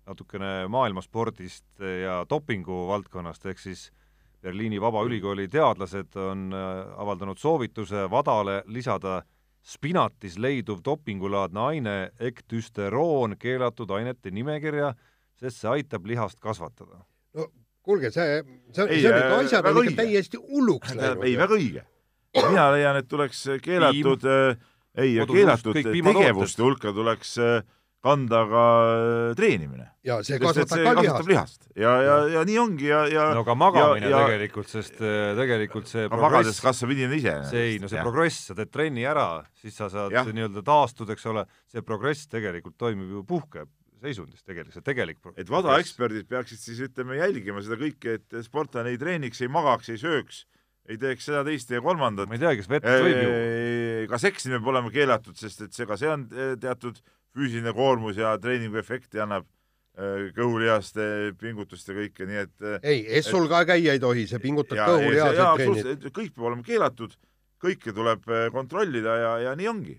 natukene 0.07 0.69
maailmaspordist 0.71 1.83
ja 1.83 2.23
dopingu 2.31 2.87
valdkonnast, 2.89 3.45
ehk 3.47 3.59
siis 3.63 3.91
Berliini 4.41 4.81
Vabaülikooli 4.81 5.49
teadlased 5.51 6.17
on 6.17 6.49
äh, 6.55 6.95
avaldanud 7.03 7.39
soovituse 7.39 8.07
vadale 8.11 8.63
lisada 8.67 9.21
spinatis 9.63 10.39
leiduv 10.41 10.81
dopingulaadne 10.85 11.61
aine 11.61 11.97
ektüsteroon 12.21 13.37
keelatud 13.39 13.91
ainete 13.91 14.33
nimekirja, 14.33 14.95
sest 15.41 15.63
see 15.63 15.71
aitab 15.71 16.07
lihast 16.09 16.41
kasvatada. 16.41 17.05
no 17.35 17.47
kuulge, 17.83 18.11
see, 18.15 18.43
see, 18.73 18.87
Ei, 18.87 19.01
see 19.03 19.11
on 19.11 19.17
äh, 19.17 19.25
ikka, 19.25 19.39
asjad 19.45 19.65
väga 19.69 19.81
on 19.83 19.91
ikka 19.91 20.03
täiesti 20.03 20.41
hulluks 20.41 20.93
tähendab, 20.93 21.25
ei, 21.25 21.35
läinud. 21.35 21.43
väga 21.45 21.59
õige. 21.59 21.85
mina 22.41 22.67
leian, 22.75 23.01
et 23.01 23.09
tuleks 23.09 23.45
keelatud, 23.65 24.27
ei, 24.95 25.15
Kodus 25.21 25.37
keelatud 25.37 25.81
tegevuste 25.83 26.65
hulka 26.65 26.95
tuleks 26.97 27.37
äh, 27.39 27.63
kanda 28.05 28.45
ka 28.49 28.67
äh, 28.91 29.35
treenimine. 29.37 29.87
ja 30.07 30.21
see 30.25 30.39
kasvatab 30.41 30.79
see 30.79 30.85
ka 30.85 30.93
kasvatab 30.97 31.29
lihast. 31.29 31.65
lihast. 31.67 31.67
Ja, 31.77 31.93
ja, 32.01 32.15
ja 32.35 32.45
nii 32.49 32.57
ongi 32.63 32.87
ja, 32.89 33.01
ja 33.13 33.27
no 33.37 33.43
aga 33.45 33.57
magamine 33.59 34.09
ja, 34.09 34.23
ja, 34.23 34.31
tegelikult, 34.33 34.71
sest 34.73 35.03
äh, 35.05 35.33
tegelikult 35.39 35.91
see 35.91 36.07
aga 36.07 36.21
magades 36.23 36.57
progress, 36.57 36.63
kasvab 36.65 36.95
inimene 36.97 37.19
ise. 37.21 37.35
see 37.51 37.67
ei, 37.67 37.83
no 37.83 37.91
see 37.93 38.05
progress, 38.05 38.47
sa 38.49 38.57
teed 38.57 38.73
trenni 38.73 39.05
ära, 39.09 39.27
siis 39.61 39.77
sa 39.77 39.91
saad 39.93 40.17
nii-öelda 40.33 40.65
taastud, 40.65 41.13
eks 41.13 41.29
ole, 41.33 41.45
see 41.73 41.85
progress 41.85 42.31
tegelikult 42.33 42.79
toimub 42.81 43.13
ju 43.19 43.27
puhkeseisundis 43.29 44.47
tegelikult, 44.49 44.79
see 44.79 44.87
tegelik 44.87 45.21
pro- 45.21 45.37
et 45.37 45.53
vadaeksperdid 45.53 46.31
peaksid 46.31 46.65
siis 46.65 46.81
ütleme 46.89 47.21
jälgima 47.21 47.61
seda 47.67 47.77
kõike, 47.85 48.17
et 48.17 48.41
sportlane 48.49 48.95
ei 48.95 49.03
treeniks, 49.03 49.45
ei 49.45 49.53
magaks, 49.53 49.93
ei 49.93 50.01
sööks, 50.01 50.47
ei 50.89 50.97
teeks 50.99 51.29
seda, 51.29 51.45
teist 51.45 51.69
ja 51.71 51.85
kolmandat. 51.85 52.33
Ma 52.33 52.41
ei 52.41 52.47
teagi, 52.49 52.65
kas 52.65 52.73
vett 52.73 52.89
võib 52.89 53.21
ju, 53.21 53.33
ka 54.11 54.19
seksimine 54.25 54.59
peab 54.59 54.73
olema 54.73 54.91
keelatud, 54.95 55.37
sest 55.37 55.69
et 55.69 55.77
see 55.77 55.85
ka 55.87 56.01
see 56.01 56.09
on 56.09 56.25
teatud 56.59 56.97
füüsiline 57.37 57.73
koormus 57.77 58.19
ja 58.19 58.35
treeningu 58.43 58.81
efekti 58.81 59.21
annab 59.23 59.47
eh, 59.47 60.31
kõhulihaste 60.37 61.05
pingutust 61.41 61.91
ja 61.91 61.97
kõike, 61.99 62.27
nii 62.29 62.43
et 62.43 62.67
eh, 62.67 62.89
ei, 62.95 63.05
Essul 63.21 63.49
ka 63.51 63.63
käia 63.69 63.95
ei 63.97 64.03
tohi, 64.03 64.27
see 64.31 64.43
pingutab 64.43 64.81
ja, 64.81 64.89
kõhu 64.91 65.13
ja, 65.13 65.13
ja 65.15 65.31
lihaseid 65.37 65.79
treenid. 65.79 66.11
kõik 66.17 66.35
peab 66.35 66.51
olema 66.51 66.67
keelatud, 66.67 67.15
kõike 67.63 67.95
tuleb 67.97 68.27
eh, 68.31 68.49
kontrollida 68.55 69.17
ja, 69.23 69.33
ja 69.47 69.55
nii 69.59 69.71
ongi. 69.71 69.97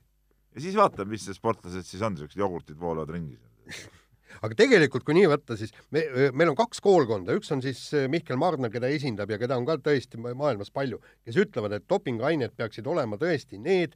ja 0.52 0.68
siis 0.68 0.78
vaatame, 0.78 1.16
mis 1.16 1.30
sportlased 1.38 1.88
siis 1.88 2.04
on, 2.04 2.20
siuksed 2.20 2.40
jogurtid 2.42 2.80
voolavad 2.80 3.16
ringi 3.16 3.40
aga 4.44 4.58
tegelikult, 4.58 5.06
kui 5.08 5.16
nii 5.16 5.30
võtta, 5.32 5.56
siis 5.60 5.72
me, 5.96 6.04
meil 6.36 6.52
on 6.52 6.58
kaks 6.60 6.84
koolkonda, 6.84 7.36
üks 7.38 7.52
on 7.56 7.64
siis 7.64 7.86
äh, 7.96 8.10
Mihkel 8.12 8.40
Marner, 8.42 8.72
keda 8.74 8.92
esindab 8.92 9.32
ja 9.32 9.40
keda 9.40 9.56
on 9.60 9.68
ka 9.70 9.78
tõesti 9.80 10.20
ma- 10.20 10.36
maailmas 10.36 10.74
palju, 10.74 11.00
kes 11.24 11.40
ütlevad, 11.46 11.78
et 11.78 11.88
dopinguained 11.88 12.58
peaksid 12.60 12.88
olema 12.92 13.20
tõesti 13.22 13.62
need, 13.62 13.96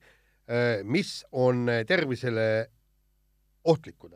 mis 0.86 1.24
on 1.34 1.64
tervisele 1.90 2.44
ohtlikud. 3.66 4.14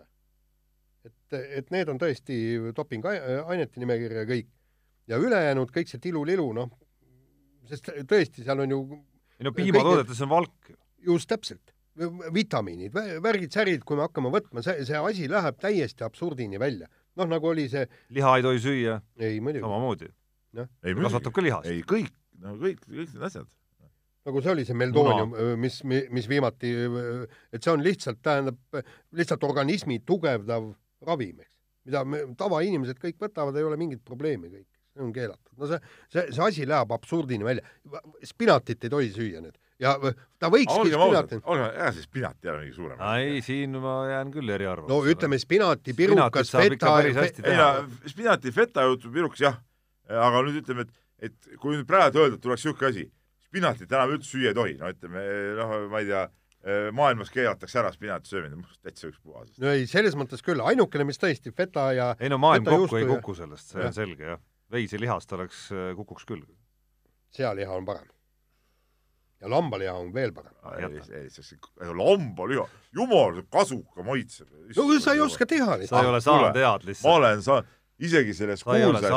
et, 1.05 1.37
et 1.39 1.71
need 1.71 1.89
on 1.89 1.99
tõesti 1.99 2.37
dopinguainete 2.75 3.79
nimekirja 3.79 4.25
kõik 4.29 4.49
ja 5.09 5.17
ülejäänud 5.17 5.71
kõik 5.73 5.89
see 5.89 6.01
tilulilu, 6.03 6.47
noh, 6.53 6.71
sest 7.69 7.91
tõesti, 8.09 8.43
seal 8.45 8.65
on 8.65 8.75
ju 8.75 8.79
ei 9.39 9.47
no 9.47 9.53
piimatoodetes 9.55 10.21
on 10.25 10.31
valk, 10.33 10.71
just 11.05 11.29
täpselt, 11.31 11.73
vitamiinid, 12.35 12.95
värgid-särid, 13.23 13.83
kui 13.87 13.99
me 13.99 14.05
hakkame 14.05 14.31
võtma, 14.33 14.63
see, 14.65 14.83
see 14.87 14.99
asi 14.99 15.29
läheb 15.31 15.59
täiesti 15.61 16.05
absurdini 16.07 16.59
välja. 16.61 16.89
noh, 17.19 17.27
nagu 17.27 17.49
oli 17.49 17.65
see, 17.71 17.83
liha 18.15 18.37
ei 18.37 18.43
tohi 18.45 18.61
süüa, 18.63 18.99
ei 19.19 19.39
muidugi, 19.43 19.65
samamoodi, 19.65 20.11
ei 20.87 20.95
kasvatab 20.95 21.35
ka 21.35 21.43
lihast. 21.43 21.71
ei 21.71 21.81
kõik, 21.87 22.13
no 22.43 22.55
kõik, 22.61 22.83
kõik 22.85 23.15
need 23.15 23.25
asjad. 23.27 23.49
Nagu 24.29 24.43
see 24.45 24.53
oli 24.53 24.65
see 24.67 24.77
meldoonium, 24.77 25.35
mis, 25.61 25.81
mis 25.85 26.29
viimati, 26.29 26.73
et 27.53 27.63
see 27.63 27.73
on 27.73 27.83
lihtsalt, 27.85 28.21
tähendab 28.25 28.81
lihtsalt 29.17 29.45
organismi 29.47 30.01
tugevdav 30.07 30.71
ravim, 31.07 31.39
eks, 31.43 31.55
mida 31.89 32.03
me 32.07 32.25
tavainimesed 32.39 32.99
kõik 33.01 33.17
võtavad, 33.23 33.57
ei 33.57 33.65
ole 33.65 33.79
mingit 33.79 34.03
probleemi 34.05 34.51
kõik, 34.51 34.67
see 34.93 35.05
on 35.05 35.15
keelatud. 35.15 35.55
no 35.59 35.69
see, 35.71 35.79
see, 36.11 36.27
see 36.35 36.45
asi 36.45 36.67
läheb 36.69 36.93
absurdini 36.95 37.47
välja. 37.47 37.65
spinatit 38.27 38.85
ei 38.85 38.93
tohi 38.93 39.11
süüa 39.15 39.43
nüüd. 39.43 39.57
Ja 39.79 39.93
ta 40.39 40.49
võikski 40.51 40.75
olgem 40.75 41.01
ausad 41.05 41.29
spinatit,, 41.29 41.45
olgem, 41.47 41.69
ega 41.71 41.91
see 41.95 42.03
spinat 42.03 42.43
ei 42.43 42.49
ole 42.51 42.63
mingi 42.65 42.75
suurem 42.75 43.03
ei, 43.15 43.37
siin 43.45 43.77
ma 43.79 43.93
jään 44.09 44.33
küll 44.33 44.51
eriarvamusele. 44.51 44.91
no 44.91 45.13
ütleme 45.13 45.39
spinati, 45.39 45.95
pirukas, 45.95 46.51
feta 46.51 46.97
ei 47.05 47.55
no 47.55 47.69
spinati 48.11 48.51
feta 48.51 48.83
juhtub 48.89 49.15
piruks 49.15 49.45
jah, 49.45 49.55
aga 50.27 50.43
nüüd 50.43 50.59
ütleme, 50.65 50.83
et, 50.83 51.29
et 51.29 51.55
kui 51.61 51.77
nüüd 51.77 51.87
praegu 51.87 52.25
öelda, 52.25 52.35
et 52.35 52.43
tuleks 52.43 52.67
niisugune 52.67 52.91
asi, 52.91 53.05
spinatit 53.49 53.91
enam 53.91 54.13
üldse 54.13 54.29
süüa 54.35 54.51
ei 54.53 54.57
tohi, 54.57 54.75
no 54.79 54.91
ütleme 54.93 55.23
noh, 55.57 55.73
ma 55.91 56.03
ei 56.03 56.09
tea, 56.09 56.27
maailmas 56.95 57.31
keelatakse 57.33 57.79
ära 57.81 57.91
spinati 57.95 58.29
söömine, 58.29 58.59
täitsa 58.83 59.09
ükspuha. 59.09 59.45
no 59.63 59.73
ei, 59.73 59.87
selles 59.89 60.17
mõttes 60.19 60.43
küll, 60.45 60.61
ainukene, 60.61 61.07
mis 61.07 61.19
tõesti 61.21 61.53
feta 61.55 61.89
ja 61.95 62.11
ei 62.19 62.29
no 62.31 62.37
maailm 62.41 62.67
Feta 62.67 62.77
kokku 62.83 62.99
ei 62.99 63.05
ja- 63.07 63.11
kuku 63.15 63.35
sellest, 63.41 63.73
see 63.73 63.79
jah. 63.81 63.89
on 63.89 63.97
selge 63.97 64.31
jah. 64.33 64.41
veiselihast 64.71 65.33
oleks, 65.39 65.65
kukuks 65.97 66.27
küll. 66.29 66.43
sealiha 67.35 67.73
on 67.79 67.87
parem. 67.87 68.07
ja 69.39 69.49
lambaliha 69.55 69.93
on 69.95 70.13
veel 70.13 70.33
parem. 70.35 70.53
lambaliha, 71.95 72.67
jumal, 72.93 73.39
see 73.39 73.47
kasuka 73.49 74.03
maitseb. 74.03 74.51
no 74.75 74.99
sa 74.99 75.15
ei 75.15 75.23
oska 75.23 75.47
teha 75.47 75.71
sa 75.73 75.79
lihtsalt 75.79 76.03
ei. 76.03 76.09
ole 76.11 76.19
kuule, 76.19 76.21
saanud 76.27 76.59
head 76.59 76.83
ma 76.83 76.91
lihtsalt, 76.91 77.13
olen 77.15 77.41
saanud, 77.47 77.75
isegi 77.99 78.35
selles 78.35 78.63
kuulsas, 78.63 79.09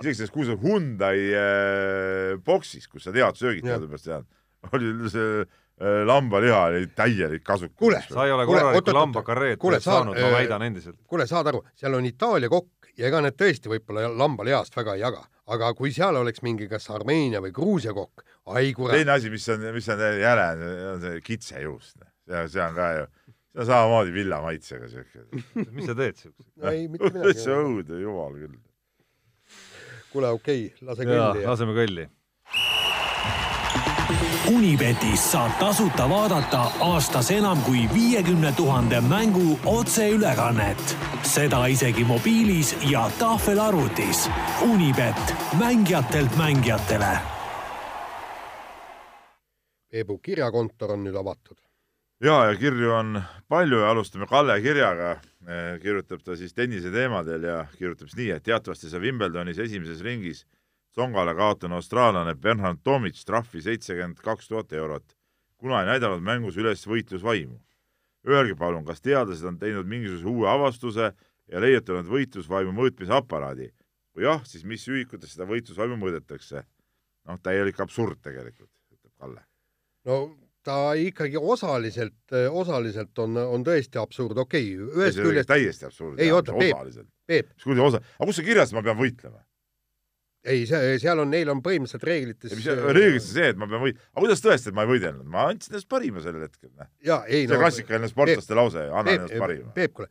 isegi 0.00 0.14
selles 0.18 0.32
kuulsas 0.34 0.60
Hyundai 0.62 1.18
äh, 1.34 2.38
boksis, 2.44 2.88
kus 2.90 3.06
sa 3.06 3.14
tead 3.14 3.38
söögid 3.38 3.66
teadupärast 3.66 4.08
tead, 4.08 4.26
oli 4.72 5.10
see 5.12 5.42
äh, 5.44 6.00
lambaliha 6.08 6.64
oli 6.70 6.86
täielik 6.96 7.44
kasukas. 7.46 7.78
Kuule, 7.78 8.00
sa 8.08 8.26
ei 8.26 8.34
ole 8.34 8.46
Kuule, 8.46 8.64
korralikku 8.64 8.96
lambakareed 8.98 9.68
saanud, 9.84 10.18
ma 10.18 10.30
äh, 10.30 10.38
väidan 10.38 10.66
endiselt. 10.66 10.98
kuule, 11.06 11.26
saad 11.30 11.52
aru, 11.52 11.62
seal 11.78 11.94
on 11.98 12.06
Itaalia 12.08 12.50
kokk 12.52 12.90
ja 12.98 13.08
ega 13.10 13.22
need 13.24 13.38
tõesti 13.38 13.70
võib-olla 13.72 14.10
lambalihast 14.10 14.76
väga 14.76 14.96
ei 14.96 15.04
jaga, 15.04 15.24
aga 15.54 15.72
kui 15.78 15.92
seal 15.94 16.16
oleks 16.20 16.42
mingi 16.46 16.68
kas 16.70 16.88
Armeenia 16.94 17.42
või 17.44 17.54
Gruusia 17.54 17.94
kokk, 17.94 18.24
ai 18.54 18.72
kurat, 18.76 18.98
teine 18.98 19.16
asi, 19.16 19.30
mis 19.32 19.46
on, 19.52 19.68
mis 19.74 19.90
on 19.92 20.04
jäle, 20.20 20.48
on 20.94 21.04
see 21.06 21.22
kitsejuust. 21.26 21.96
see, 22.24 22.46
see 22.48 22.62
on 22.64 22.74
ka 22.78 22.90
ju, 22.98 23.06
see 23.54 23.60
on 23.62 23.66
samamoodi 23.66 24.12
villa 24.12 24.40
maitsega 24.42 24.88
siuke. 24.88 25.24
mis 25.70 25.86
sa 25.86 25.94
teed 25.94 26.16
siukse? 26.16 26.50
ei 26.70 26.88
mitte 26.88 27.10
midagi 27.14 27.38
see. 27.38 27.54
õudne, 27.54 28.00
jumal 28.02 28.34
küll. 28.34 28.58
kuule, 30.12 30.34
okei 30.34 30.66
okay,, 30.66 30.86
lase 30.88 31.06
kõlli 31.06 31.42
ja 31.42 31.54
laseme 31.54 31.78
kõlli. 31.78 32.10
Unibetis 34.44 35.22
saab 35.30 35.54
tasuta 35.56 36.04
vaadata 36.10 36.66
aastas 36.84 37.30
enam 37.32 37.62
kui 37.64 37.86
viiekümne 37.94 38.52
tuhande 38.56 39.00
mängu 39.00 39.58
otseülekannet. 39.64 40.96
seda 41.24 41.66
isegi 41.66 42.04
mobiilis 42.04 42.74
ja 42.90 43.06
tahvelarvutis. 43.18 44.26
Unibet, 44.68 45.34
mängijatelt 45.58 46.36
mängijatele 46.36 47.14
Peebu 49.94 50.18
kirjakontor 50.18 50.90
on 50.90 51.04
nüüd 51.06 51.14
avatud. 51.14 51.56
ja, 52.20 52.44
ja 52.46 52.56
kirju 52.56 52.92
on 52.92 53.22
palju 53.48 53.78
ja 53.78 53.90
alustame 53.90 54.26
Kalle 54.26 54.60
kirjaga. 54.62 55.20
kirjutab 55.82 56.22
ta 56.24 56.36
siis 56.36 56.54
tennise 56.54 56.90
teemadel 56.90 57.42
ja 57.42 57.66
kirjutab 57.78 58.08
siis 58.08 58.16
nii, 58.16 58.30
et 58.32 58.42
teatavasti 58.42 58.88
sai 58.88 59.00
Wimbledonis 59.00 59.58
esimeses 59.58 60.00
ringis 60.00 60.46
Tsongale 60.94 61.34
kaotanud 61.34 61.76
austraallane 61.76 62.34
Bernhard 62.34 62.78
Tomic 62.84 63.18
trahvi 63.26 63.60
seitsekümmend 63.62 64.20
kaks 64.22 64.48
tuhat 64.48 64.72
eurot, 64.72 65.16
kuna 65.58 65.80
ei 65.82 65.88
näidanud 65.88 66.22
mängus 66.22 66.56
üles 66.56 66.86
võitlusvaimu. 66.86 67.58
Öelge 68.30 68.54
palun, 68.54 68.84
kas 68.86 69.02
teadlased 69.02 69.44
on 69.44 69.58
teinud 69.58 69.90
mingisuguse 69.90 70.30
uue 70.30 70.48
avastuse 70.48 71.10
ja 71.50 71.60
leiutanud 71.60 72.06
võitlusvaimu 72.08 72.72
mõõtmise 72.76 73.16
aparaadi? 73.18 73.72
kui 74.14 74.22
jah, 74.22 74.44
siis 74.46 74.62
mis 74.62 74.86
ühikutes 74.86 75.34
seda 75.34 75.48
võitlusvaimu 75.50 75.98
mõõdetakse? 75.98 76.62
noh, 77.26 77.42
täielik 77.42 77.80
absurd 77.80 78.22
tegelikult, 78.22 78.70
ütleb 78.94 79.12
Kalle. 79.18 79.44
no 80.06 80.43
ta 80.64 80.78
ikkagi 80.98 81.40
osaliselt, 81.40 82.36
osaliselt 82.50 83.24
on, 83.24 83.40
on 83.44 83.64
tõesti 83.66 84.00
absurd, 84.00 84.38
okei 84.44 84.70
okay,, 84.74 85.00
ühest 85.00 85.20
küljest, 85.20 85.50
täiesti 85.50 85.88
absurd. 85.88 86.20
Ei, 86.20 86.32
oota, 86.34 86.56
Peep. 86.58 87.02
Peep, 87.24 87.50
mis 87.54 87.66
kuradi 87.66 87.84
osa, 87.84 88.04
aga 88.18 88.30
kus 88.30 88.40
see 88.40 88.46
kirjas, 88.46 88.72
et 88.72 88.78
ma 88.78 88.84
pean 88.86 89.00
võitlema? 89.00 89.44
ei, 90.44 90.64
see, 90.68 90.96
seal 91.00 91.22
on, 91.22 91.30
neil 91.32 91.48
on 91.48 91.60
põhimõtteliselt 91.64 92.04
reeglites 92.04 92.52
mis 92.52 92.66
reeglites 92.68 93.30
see, 93.32 93.46
et 93.54 93.60
ma 93.60 93.68
pean 93.70 93.80
võit-, 93.80 94.00
aga 94.12 94.24
kuidas 94.26 94.42
tõestada, 94.44 94.74
et 94.74 94.76
ma 94.76 94.84
ei 94.84 94.90
võidelnud, 94.92 95.28
ma 95.34 95.46
andsin 95.50 95.72
endast 95.72 95.88
parima 95.90 96.20
sellel 96.24 96.44
hetkel, 96.44 96.70
noh. 96.76 96.90
see 97.00 97.60
klassikaline 97.62 98.10
sportlaste 98.12 98.58
lause, 98.58 98.84
annan 98.90 99.08
Peep 99.08 99.22
endast, 99.22 99.38
parima. 99.40 99.72
Peep, 99.78 99.94
kuule, 99.96 100.10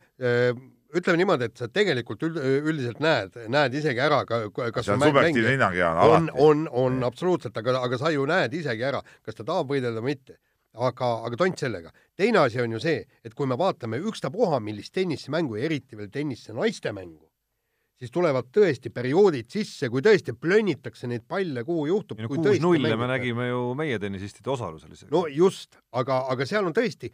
ütleme 0.94 1.20
niimoodi, 1.20 1.48
et 1.50 1.60
sa 1.60 1.68
tegelikult 1.72 2.22
üld, 2.26 2.38
üldiselt 2.38 3.02
näed, 3.02 3.36
näed 3.52 3.76
isegi 3.80 4.02
ära 4.02 4.22
ka, 4.28 4.44
kas 4.54 4.86
see 4.86 4.96
on 4.96 5.04
subjektiivne 5.04 5.54
hinnang 5.56 5.76
ja 5.78 5.90
on, 6.06 6.30
on, 6.40 6.64
on 6.70 7.02
absoluutselt, 7.06 7.56
aga, 7.60 7.76
aga 7.82 7.98
sa 8.00 8.12
ju 8.14 8.26
näed 8.30 8.54
isegi 8.54 8.86
ära, 8.86 9.02
kas 9.24 9.38
ta 9.38 9.46
tahab 9.46 9.72
võidelda 9.74 10.02
või 10.02 10.14
mitte. 10.14 10.38
aga, 10.74 11.08
aga 11.26 11.36
tont 11.38 11.58
sellega. 11.58 11.92
teine 12.16 12.38
asi 12.38 12.60
on 12.60 12.72
ju 12.74 12.80
see, 12.82 13.04
et 13.24 13.34
kui 13.34 13.46
me 13.46 13.58
vaatame 13.58 14.00
ükstapuha 14.10 14.58
millist 14.60 14.94
tennisemängu 14.94 15.56
ja 15.56 15.68
eriti 15.68 15.96
veel 15.96 16.10
tennise 16.10 16.52
naiste 16.52 16.92
mängu, 16.92 17.28
siis 17.98 18.10
tulevad 18.10 18.50
tõesti 18.54 18.90
perioodid 18.90 19.50
sisse, 19.50 19.88
kui 19.90 20.02
tõesti 20.02 20.34
plönnitakse 20.34 21.06
neid 21.10 21.26
palle, 21.28 21.62
kuhu 21.64 21.86
juhtub. 21.86 22.18
kuus-nulle 22.26 22.96
me 22.96 23.06
nägime 23.10 23.48
ju 23.48 23.68
meie 23.78 23.98
tennisistide 23.98 24.50
osalusel 24.50 24.92
isegi. 24.92 25.12
no 25.14 25.26
just, 25.26 25.78
aga, 25.92 26.24
aga 26.30 26.46
seal 26.46 26.66
on 26.66 26.74
tõesti 26.74 27.12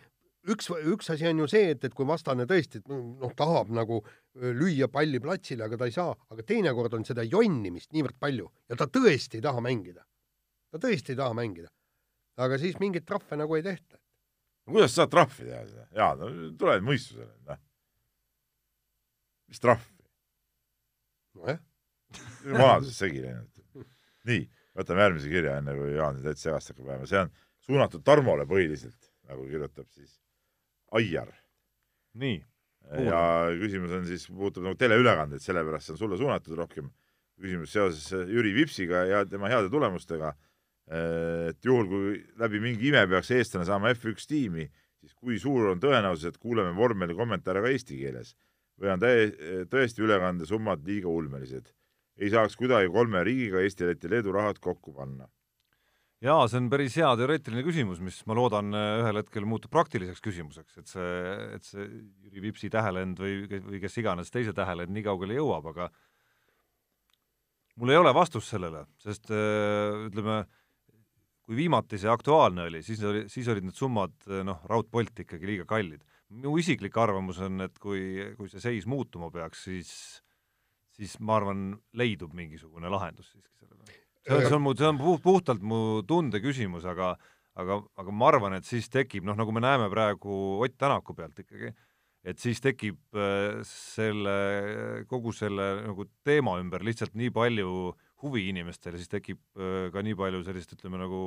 üks, 0.49 0.71
üks 0.71 1.11
asi 1.13 1.29
on 1.29 1.43
ju 1.43 1.49
see, 1.51 1.71
et, 1.75 1.85
et 1.85 1.95
kui 1.97 2.07
vastane 2.09 2.47
tõesti 2.49 2.81
noh, 2.89 3.33
tahab 3.37 3.73
nagu 3.75 4.01
lüüa 4.35 4.89
palli 4.93 5.21
platsile, 5.23 5.67
aga 5.67 5.79
ta 5.81 5.89
ei 5.91 5.95
saa, 5.95 6.15
aga 6.33 6.45
teinekord 6.47 6.95
on 6.97 7.05
seda 7.09 7.25
jonnimist 7.27 7.93
niivõrd 7.97 8.17
palju 8.21 8.49
ja 8.71 8.79
ta 8.81 8.89
tõesti 8.89 9.41
ei 9.41 9.45
taha 9.45 9.63
mängida. 9.65 10.05
ta 10.71 10.79
tõesti 10.79 11.15
ei 11.15 11.21
taha 11.21 11.35
mängida. 11.37 11.69
aga 12.41 12.59
siis 12.59 12.79
mingeid 12.81 13.07
trahve 13.07 13.37
nagu 13.37 13.57
ei 13.57 13.63
tehta. 13.63 13.99
kuidas 14.65 14.95
sa 14.95 15.03
saad 15.03 15.11
trahvi 15.17 15.49
teha 15.49 15.65
seda? 15.67 15.89
jaa, 15.97 16.15
no 16.15 16.31
tule 16.59 16.79
mõistusele, 16.81 17.35
noh. 17.49 17.61
mis 19.49 19.61
trahvi? 19.61 20.09
nojah. 21.35 21.61
vanaduses 22.47 22.97
segi 23.05 23.27
läinud. 23.27 23.85
nii, 24.31 24.49
võtame 24.79 25.07
järgmise 25.07 25.29
kirja, 25.29 25.61
enne 25.61 25.77
kui 25.77 25.95
Jaan 25.99 26.25
täitsa 26.25 26.49
segast 26.49 26.73
hakkab 26.73 26.89
ajama, 26.89 27.07
see 27.11 27.23
on 27.27 27.37
suunatud 27.67 28.03
Tarmole 28.05 28.47
põhiliselt, 28.49 29.13
nagu 29.29 29.45
kirjutab 29.47 29.87
siis 29.95 30.19
Aiar. 30.91 31.31
nii. 32.19 32.41
ja 33.07 33.21
küsimus 33.61 33.93
on 33.95 34.07
siis, 34.09 34.27
puudutab 34.27 34.67
nagu 34.67 34.79
teleülekandeid, 34.79 35.43
sellepärast 35.45 35.87
see 35.87 35.95
on 35.95 36.01
sulle 36.01 36.19
suunatud 36.19 36.57
rohkem. 36.59 36.91
küsimus 37.41 37.73
seoses 37.73 38.11
Jüri 38.29 38.53
Vipsiga 38.55 39.05
ja 39.07 39.25
tema 39.27 39.49
heade 39.49 39.71
tulemustega. 39.71 40.35
et 40.91 41.65
juhul, 41.65 41.87
kui 41.87 42.15
läbi 42.39 42.61
mingi 42.61 42.89
ime 42.91 43.05
peaks 43.07 43.31
eestlane 43.31 43.67
saama 43.67 43.93
F1 43.95 44.27
tiimi, 44.27 44.65
siis 44.99 45.15
kui 45.15 45.39
suur 45.39 45.69
on 45.71 45.81
tõenäosus, 45.81 46.27
et 46.27 46.39
kuuleme 46.39 46.75
vormeli 46.75 47.15
kommentaare 47.15 47.63
ka 47.63 47.71
eesti 47.71 47.99
keeles 48.01 48.35
või 48.81 48.91
on 48.97 49.03
täie-, 49.03 49.67
tõesti 49.71 50.03
ülekandesummad 50.03 50.83
liiga 50.87 51.09
ulmelised? 51.09 51.71
ei 52.21 52.29
saaks 52.33 52.57
kuidagi 52.59 52.91
kolme 52.93 53.23
riigiga 53.25 53.63
Eesti, 53.63 53.87
Läti, 53.87 54.11
Leedu 54.11 54.33
rahad 54.35 54.59
kokku 54.61 54.93
panna 54.93 55.29
jaa, 56.25 56.45
see 56.51 56.61
on 56.61 56.69
päris 56.73 56.97
hea 57.01 57.09
teoreetiline 57.17 57.65
küsimus, 57.65 58.01
mis 58.05 58.21
ma 58.29 58.37
loodan 58.37 58.75
ühel 58.77 59.21
hetkel 59.23 59.47
muutub 59.49 59.73
praktiliseks 59.73 60.23
küsimuseks, 60.25 60.79
et 60.83 60.93
see, 60.93 61.11
et 61.57 61.67
see 61.67 61.87
Jüri 62.27 62.45
Vipsi 62.49 62.71
tähelend 62.73 63.21
või, 63.23 63.43
või 63.49 63.81
kes 63.83 63.97
iganes 64.03 64.33
teise 64.33 64.55
tähelend 64.57 64.93
nii 64.95 65.07
kaugele 65.07 65.39
jõuab, 65.39 65.71
aga 65.73 65.89
mul 67.81 67.95
ei 67.95 68.01
ole 68.01 68.13
vastust 68.17 68.53
sellele, 68.53 68.85
sest 69.01 69.33
äh, 69.33 70.07
ütleme, 70.11 70.43
kui 71.47 71.57
viimati 71.63 71.99
see 71.99 72.11
aktuaalne 72.13 72.69
oli, 72.69 72.83
siis 72.87 73.01
oli, 73.07 73.25
siis 73.33 73.49
olid 73.51 73.71
need 73.71 73.79
summad 73.79 74.17
äh, 74.29 74.45
noh, 74.47 74.61
raudpolt 74.69 75.25
ikkagi 75.25 75.55
liiga 75.55 75.69
kallid. 75.69 76.05
minu 76.31 76.53
isiklik 76.61 76.97
arvamus 77.01 77.41
on, 77.43 77.65
et 77.65 77.79
kui, 77.83 78.35
kui 78.37 78.53
see 78.53 78.61
seis 78.63 78.85
muutuma 78.87 79.33
peaks, 79.35 79.65
siis 79.71 79.95
siis 81.01 81.17
ma 81.25 81.39
arvan, 81.41 81.73
leidub 81.97 82.37
mingisugune 82.37 82.93
lahendus 82.93 83.33
siiski 83.33 83.57
sellele 83.57 84.00
see 84.27 84.37
on, 84.37 84.47
see 84.47 84.57
on 84.57 84.65
mu, 84.65 84.75
see 84.77 84.89
on 84.89 84.99
puht, 85.01 85.23
puhtalt 85.25 85.63
mu 85.63 85.81
tunde 86.09 86.41
küsimus, 86.45 86.87
aga 86.89 87.15
aga, 87.61 87.79
aga 88.01 88.15
ma 88.15 88.31
arvan, 88.31 88.57
et 88.59 88.67
siis 88.69 88.89
tekib, 88.93 89.27
noh, 89.27 89.37
nagu 89.39 89.55
me 89.55 89.63
näeme 89.65 89.89
praegu 89.93 90.35
Ott 90.65 90.77
Tänaku 90.81 91.17
pealt 91.19 91.41
ikkagi, 91.43 91.73
et 92.31 92.43
siis 92.43 92.61
tekib 92.63 92.99
äh, 93.17 93.61
selle, 93.67 94.35
kogu 95.11 95.33
selle 95.37 95.71
nagu 95.87 96.07
teema 96.27 96.59
ümber 96.61 96.85
lihtsalt 96.87 97.17
nii 97.19 97.33
palju 97.35 97.95
huvi 98.21 98.51
inimestel 98.51 98.99
siis 99.01 99.09
tekib 99.09 99.41
äh, 99.57 99.89
ka 99.95 100.05
nii 100.05 100.19
palju 100.19 100.45
sellist, 100.47 100.77
ütleme 100.77 101.01
nagu 101.01 101.23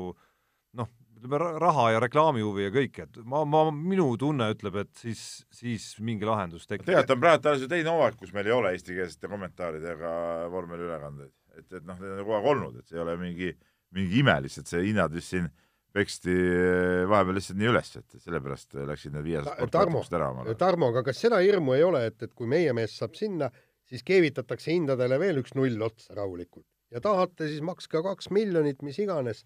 noh, 0.78 0.90
ütleme 1.18 1.40
raha 1.62 1.90
ja 1.96 2.02
reklaamihuvi 2.04 2.68
ja 2.68 2.74
kõike, 2.74 3.08
et 3.08 3.22
ma, 3.30 3.44
ma, 3.46 3.66
minu 3.74 4.12
tunne 4.22 4.50
ütleb, 4.54 4.80
et 4.84 4.94
siis, 5.02 5.44
siis 5.54 5.94
mingi 6.04 6.30
lahendus 6.30 6.68
tekib. 6.70 6.86
tegelikult 6.88 7.18
on 7.18 7.24
praegu 7.26 7.50
alles 7.52 7.66
ju 7.66 7.72
teine 7.74 7.94
hooaeg, 7.94 8.20
kus 8.20 8.34
meil 8.36 8.50
ei 8.50 8.56
ole 8.56 8.74
eestikeelsete 8.78 9.32
kommentaaridega 9.32 10.14
vormeliülekandeid 10.54 11.34
et, 11.58 11.68
et 11.70 11.84
noh, 11.86 12.00
need 12.00 12.16
on 12.16 12.24
kogu 12.24 12.38
aeg 12.38 12.50
olnud, 12.54 12.80
et 12.80 12.90
see 12.90 12.98
ei 13.00 13.04
ole 13.04 13.18
mingi, 13.22 13.52
mingi 13.98 14.24
ime 14.24 14.40
lihtsalt, 14.46 14.72
see 14.72 14.88
hinnad 14.88 15.14
vist 15.14 15.34
siin 15.34 15.50
peksti 15.94 16.34
eh, 16.34 17.04
vahepeal 17.10 17.38
lihtsalt 17.38 17.60
nii 17.62 17.70
üles, 17.70 17.92
et 18.00 18.18
sellepärast 18.24 18.80
läksid 18.90 19.14
need 19.14 19.28
viiesed 19.28 19.50
sportkauplused 19.52 20.18
ära. 20.18 20.32
Tarmo, 20.60 20.90
aga 20.94 21.06
kas 21.06 21.22
seda 21.22 21.42
hirmu 21.44 21.78
ei 21.78 21.86
ole, 21.86 22.08
et, 22.10 22.18
et 22.26 22.34
kui 22.34 22.50
meie 22.50 22.74
mees 22.74 22.96
saab 22.98 23.18
sinna, 23.20 23.52
siis 23.90 24.06
keevitatakse 24.08 24.74
hindadele 24.74 25.20
veel 25.22 25.44
üks 25.44 25.54
null 25.58 25.86
otsa 25.86 26.18
rahulikult 26.18 26.66
ja 26.94 27.02
tahate, 27.04 27.50
siis 27.50 27.62
makske 27.66 28.02
kaks 28.06 28.30
miljonit, 28.34 28.82
mis 28.86 28.98
iganes 29.02 29.44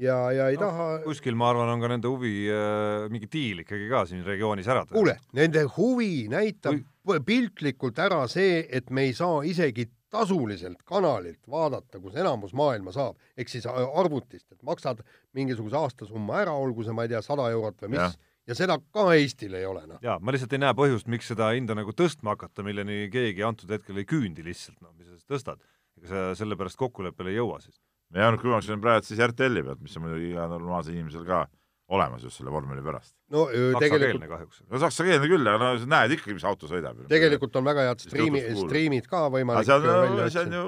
ja, 0.00 0.16
ja 0.34 0.48
ei 0.52 0.58
no, 0.60 0.68
taha. 0.68 0.88
kuskil, 1.04 1.36
ma 1.38 1.50
arvan, 1.52 1.72
on 1.74 1.82
ka 1.82 1.90
nende 1.92 2.10
huvi 2.10 2.34
äh, 2.52 3.06
mingi 3.12 3.28
diil 3.32 3.64
ikkagi 3.64 3.88
ka 3.90 4.04
siin 4.08 4.24
regioonis 4.26 4.68
ära 4.70 4.84
teha. 4.86 4.96
kuule, 4.98 5.16
nende 5.36 5.64
huvi 5.76 6.28
näitab 6.32 6.76
Kui... 6.76 6.84
piltlikult 7.26 7.98
ära 7.98 8.26
see, 8.28 8.64
et 8.70 8.90
me 8.90 9.08
ei 9.08 9.14
saa 9.16 9.42
isegi 9.46 9.88
tasuliselt 10.10 10.82
kanalilt 10.84 11.46
vaadata, 11.50 12.00
kus 12.02 12.16
enamus 12.18 12.52
maailma 12.56 12.92
saab, 12.94 13.18
ehk 13.38 13.52
siis 13.52 13.66
äh, 13.70 13.78
arvutist, 14.00 14.48
et 14.52 14.62
maksad 14.66 15.04
mingisuguse 15.36 15.78
aastasumma 15.78 16.40
ära, 16.42 16.54
olgu 16.58 16.84
see, 16.84 16.94
ma 16.96 17.06
ei 17.06 17.12
tea, 17.12 17.22
sada 17.22 17.46
eurot 17.52 17.84
või 17.84 17.94
mis, 17.94 18.16
ja 18.50 18.56
seda 18.58 18.78
ka 18.92 19.06
Eestil 19.14 19.54
ei 19.58 19.68
ole, 19.68 19.84
noh. 19.86 20.00
jaa, 20.02 20.18
ma 20.18 20.34
lihtsalt 20.34 20.56
ei 20.56 20.62
näe 20.64 20.74
põhjust, 20.76 21.10
miks 21.12 21.30
seda 21.30 21.52
hinda 21.54 21.76
nagu 21.78 21.94
tõstma 21.96 22.34
hakata, 22.34 22.66
milleni 22.66 23.04
keegi 23.12 23.46
antud 23.46 23.70
hetkel 23.70 24.02
ei 24.02 24.08
küündi 24.10 24.44
lihtsalt, 24.46 24.80
noh, 24.82 24.90
mis 24.98 25.06
sa 25.06 25.14
siis 25.14 25.30
tõstad. 25.30 25.62
ega 26.00 26.10
sa 26.10 26.26
selle 26.42 26.58
pärast 26.58 26.78
kokkuleppele 26.80 27.30
ei 27.30 27.38
jõua 27.38 27.60
siis. 27.62 27.78
ja 28.10 28.26
Jaanus 28.26 28.42
Kõlvaks 28.42 28.70
on 28.74 28.82
praegu 28.82 29.06
siis 29.06 29.22
RTL-i 29.22 29.62
pealt, 29.62 29.82
mis 29.84 29.96
on 29.96 30.08
muidugi 30.08 30.32
iga 30.32 30.50
normaalsel 30.50 30.98
inimesel 30.98 31.26
ka 31.28 31.44
olemas 31.90 32.22
just 32.22 32.38
selle 32.38 32.52
vormeli 32.54 32.82
pärast. 32.84 33.14
no 33.34 33.46
tegelikult 33.82 34.28
kahjuks. 34.30 34.62
no 34.70 34.80
saksakeelne 34.82 35.30
küll, 35.30 35.46
aga 35.50 35.72
no 35.72 35.88
näed 35.90 36.14
ikkagi, 36.16 36.36
mis 36.38 36.46
auto 36.46 36.70
sõidab. 36.70 37.00
tegelikult 37.10 37.56
on 37.58 37.66
väga 37.66 37.86
head 37.88 38.04
striimi, 38.04 38.42
striimid 38.58 39.08
ka 39.10 39.24
võimalik 39.32 39.66
see 39.66 39.78
on, 39.78 40.30
see 40.30 40.44
on 40.44 40.54
ju 40.58 40.64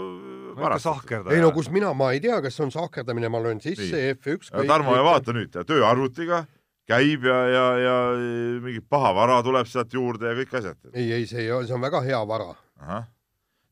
varas. 0.58 0.88
ei 1.30 1.40
no 1.42 1.52
kus 1.54 1.70
mina, 1.74 1.92
ma 1.96 2.10
ei 2.16 2.20
tea, 2.24 2.40
kas 2.44 2.58
see 2.58 2.66
on 2.66 2.74
sahkerdamine, 2.74 3.30
ma 3.32 3.42
löön 3.44 3.62
sisse 3.62 4.02
F1 4.16 4.66
Tarmo, 4.66 4.96
ja 4.98 5.06
vaata 5.06 5.36
nüüd, 5.36 5.56
tööarvutiga 5.68 6.44
käib 6.90 7.26
ja, 7.30 7.40
ja, 7.48 7.64
ja 7.78 7.96
mingi 8.64 8.82
paha 8.82 9.14
vara 9.16 9.40
tuleb 9.46 9.68
sealt 9.70 9.94
juurde 9.94 10.32
ja 10.32 10.38
kõik 10.42 10.56
asjad. 10.58 10.78
ei, 10.92 11.10
ei, 11.20 11.26
see 11.30 11.46
ei 11.46 11.52
ole, 11.54 11.70
see 11.70 11.78
on 11.78 11.84
väga 11.84 12.02
hea 12.04 12.22
vara. 12.28 12.54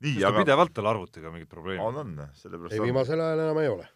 nii, 0.01 0.21
aga 0.23 0.45
pidevalt 0.45 0.77
tal 0.77 0.93
arvutiga 0.95 1.35
mingid 1.35 1.51
probleemid? 1.51 1.83
on, 1.83 2.05
on, 2.05 2.29
sellepärast 2.39 2.79
ei, 2.79 2.85
viimasel 2.87 3.27
ajal 3.27 3.49
enam 3.49 3.65
ei 3.65 3.73
ole 3.75 3.89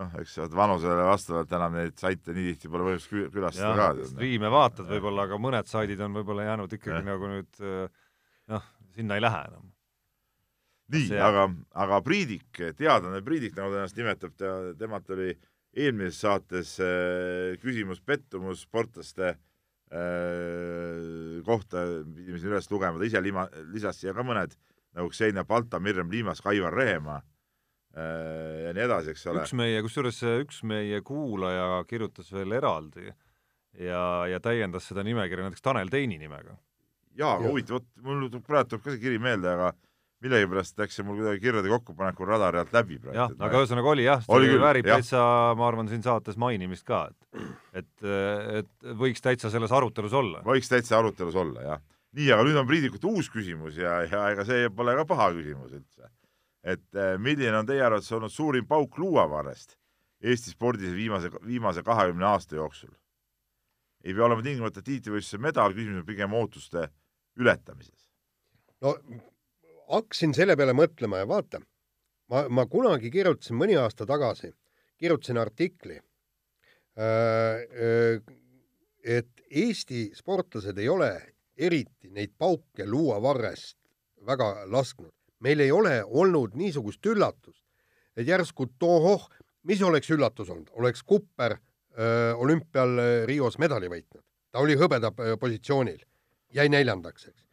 noh, 0.00 0.14
eks 0.20 0.38
vanusele 0.56 1.04
vastavalt 1.08 1.52
enam 1.56 1.76
neid 1.76 1.98
saite 2.00 2.34
nii 2.36 2.52
tihti 2.52 2.70
pole 2.72 2.86
põhjust 2.88 3.10
külastada 3.34 3.74
ka. 3.76 4.08
striime 4.12 4.50
vaatad 4.52 4.88
võib-olla, 4.90 5.26
aga 5.28 5.40
mõned 5.42 5.70
saidid 5.70 6.00
on 6.04 6.16
võib-olla 6.16 6.46
jäänud 6.48 6.78
ikkagi 6.78 7.02
ja. 7.02 7.06
nagu 7.10 7.30
nüüd 7.30 7.60
noh, 8.50 8.64
sinna 8.96 9.18
ei 9.18 9.24
lähe 9.24 9.42
enam. 9.50 9.68
nii, 10.94 11.20
aga, 11.22 11.46
aga 11.84 12.00
Priidik, 12.06 12.48
teadlane 12.78 13.22
Priidik, 13.26 13.54
nagu 13.58 13.70
ta 13.72 13.82
ennast 13.82 14.00
nimetab, 14.00 14.34
ta, 14.38 14.56
temalt 14.78 15.12
oli 15.14 15.30
eelmises 15.76 16.18
saates 16.24 16.74
äh, 16.82 17.54
küsimus 17.62 18.00
pettumus 18.02 18.64
sportlaste 18.66 19.28
äh, 19.30 19.36
kohta, 21.46 21.84
pidime 22.16 22.40
siin 22.40 22.50
üles 22.50 22.70
lugema, 22.72 22.98
ta 22.98 23.06
ise 23.06 23.22
lima, 23.22 23.46
lisas 23.70 24.00
siia 24.00 24.16
ka 24.16 24.22
mõned, 24.26 24.56
nagu 24.98 25.12
Xenia 25.14 25.44
Balta, 25.46 25.78
Mirjam 25.78 26.10
Liimas, 26.10 26.42
Aivar 26.50 26.74
Rehemaa 26.74 27.20
Äh, 27.20 27.29
ja 27.96 28.72
nii 28.76 28.84
edasi, 28.86 29.10
eks 29.14 29.26
ole. 29.26 29.42
üks 29.42 29.52
meie, 29.58 29.82
kusjuures 29.82 30.20
üks 30.44 30.62
meie 30.68 31.00
kuulaja 31.02 31.82
kirjutas 31.90 32.30
veel 32.32 32.54
eraldi 32.60 33.08
ja, 33.78 34.02
ja 34.30 34.40
täiendas 34.42 34.88
seda 34.90 35.04
nimekirja 35.06 35.48
näiteks 35.48 35.64
Tanel 35.64 35.90
Teini 35.90 36.18
nimega. 36.20 36.56
jaa, 37.18 37.36
aga 37.36 37.48
huvitav, 37.48 37.80
vot 37.80 37.88
mul 38.06 38.28
praegu 38.46 38.74
tuleb 38.74 38.84
ka 38.84 38.94
see 38.94 39.02
kiri 39.02 39.18
meelde, 39.22 39.50
aga 39.50 39.72
millegipärast 40.22 40.78
läks 40.78 40.98
see 40.98 41.06
mul 41.06 41.18
kuidagi 41.18 41.42
kirjade 41.42 41.72
kokkupanekul 41.72 42.28
radari 42.28 42.60
alt 42.60 42.72
läbi 42.76 43.00
praegu. 43.00 43.16
jah, 43.18 43.34
aga 43.38 43.64
ühesõnaga 43.64 43.92
oli 43.94 44.06
jah, 44.06 44.22
see 44.26 44.60
väärib 44.64 44.90
täitsa, 44.90 45.24
ma 45.58 45.68
arvan, 45.68 45.90
siin 45.90 46.04
saates 46.06 46.38
mainimist 46.40 46.86
ka, 46.86 47.06
et 47.10 47.82
et, 47.82 48.08
et 48.60 48.90
võiks 49.02 49.24
täitsa 49.24 49.50
selles 49.50 49.72
arutelus 49.74 50.14
olla. 50.14 50.44
võiks 50.46 50.70
täitsa 50.70 50.98
arutelus 51.00 51.38
olla, 51.42 51.66
jah. 51.72 51.84
nii, 52.18 52.30
aga 52.36 52.46
nüüd 52.46 52.62
on 52.62 52.70
Priidikut 52.70 53.10
uus 53.10 53.30
küsimus 53.32 53.78
ja, 53.80 54.02
ja 54.06 54.28
ega 54.34 54.46
see 54.46 54.70
pole 54.74 54.94
ka 55.00 55.08
paha 55.10 55.32
küsimus 55.34 55.74
üldse 55.74 56.10
et 56.64 56.96
äh, 56.96 57.16
milline 57.18 57.56
on 57.56 57.68
teie 57.68 57.82
arvates 57.84 58.12
olnud 58.12 58.32
suurim 58.32 58.66
pauk 58.68 58.98
luuavarrest 58.98 59.76
Eesti 60.20 60.52
spordis 60.52 60.92
viimase, 60.92 61.30
viimase 61.46 61.82
kahekümne 61.82 62.26
aasta 62.28 62.56
jooksul? 62.56 62.92
ei 64.04 64.14
pea 64.16 64.24
olema 64.24 64.42
tingimata 64.44 64.82
tiitlivõistluse 64.84 65.40
medal, 65.40 65.74
küsimus 65.76 66.00
on 66.00 66.06
pigem 66.08 66.32
ootuste 66.36 66.86
ületamises. 67.40 68.08
no 68.80 68.94
hakkasin 69.88 70.34
selle 70.36 70.56
peale 70.56 70.72
mõtlema 70.76 71.20
ja 71.20 71.28
vaata, 71.28 71.60
ma, 72.32 72.46
ma 72.48 72.66
kunagi 72.66 73.10
kirjutasin 73.12 73.58
mõni 73.60 73.76
aasta 73.80 74.06
tagasi, 74.08 74.52
kirjutasin 75.00 75.40
artikli, 75.40 75.98
äh, 77.00 77.60
äh, 77.88 78.36
et 79.04 79.44
Eesti 79.50 80.10
sportlased 80.14 80.78
ei 80.78 80.88
ole 80.88 81.10
eriti 81.56 82.12
neid 82.12 82.36
pauke 82.38 82.86
luuavarrest 82.86 83.76
väga 84.28 84.52
lasknud 84.70 85.12
meil 85.44 85.60
ei 85.64 85.72
ole 85.72 86.00
olnud 86.04 86.54
niisugust 86.58 87.06
üllatust, 87.06 87.64
et 88.16 88.28
järsku 88.28 88.68
tohoh, 88.78 89.26
mis 89.68 89.82
oleks 89.82 90.10
üllatus 90.12 90.50
olnud, 90.52 90.70
oleks 90.78 91.02
Kupper 91.02 91.56
öö, 91.56 92.34
olümpial 92.40 93.00
Rios 93.28 93.58
medali 93.58 93.90
võitnud, 93.92 94.24
ta 94.52 94.62
oli 94.62 94.76
hõbeda 94.78 95.12
positsioonil, 95.40 96.00
jäi 96.56 96.68
neljandaks, 96.72 97.28
eks. 97.30 97.44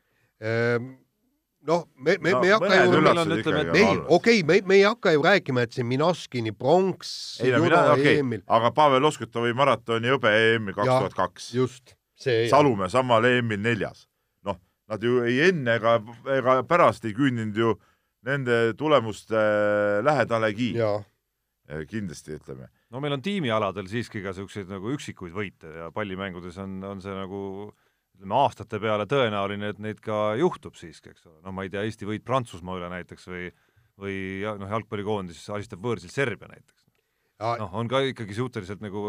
noh, 1.68 1.86
me, 1.96 2.18
me, 2.20 2.34
me 2.34 2.50
ei 2.50 2.56
hakka 2.56 2.82
ju, 2.82 3.02
meil 3.02 4.04
okei 4.08 4.42
okay,, 4.42 4.44
me, 4.48 4.60
me 4.68 4.80
ei 4.80 4.88
hakka 4.88 5.14
ju 5.16 5.24
rääkima, 5.26 5.68
et 5.68 5.78
see 5.78 5.88
Minoskini 5.88 6.54
pronks, 6.56 7.14
no 7.44 7.64
okei 7.94 8.20
EM-il, 8.22 8.44
aga 8.60 8.74
Pavel 8.76 9.08
Oskutovi 9.12 9.56
maratoni 9.58 10.12
hõbe 10.16 10.34
EM-il 10.52 10.78
kaks 10.78 10.92
tuhat 10.92 11.18
kaks. 11.18 11.50
just, 11.56 11.96
see, 12.20 12.48
Salumäe 12.52 12.92
samal 12.94 13.26
EM-il 13.32 13.64
neljas. 13.64 14.08
Nad 14.88 15.04
ju 15.04 15.22
ei 15.28 15.42
enne 15.50 15.78
ega, 15.80 15.98
ega 16.38 16.62
pärast 16.68 17.06
ei 17.08 17.16
küüninud 17.18 17.58
ju 17.58 17.76
nende 18.28 18.74
tulemuste 18.80 19.40
lähedalegi, 20.04 20.74
jaa, 20.80 21.02
kindlasti 21.90 22.38
ütleme. 22.38 22.70
no 22.92 23.02
meil 23.04 23.18
on 23.18 23.24
tiimialadel 23.24 23.88
siiski 23.92 24.24
ka 24.24 24.34
niisuguseid 24.34 24.72
nagu 24.72 24.92
üksikuid 24.96 25.36
võite 25.36 25.72
ja 25.84 25.92
pallimängudes 25.96 26.58
on, 26.64 26.80
on 26.88 27.04
see 27.04 27.16
nagu 27.16 27.42
ütleme 28.18 28.36
aastate 28.40 28.80
peale 28.82 29.06
tõenäoline, 29.06 29.72
et 29.76 29.80
neid 29.84 30.00
ka 30.02 30.34
juhtub 30.40 30.76
siiski, 30.80 31.14
eks 31.14 31.28
ole, 31.30 31.38
no 31.46 31.54
ma 31.54 31.68
ei 31.68 31.72
tea, 31.72 31.84
Eesti 31.86 32.08
võit 32.10 32.26
Prantsusmaa 32.26 32.80
üle 32.80 32.90
näiteks 32.96 33.30
või 33.30 33.50
või 33.98 34.18
ja- 34.44 34.56
noh, 34.58 34.70
jalgpallikoondis 34.70 35.42
alistab 35.54 35.82
võõrsil 35.82 36.12
Serbia 36.14 36.50
näiteks. 36.52 36.77
noh, 37.38 37.74
on 37.78 37.90
ka 37.90 38.00
ikkagi 38.10 38.34
suhteliselt 38.34 38.82
nagu 38.82 39.02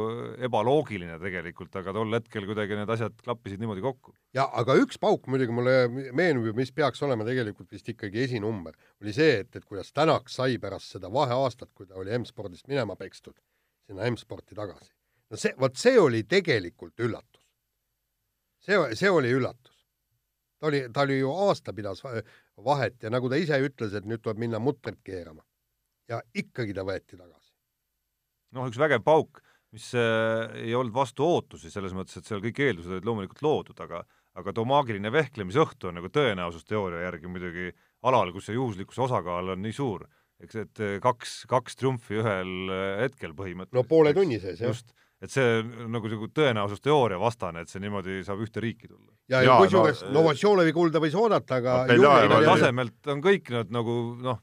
ebaloogiline 0.45 1.16
tegelikult, 1.22 1.72
aga 1.81 1.95
tol 1.97 2.12
hetkel 2.12 2.45
kuidagi 2.49 2.76
need 2.76 2.91
asjad 2.93 3.14
klappisid 3.24 3.62
niimoodi 3.62 3.85
kokku. 3.85 4.12
ja 4.37 4.45
aga 4.61 4.76
üks 4.83 5.01
pauk 5.01 5.26
muidugi 5.33 5.55
mulle 5.57 5.76
meenub 6.16 6.51
ju, 6.51 6.55
mis 6.59 6.72
peaks 6.76 7.01
olema 7.07 7.24
tegelikult 7.29 7.72
vist 7.72 7.89
ikkagi 7.89 8.26
esinumber, 8.26 8.76
oli 9.03 9.14
see, 9.16 9.41
et, 9.45 9.57
et 9.57 9.64
kuidas 9.64 9.93
Tänak 9.97 10.29
sai 10.33 10.59
pärast 10.61 10.93
seda 10.99 11.11
vaheaastat, 11.12 11.72
kui 11.74 11.89
ta 11.89 11.97
oli 12.01 12.12
M-spordist 12.18 12.68
minema 12.68 12.99
pekstud, 13.01 13.39
sinna 13.89 14.05
M-sporti 14.11 14.59
tagasi. 14.59 14.93
no 15.31 15.41
see, 15.41 15.57
vot 15.61 15.81
see 15.81 15.97
oli 16.01 16.22
tegelikult 16.29 17.01
üllatus. 17.01 17.49
see, 18.61 18.76
see 18.93 19.11
oli 19.11 19.33
üllatus. 19.33 19.81
ta 20.61 20.68
oli, 20.68 20.85
ta 20.93 21.09
oli 21.09 21.20
ju 21.22 21.33
aasta 21.49 21.72
pidas 21.72 22.05
va- 22.05 22.20
vahet 22.64 23.03
ja 23.03 23.11
nagu 23.11 23.33
ta 23.33 23.41
ise 23.41 23.57
ütles, 23.64 23.97
et 23.97 24.05
nüüd 24.05 24.20
tuleb 24.20 24.45
minna 24.45 24.61
mutrit 24.61 25.01
keerama. 25.01 25.45
ja 26.09 26.20
ikkagi 26.35 26.76
ta 26.76 26.85
võeti 26.85 27.16
tagasi. 27.16 27.38
noh, 28.57 28.69
üks 28.71 28.79
vägev 28.81 29.03
pauk, 29.05 29.41
mis 29.75 29.91
äh, 29.99 30.49
ei 30.65 30.75
olnud 30.77 30.95
vastu 30.97 31.27
ootusi, 31.27 31.71
selles 31.71 31.93
mõttes, 31.97 32.17
et 32.17 32.29
seal 32.29 32.41
kõik 32.45 32.59
eeldused 32.65 32.95
olid 32.97 33.05
loomulikult 33.09 33.43
loodud, 33.45 33.81
aga 33.85 34.05
aga 34.39 34.53
too 34.55 34.63
maagiline 34.71 35.11
vehklemisõhtu 35.11 35.89
on 35.91 35.97
nagu 35.99 36.09
tõenäosusteooria 36.15 37.01
järgi 37.09 37.27
muidugi 37.27 37.73
alal, 38.07 38.31
kus 38.33 38.47
see 38.47 38.55
juhuslikkuse 38.55 39.03
osakaal 39.09 39.49
on 39.57 39.61
nii 39.65 39.75
suur, 39.75 40.05
eks, 40.45 40.55
et 40.63 40.81
äh, 40.85 40.93
kaks, 41.03 41.41
kaks 41.51 41.75
triumfi 41.81 42.21
ühel 42.23 42.53
äh, 42.71 43.03
hetkel 43.03 43.35
põhimõtteliselt. 43.35 43.75
no 43.81 43.83
poole 43.91 44.15
tunni 44.15 44.39
sees 44.39 44.63
jah. 44.63 44.71
just, 44.71 44.95
et 45.21 45.35
see 45.35 45.57
on 45.65 45.91
nagu 45.97 46.07
nagu 46.13 46.29
tõenäosusteooria 46.39 47.19
vastane, 47.19 47.65
et 47.67 47.73
see 47.73 47.83
niimoodi 47.83 48.21
saab 48.25 48.45
ühte 48.47 48.63
riiki 48.63 48.87
tulla. 48.87 49.11
ja, 49.35 49.43
ja 49.43 49.57
kusjuures 49.59 50.05
no, 50.07 50.13
no, 50.13 50.21
Novosjolevi 50.21 50.73
kulda 50.77 51.03
võis 51.03 51.19
oodata, 51.19 51.59
aga 51.59 51.81
No 51.83 51.91
Beljajev 51.91 52.29
jumala- 52.29 52.39
oli- 52.39 52.53
tasemelt 52.53 53.11
on 53.17 53.25
kõik 53.27 53.51
nad 53.59 53.75
nagu 53.75 53.97
noh, 54.23 54.39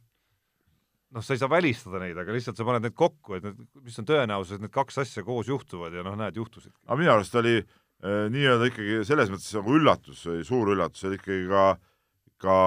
noh, 1.13 1.23
sa 1.23 1.35
ei 1.35 1.41
saa 1.41 1.51
välistada 1.51 2.01
neid, 2.01 2.17
aga 2.19 2.35
lihtsalt 2.35 2.59
sa 2.59 2.67
paned 2.67 2.85
need 2.87 2.97
kokku, 2.97 3.37
et 3.37 3.45
need, 3.45 3.65
mis 3.85 3.97
on 4.01 4.07
tõenäosus, 4.09 4.57
et 4.57 4.65
need 4.65 4.73
kaks 4.73 5.01
asja 5.05 5.23
koos 5.27 5.49
juhtuvad 5.51 5.95
ja 5.95 6.05
noh, 6.05 6.17
näed, 6.19 6.37
juhtusid. 6.39 6.73
aga 6.85 6.99
minu 6.99 7.13
arust 7.13 7.35
oli 7.39 7.57
äh, 7.59 8.25
nii-öelda 8.33 8.71
ikkagi 8.71 9.01
selles 9.07 9.31
mõttes 9.33 9.53
nagu 9.57 9.77
üllatus, 9.77 10.25
suur 10.47 10.73
üllatus 10.73 11.07
oli 11.09 11.19
ikkagi 11.21 11.47
ka, 11.51 11.65
ka 12.41 12.57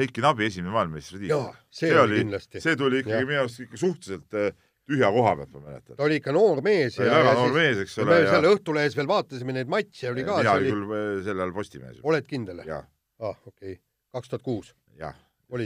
Heiki 0.00 0.24
Nabi 0.24 0.48
esimene 0.48 0.74
maailmameistritiitel 0.74 1.36
jaa, 1.36 1.54
see 1.82 1.94
oli 1.98 2.22
kindlasti. 2.24 2.62
see 2.64 2.78
tuli 2.80 3.02
ikkagi 3.04 3.20
Jah. 3.20 3.30
minu 3.30 3.42
arust 3.44 3.64
ikka 3.66 3.80
suhteliselt 3.84 4.38
äh, 4.40 4.54
tühja 4.88 5.10
koha 5.14 5.34
pealt, 5.38 5.52
ma 5.54 5.64
mäletan. 5.68 5.96
ta 5.96 6.06
oli 6.06 6.18
ikka 6.20 6.34
noor 6.34 6.62
mees 6.66 6.96
ta 6.96 7.06
ja, 7.06 7.12
oli 7.12 7.18
väga 7.20 7.34
ja 7.34 7.38
noor 7.38 7.56
mees, 7.56 7.82
eks 7.84 7.98
ja 7.98 8.04
ole 8.04 8.14
me, 8.16 8.30
seal 8.30 8.48
Õhtulehes 8.50 8.96
veel 8.98 9.10
vaatasime 9.10 9.56
neid 9.56 9.70
matše 9.72 10.10
oli 10.10 10.24
ka, 10.26 10.40
mina 10.40 10.56
see 10.56 10.62
olin 10.62 10.72
oli, 10.72 10.72
küll 10.72 10.96
äh, 10.98 11.24
sel 11.28 11.42
ajal 11.42 11.54
Postimehes. 11.58 12.00
oled 12.02 12.30
kindel? 12.30 12.64
jah, 12.66 12.88
ah, 13.22 13.36
okei 13.46 13.76
okay., 13.76 13.78
kaks 14.16 14.32
tuhat 14.32 14.46
kuus 14.46 14.72
jah, 14.98 15.14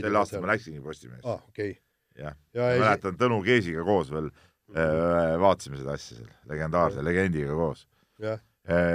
sel 0.01 0.19
aastal 0.21 0.43
ma 0.43 0.51
läksingi 0.53 0.81
Postimehes. 0.83 1.25
ah,, 1.25 1.41
okay.. 1.49 1.75
jah, 2.17 2.35
ja 2.53 2.71
esi- 2.73 2.83
mäletan 2.83 3.19
Tõnu 3.19 3.41
Keesiga 3.45 3.85
koos 3.87 4.11
veel 4.11 4.29
äh, 4.29 5.35
vaatasime 5.41 5.79
seda 5.81 5.95
asja 5.97 6.19
seal, 6.19 6.31
legendaarse 6.49 7.05
legendiga 7.05 7.55
koos. 7.57 7.87
jah, 8.21 8.41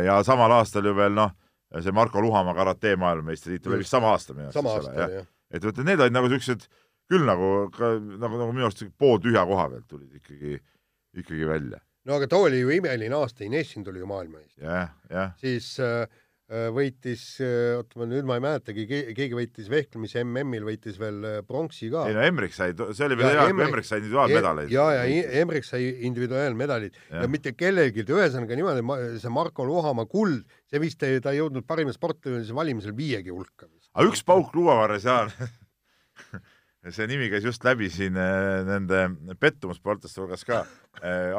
ja 0.05 0.19
samal 0.27 0.53
aastal 0.59 0.87
ju 0.87 0.95
veel 0.97 1.15
noh, 1.17 1.33
see 1.81 1.95
Marko 1.97 2.21
Luhamaa 2.21 2.55
karate 2.55 2.97
maailmameistritiitel 3.01 3.73
oli 3.73 3.85
vist 3.85 3.95
sama 3.95 4.13
aasta 4.13 4.35
minu 4.37 4.51
arust. 4.53 5.31
et 5.53 5.65
vot 5.65 5.85
need 5.85 6.01
olid 6.01 6.17
nagu 6.17 6.29
siuksed 6.33 6.67
küll 7.13 7.25
nagu 7.29 7.53
nagu, 7.73 8.37
nagu 8.37 8.51
minu 8.53 8.69
arust 8.69 8.85
pooltühja 9.01 9.45
koha 9.49 9.69
pealt 9.73 9.89
tulid 9.89 10.21
ikkagi, 10.21 10.59
ikkagi 11.23 11.49
välja. 11.49 11.81
no 12.09 12.19
aga 12.19 12.29
too 12.29 12.49
oli 12.49 12.61
ju 12.61 12.73
imeline 12.77 13.17
aasta, 13.17 13.45
Inessin 13.45 13.85
tuli 13.85 14.03
ju 14.03 14.09
maailmameister, 14.11 14.65
jah, 14.65 14.93
jah, 15.11 15.33
siis 15.41 15.75
äh, 15.81 16.03
äh, 16.03 16.21
võitis 16.75 17.23
äh,, 17.41 17.77
oota 17.79 18.01
ma 18.01 18.07
nüüd 18.11 18.27
ma 18.29 18.37
ei 18.39 18.43
mäletagi, 18.45 18.85
keegi 19.15 19.37
võitis 19.37 19.69
vehklemise 19.73 20.25
MM-il 20.25 20.67
võitis 20.67 20.99
veel 21.01 21.21
äh, 21.29 21.37
pronksi 21.49 21.89
ka 21.93 22.07
ei. 22.11 22.17
no 22.17 22.25
Emmerich 22.27 22.57
sai, 22.57 22.75
see 22.75 23.07
oli 23.07 23.19
veel 23.21 23.31
hea, 23.31 23.47
kui 23.49 23.65
Emmerich- 23.65 23.89
sai 23.89 24.03
individuaalmedaleid. 24.03 24.73
ja, 24.75 24.89
ja 24.99 25.05
Emmerich 25.43 25.69
sai 25.69 25.87
individuaalmedalid 26.09 26.99
ja. 26.99 27.23
Ja 27.23 27.31
mitte 27.31 27.55
kellelgi, 27.57 28.05
ühesõnaga 28.05 28.59
niimoodi, 28.59 28.85
see 29.23 29.33
Marko 29.33 29.67
Luhamaa 29.69 30.09
kuld, 30.11 30.43
see 30.69 30.83
vist 30.83 31.03
ei, 31.07 31.23
ta 31.25 31.33
ei 31.33 31.41
jõudnud 31.41 31.67
parima 31.69 31.95
sportlase 31.95 32.57
valimisel 32.57 32.97
viiegi 32.97 33.33
hulka 33.33 33.71
aga 33.93 34.09
üks 34.09 34.25
pauk 34.27 34.53
luuavarres 34.57 35.07
ja 35.09 35.23
see 36.91 37.07
nimi 37.07 37.29
käis 37.31 37.45
just 37.47 37.63
läbi 37.63 37.87
siin 37.93 38.17
äh, 38.19 38.65
nende 38.67 39.37
pettumussportlaste 39.41 40.23
hulgas 40.23 40.43
ka. 40.49 40.65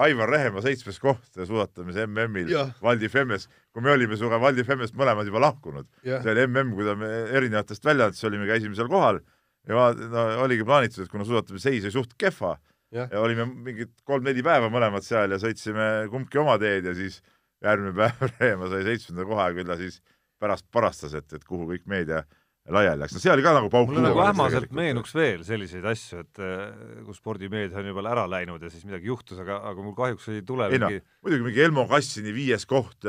Aivar 0.04 0.32
Rehemaa 0.32 0.64
seitsmes 0.64 0.98
koht 1.04 1.36
suusatamise 1.36 2.08
MM-il. 2.08 2.50
Valdi 2.84 3.10
Femmes, 3.12 3.50
kui 3.76 3.84
me 3.84 3.92
olime 3.92 4.18
sinuga 4.18 4.40
Valdi 4.42 4.64
Femmest 4.68 4.96
mõlemad 4.98 5.28
juba 5.28 5.44
lahkunud. 5.44 5.90
see 6.04 6.32
oli 6.32 6.48
MM, 6.48 6.74
kui 6.78 6.88
ta 6.88 6.96
me 7.00 7.12
erinevatest 7.36 7.86
väljaannetest 7.86 8.30
olime, 8.32 8.48
käisime 8.50 8.76
seal 8.80 8.90
kohal 8.92 9.20
ja 9.68 9.90
no, 9.96 10.24
oligi 10.44 10.66
plaanitud, 10.68 11.06
et 11.06 11.12
kuna 11.12 11.26
suusatamise 11.28 11.70
seis 11.70 11.88
oli 11.88 11.96
suht 11.96 12.16
kehva 12.20 12.58
Jah. 12.94 13.08
ja 13.10 13.22
olime 13.24 13.46
mingid 13.48 13.94
kolm-neli 14.06 14.44
päeva 14.46 14.70
mõlemad 14.70 15.06
seal 15.06 15.32
ja 15.34 15.40
sõitsime 15.42 16.10
kumbki 16.12 16.42
oma 16.42 16.60
teed 16.62 16.86
ja 16.86 16.94
siis 16.98 17.22
järgmine 17.64 17.96
päev 17.98 18.28
Reemaa 18.40 18.70
sai 18.74 18.84
seitsmenda 18.90 19.26
koha 19.30 19.50
ja 19.50 19.58
küll 19.58 19.72
ta 19.72 19.78
siis 19.80 20.02
pärast 20.44 20.68
parastas, 20.72 21.16
et, 21.16 21.30
et 21.34 21.46
kuhu 21.48 21.70
kõik 21.72 21.88
meedia 21.90 22.24
laiali 22.72 23.02
läks, 23.04 23.14
no 23.18 23.20
see 23.20 23.32
oli 23.34 23.44
ka 23.44 23.52
nagu 23.58 23.68
pauk 23.74 23.90
mulle 23.92 24.06
nagu 24.08 24.22
ähmaselt 24.24 24.72
meenuks 24.72 25.12
veel 25.18 25.42
selliseid 25.44 25.84
asju, 25.92 26.22
et 26.24 26.40
äh, 26.40 27.04
kus 27.04 27.18
spordimeedia 27.20 27.82
on 27.82 27.90
juba 27.92 28.06
ära 28.14 28.24
läinud 28.32 28.64
ja 28.64 28.70
siis 28.72 28.86
midagi 28.88 29.10
juhtus, 29.12 29.40
aga, 29.44 29.58
aga 29.72 29.84
mul 29.84 29.96
kahjuks 29.98 30.30
ei 30.32 30.42
tule 30.48 30.70
ei 30.72 30.80
noh 30.80 30.88
mingi, 30.94 31.04
muidugi 31.26 31.44
mingi 31.50 31.64
Elmo 31.66 31.88
Kassini 31.92 32.32
viies 32.36 32.64
koht 32.70 33.04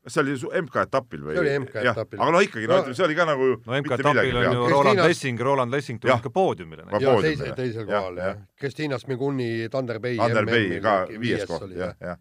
kas 0.00 0.14
see 0.16 0.22
oli 0.24 0.34
MK-etapil 0.64 1.20
või? 1.24 1.34
See 1.36 1.42
oli 1.42 1.54
MK-etapil. 1.60 2.20
aga 2.20 2.32
no 2.32 2.40
ikkagi, 2.44 2.68
no 2.68 2.72
No- 2.76 2.82
ütleme, 2.82 2.96
see 2.96 3.04
oli 3.04 3.16
ka 3.18 3.26
nagu 3.28 3.48
no 3.66 3.78
MK-etapil 3.80 4.38
on 4.40 4.46
ju 4.56 4.68
Roland 4.72 5.02
Lessing, 5.04 5.40
Roland 5.44 5.74
Lessing 5.76 6.00
tuli 6.00 6.14
ikka 6.14 6.32
poodiumile 6.32 6.84
ja 6.88 7.00
poodiumile. 7.04 7.54
teisel, 7.58 7.86
kohal 7.88 8.16
jah. 8.16 8.26
jah. 8.34 8.42
Kristiina 8.60 8.98
Smiguni, 9.00 9.68
Tanderbei. 9.72 10.16
Underbay 10.20 10.80
ka 10.84 10.94
viies 11.20 11.44
koht, 11.48 11.68
jah, 11.76 11.92
jah, 12.00 12.16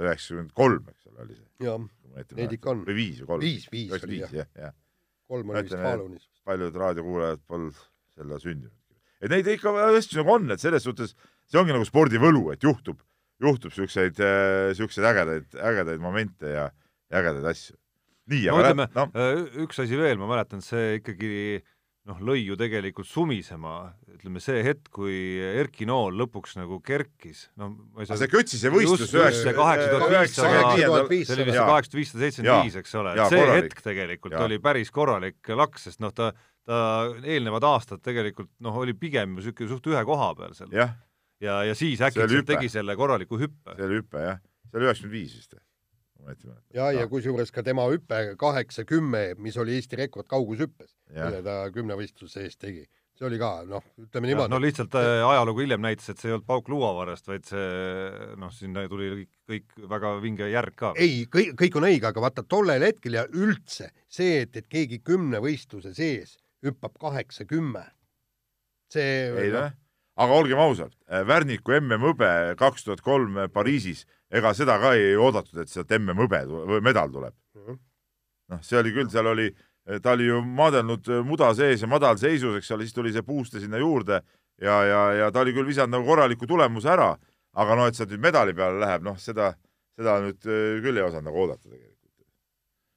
üheksakümmend 0.00 0.52
kolm, 0.56 0.84
eks 0.88 1.08
ole, 1.12 1.24
oli 1.26 1.36
see. 1.36 1.48
jah, 1.68 1.88
Neid 2.34 2.52
ikka 2.56 2.72
on. 2.72 2.80
või 2.88 2.96
viis 2.96 3.20
või 3.22 3.26
kolm? 3.32 3.44
viis, 3.44 3.68
viis 3.72 3.92
oli 4.08 4.22
jah, 4.24 4.32
jah. 4.56 4.72
Kolm 5.28 5.52
oli 5.52 5.62
vist 5.62 5.74
Ütleme, 5.74 5.90
Falunis. 5.90 6.28
paljud 6.48 6.76
raadiokuulajad 6.82 7.44
polnud 7.46 7.80
selle 8.14 8.40
sündinud. 8.42 8.74
et 9.20 9.32
neid 9.32 9.50
ikka 9.52 9.74
hästi 9.80 10.20
nagu 10.20 10.34
on, 10.36 10.50
et 10.54 10.62
selles 10.62 10.84
suhtes 10.86 11.14
see 11.48 11.60
ongi 11.60 11.74
nagu 11.74 11.86
spordivõlu, 11.88 12.48
et 12.54 12.64
juhtub, 12.64 13.00
juhtub 13.42 13.74
siukseid, 13.74 14.20
siukseid 14.78 15.08
ägedaid, 15.10 15.58
ägedaid 15.72 16.02
momente 16.02 16.54
ja 16.54 16.68
ägedaid 17.10 17.48
asju. 17.52 17.76
nii, 18.28 18.46
no 18.48 18.58
aga 18.58 18.68
ütleme 18.68 18.86
lä-, 18.86 18.94
noh, 18.98 19.12
Äh, 19.16 19.62
üks 19.64 19.82
asi 19.84 19.98
veel, 19.98 20.18
ma 20.20 20.28
mäletan, 20.30 20.62
see 20.64 20.98
ikkagi 21.00 21.30
noh, 22.08 22.20
lõi 22.24 22.40
ju 22.40 22.56
tegelikult 22.58 23.08
sumisema, 23.08 23.92
ütleme 24.14 24.40
see 24.42 24.62
hetk, 24.64 24.88
kui 24.94 25.14
Erki 25.60 25.86
Nool 25.88 26.16
lõpuks 26.18 26.56
nagu 26.58 26.80
kerkis, 26.84 27.46
no 27.60 27.70
ma 27.76 28.04
ei 28.04 28.08
saa 28.08 28.18
see 28.20 28.30
Kötsise 28.32 28.72
võistlus 28.72 29.06
Just, 29.06 29.16
just 29.18 29.42
see 29.44 29.54
8500 29.56 31.24
see 31.28 31.36
oli 31.36 31.48
vist 31.50 31.60
kaheksasada 31.60 32.00
viissada 32.00 32.24
seitsekümmend 32.24 32.68
viis, 32.68 32.78
eks 32.80 32.96
ole, 32.98 33.16
see 33.18 33.42
korralik. 33.42 33.68
hetk 33.68 33.84
tegelikult 33.84 34.38
Jaa. 34.38 34.46
oli 34.48 34.60
päris 34.64 34.94
korralik 34.94 35.52
laks, 35.60 35.88
sest 35.90 36.00
noh, 36.04 36.14
ta 36.16 36.32
ta 36.68 36.78
eelnevad 37.24 37.64
aastad 37.64 38.02
tegelikult 38.04 38.50
noh, 38.64 38.76
oli 38.82 38.92
pigem 38.96 39.36
ju 39.36 39.40
niisugune 39.40 39.70
suht 39.70 39.88
ühe 39.88 40.02
koha 40.08 40.32
peal 40.36 40.52
seal 40.56 40.74
jah, 40.74 40.92
ja, 41.40 41.62
ja 41.68 41.76
siis 41.78 42.02
äkitselt 42.04 42.48
tegi 42.48 42.68
selle 42.72 42.96
korraliku 42.98 43.40
hüppe. 43.40 43.76
see 43.76 43.88
oli 43.88 44.02
hüpe 44.02 44.24
jah, 44.24 44.42
see 44.68 44.80
oli 44.80 44.88
üheksakümmend 44.90 45.16
viis 45.16 45.36
vist. 45.38 45.56
ja, 46.74 46.90
ja 46.92 47.06
kusjuures 47.10 47.52
ka 47.54 47.62
tema 47.66 47.86
hüpe 47.92 48.20
kaheksa-kümme, 48.38 49.32
mis 49.42 49.56
oli 49.60 49.78
Eesti 49.78 49.98
rekord 50.00 50.28
kaugushüppes, 50.30 50.94
mille 51.14 51.42
ta 51.46 51.60
kümnevõistluse 51.74 52.44
eest 52.46 52.60
tegi, 52.62 52.84
see 53.18 53.26
oli 53.28 53.38
ka 53.40 53.50
noh, 53.68 53.84
ütleme 54.02 54.30
niimoodi. 54.30 54.52
no 54.52 54.60
lihtsalt 54.62 54.94
äh, 54.98 55.22
ajalugu 55.26 55.64
hiljem 55.64 55.82
näitas, 55.84 56.10
et 56.12 56.20
see 56.20 56.30
ei 56.30 56.36
olnud 56.36 56.46
pauk 56.48 56.70
luuavarrest, 56.72 57.30
vaid 57.30 57.46
see 57.48 57.64
noh, 58.40 58.52
sinna 58.54 58.84
tuli 58.90 59.26
kõik, 59.48 59.78
väga 59.90 60.14
vinge 60.22 60.50
järg 60.52 60.76
ka. 60.78 60.92
ei, 61.00 61.24
kõik, 61.30 61.54
kõik 61.62 61.80
on 61.80 61.88
õige, 61.90 62.10
aga 62.10 62.24
vaata 62.28 62.46
tollel 62.46 62.86
hetkel 62.88 63.18
ja 63.18 63.26
üldse 63.32 63.90
see, 64.06 64.44
et, 64.44 64.54
et 64.58 64.68
keegi 64.70 65.00
kümnevõistluse 65.06 65.94
sees 65.96 66.36
hüppab 66.66 66.98
kaheksa-kümme, 67.00 67.84
see 68.92 69.10
ei 69.30 69.52
noh, 69.54 69.70
aga 70.18 70.38
olgem 70.42 70.60
ausad, 70.62 70.94
Värniku 71.06 71.76
MM-hõbe 71.78 72.30
kaks 72.58 72.86
tuhat 72.86 73.02
kolm 73.06 73.38
Pariisis, 73.54 74.04
ega 74.30 74.52
seda 74.56 74.76
ka 74.80 74.92
ei 74.96 75.14
oodatud, 75.16 75.62
et 75.62 75.72
sealt 75.72 75.92
MM-hõbe 75.96 76.42
või 76.48 76.82
medal 76.84 77.12
tuleb. 77.12 77.34
noh, 78.48 78.60
see 78.64 78.78
oli 78.80 78.92
küll, 78.96 79.08
seal 79.12 79.28
oli, 79.28 79.48
ta 80.02 80.14
oli 80.14 80.28
ju 80.28 80.40
maadelnud 80.44 81.08
muda 81.24 81.50
sees 81.56 81.82
ja 81.84 81.88
madalseisus, 81.88 82.56
eks 82.60 82.70
ole, 82.72 82.86
siis 82.86 82.96
tuli 82.96 83.12
see 83.12 83.24
puuste 83.24 83.60
sinna 83.60 83.80
juurde 83.80 84.22
ja, 84.60 84.76
ja, 84.84 85.00
ja 85.22 85.30
ta 85.32 85.42
oli 85.44 85.52
küll 85.56 85.68
visanud 85.68 85.96
nagu 85.96 86.06
korraliku 86.08 86.48
tulemuse 86.48 86.92
ära, 86.92 87.10
aga 87.58 87.76
noh, 87.78 87.88
et 87.88 87.98
sealt 87.98 88.12
nüüd 88.14 88.24
medali 88.24 88.56
peale 88.56 88.80
läheb, 88.80 89.04
noh, 89.04 89.18
seda, 89.20 89.52
seda 89.96 90.18
nüüd 90.24 90.40
küll 90.44 90.96
ei 90.96 91.04
osanud 91.04 91.28
nagu 91.30 91.44
oodata 91.44 91.68
tegelikult. 91.68 92.24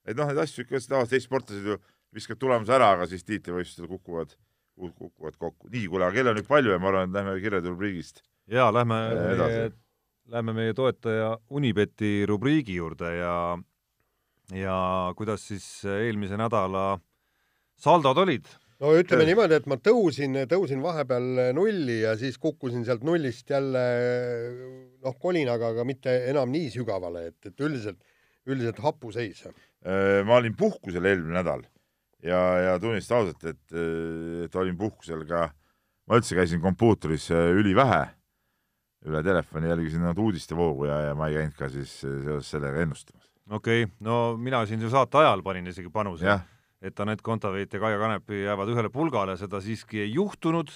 et 0.08 0.18
noh, 0.18 0.32
neid 0.32 0.44
asju 0.46 0.66
ikka 0.66 0.84
tavaliselt 0.88 1.20
Eesti 1.20 1.28
sportlased 1.28 1.68
ju 1.74 1.80
viskavad 2.16 2.40
tulemuse 2.44 2.76
ära, 2.76 2.92
aga 2.98 3.08
siis 3.08 3.24
tiitlivõistlustel 3.28 3.88
kukuvad, 3.92 4.36
kukuvad 4.76 5.40
kokku. 5.40 5.72
nii, 5.72 5.88
kuule, 5.88 6.08
aga 6.08 6.20
kell 6.20 6.32
on 6.34 6.40
nüüd 6.40 6.50
palju 6.50 6.76
ja 6.76 6.80
ma 6.80 6.92
arvan, 6.92 7.12
et 7.12 7.20
lähme 7.20 7.40
kirjade 7.44 7.72
rubriigist 7.72 8.24
jaa, 8.52 8.72
lähme 8.74 9.00
edasi. 9.34 9.62
Lähme 10.32 10.56
meie 10.56 10.74
toetaja 10.76 11.36
Unibeti 11.52 12.26
rubriigi 12.30 12.78
juurde 12.80 13.16
ja 13.18 13.36
ja 14.56 14.76
kuidas 15.16 15.46
siis 15.48 15.66
eelmise 15.88 16.40
nädala 16.40 17.00
saldod 17.80 18.20
olid? 18.24 18.48
no 18.82 18.94
ütleme 18.98 19.28
niimoodi, 19.28 19.60
et 19.60 19.68
ma 19.70 19.78
tõusin, 19.78 20.40
tõusin 20.50 20.82
vahepeal 20.84 21.54
nulli 21.56 22.00
ja 22.02 22.16
siis 22.20 22.40
kukkusin 22.42 22.86
sealt 22.88 23.04
nullist 23.06 23.52
jälle 23.52 23.84
noh, 25.04 25.18
kolinaga, 25.22 25.74
aga 25.76 25.86
mitte 25.86 26.16
enam 26.32 26.50
nii 26.54 26.72
sügavale, 26.74 27.28
et, 27.30 27.52
et 27.52 27.62
üldiselt, 27.62 28.00
üldiselt 28.50 28.82
hapuseis. 28.82 29.44
Äh, 29.46 30.22
ma 30.26 30.40
olin 30.40 30.56
puhkusel 30.58 31.06
eelmine 31.12 31.38
nädal 31.42 31.68
ja, 32.26 32.42
ja 32.70 32.80
tunnistan 32.82 33.22
ausalt, 33.22 33.46
et, 33.52 33.78
et 34.48 34.58
olin 34.58 34.80
puhkusel 34.80 35.28
ka, 35.30 35.50
ma 36.08 36.18
üldse 36.18 36.40
käisin 36.40 36.64
kompuutris 36.64 37.30
äh, 37.36 37.52
ülivähe, 37.62 38.08
üle 39.08 39.24
telefoni 39.26 39.72
jälgisin 39.72 40.04
ainult 40.06 40.22
uudistevoogu 40.22 40.86
ja, 40.90 41.02
ja 41.10 41.18
ma 41.18 41.30
ei 41.30 41.40
käinud 41.40 41.58
ka 41.58 41.70
siis 41.74 41.94
seoses 42.02 42.50
sellega 42.54 42.84
ennustamas. 42.86 43.30
okei 43.50 43.84
okay., 43.84 43.96
no 44.00 44.38
mina 44.38 44.66
siin 44.70 44.82
ju 44.82 44.90
saate 44.94 45.24
ajal 45.24 45.44
panin 45.46 45.68
isegi 45.72 45.90
panuse 45.94 46.40
et 46.82 47.00
Anett 47.00 47.22
Kontaveit 47.22 47.74
ja 47.74 47.82
Kaia 47.82 48.00
Kanepi 48.02 48.44
jäävad 48.44 48.72
ühele 48.74 48.90
pulgale, 48.94 49.36
seda 49.38 49.62
siiski 49.62 50.02
ei 50.02 50.16
juhtunud 50.16 50.72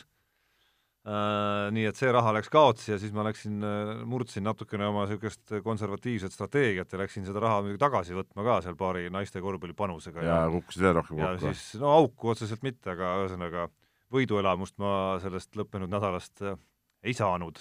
äh,. 1.06 1.72
Nii 1.74 1.86
et 1.90 1.98
see 1.98 2.12
raha 2.14 2.34
läks 2.38 2.50
kaotsi 2.54 2.92
ja 2.94 3.00
siis 3.02 3.14
ma 3.14 3.26
läksin 3.26 3.58
äh,, 3.66 3.94
murdsin 4.10 4.46
natukene 4.46 4.88
oma 4.90 5.06
niisugust 5.06 5.56
konservatiivset 5.66 6.34
strateegiat 6.34 6.94
ja 6.94 7.02
läksin 7.02 7.26
seda 7.28 7.42
raha 7.44 7.64
muidugi 7.66 7.82
tagasi 7.82 8.18
võtma 8.18 8.46
ka 8.46 8.60
seal 8.66 8.78
paari 8.80 9.10
naiste 9.14 9.42
korvpallipanusega 9.42 10.26
ja 10.26 10.40
kukkusid 10.54 10.86
veel 10.86 10.98
rohkem 11.00 11.22
ja 11.22 11.34
kokku. 11.34 11.54
siis 11.54 11.82
no 11.82 11.94
auku 11.94 12.34
otseselt 12.34 12.66
mitte, 12.66 12.94
aga 12.94 13.16
ühesõnaga 13.24 13.70
võiduelamust 14.14 14.78
ma 14.82 14.92
sellest 15.24 15.58
lõppenud 15.58 15.90
nädalast 15.92 16.46
äh, 16.46 16.60
ei 17.06 17.14
saanud. 17.18 17.60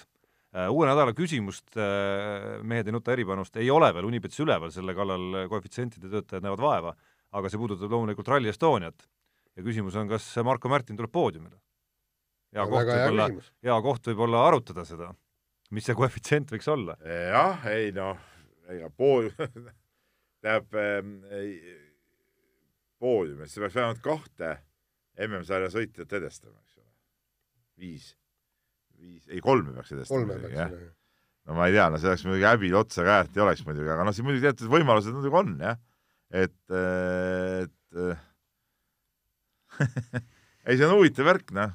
Uue 0.71 0.87
nädala 0.87 1.15
küsimust 1.17 1.75
äh, 1.81 2.63
Mehed 2.63 2.87
ei 2.87 2.95
nuta 2.95 3.13
eripanust 3.15 3.57
ei 3.59 3.71
ole 3.75 3.91
veel 3.95 4.07
Unibetis 4.07 4.41
üleval, 4.45 4.71
selle 4.75 4.95
kallal 4.95 5.45
koefitsientide 5.51 6.11
töötajad 6.13 6.47
näevad 6.47 6.63
vaeva, 6.63 6.95
aga 7.35 7.51
see 7.51 7.59
puudutab 7.59 7.91
loomulikult 7.91 8.31
Rally 8.31 8.53
Estoniat. 8.53 9.09
ja 9.57 9.63
küsimus 9.67 9.97
on, 9.99 10.09
kas 10.11 10.29
Marko 10.47 10.71
Märtin 10.71 10.99
tuleb 10.99 11.13
poodiumile? 11.15 11.59
hea 12.55 12.67
koht 12.71 12.91
võib-olla, 12.91 13.29
hea 13.67 13.79
koht 13.89 14.11
võib-olla 14.11 14.45
arutada 14.49 14.85
seda, 14.87 15.11
mis 15.75 15.87
see 15.89 15.97
koefitsient 15.99 16.55
võiks 16.55 16.71
olla. 16.71 16.97
jah, 17.03 17.67
ei 17.75 17.91
noh, 17.97 18.21
ega 18.71 18.91
pool 18.95 19.33
tähendab 20.45 20.77
ähm, 20.79 21.17
poodiumisse 23.01 23.61
peaks 23.61 23.75
vähemalt 23.75 24.03
kahte 24.05 24.59
MM-sarja 25.27 25.71
sõitjat 25.73 26.13
edestama, 26.19 26.59
eks 26.61 26.79
ole. 26.79 26.91
viis, 27.81 28.13
viis, 29.01 29.25
ei 29.31 29.41
kolme 29.45 29.75
peaks 29.77 29.95
edestama 29.95 30.21
kolme 30.21 30.39
peaks 30.43 30.57
jah. 30.59 30.71
olema. 30.73 30.93
no 31.49 31.59
ma 31.59 31.69
ei 31.69 31.77
tea, 31.77 31.89
no 31.93 32.01
see 32.01 32.11
oleks 32.13 32.27
muidugi 32.29 32.49
häbi 32.49 32.73
otsa 32.81 33.07
käest 33.07 33.39
ei 33.39 33.45
oleks 33.47 33.65
muidugi, 33.67 33.91
aga 33.95 34.07
noh, 34.07 34.17
siin 34.17 34.29
muidugi 34.29 34.47
teatud 34.49 34.73
võimalused 34.73 35.17
muidugi 35.17 35.41
on 35.41 35.57
jah, 35.63 35.81
et, 36.43 36.61
et 36.75 38.21
ei, 40.67 40.77
see 40.77 40.87
on 40.87 40.97
huvitav 40.99 41.29
värk, 41.29 41.51
noh. 41.57 41.73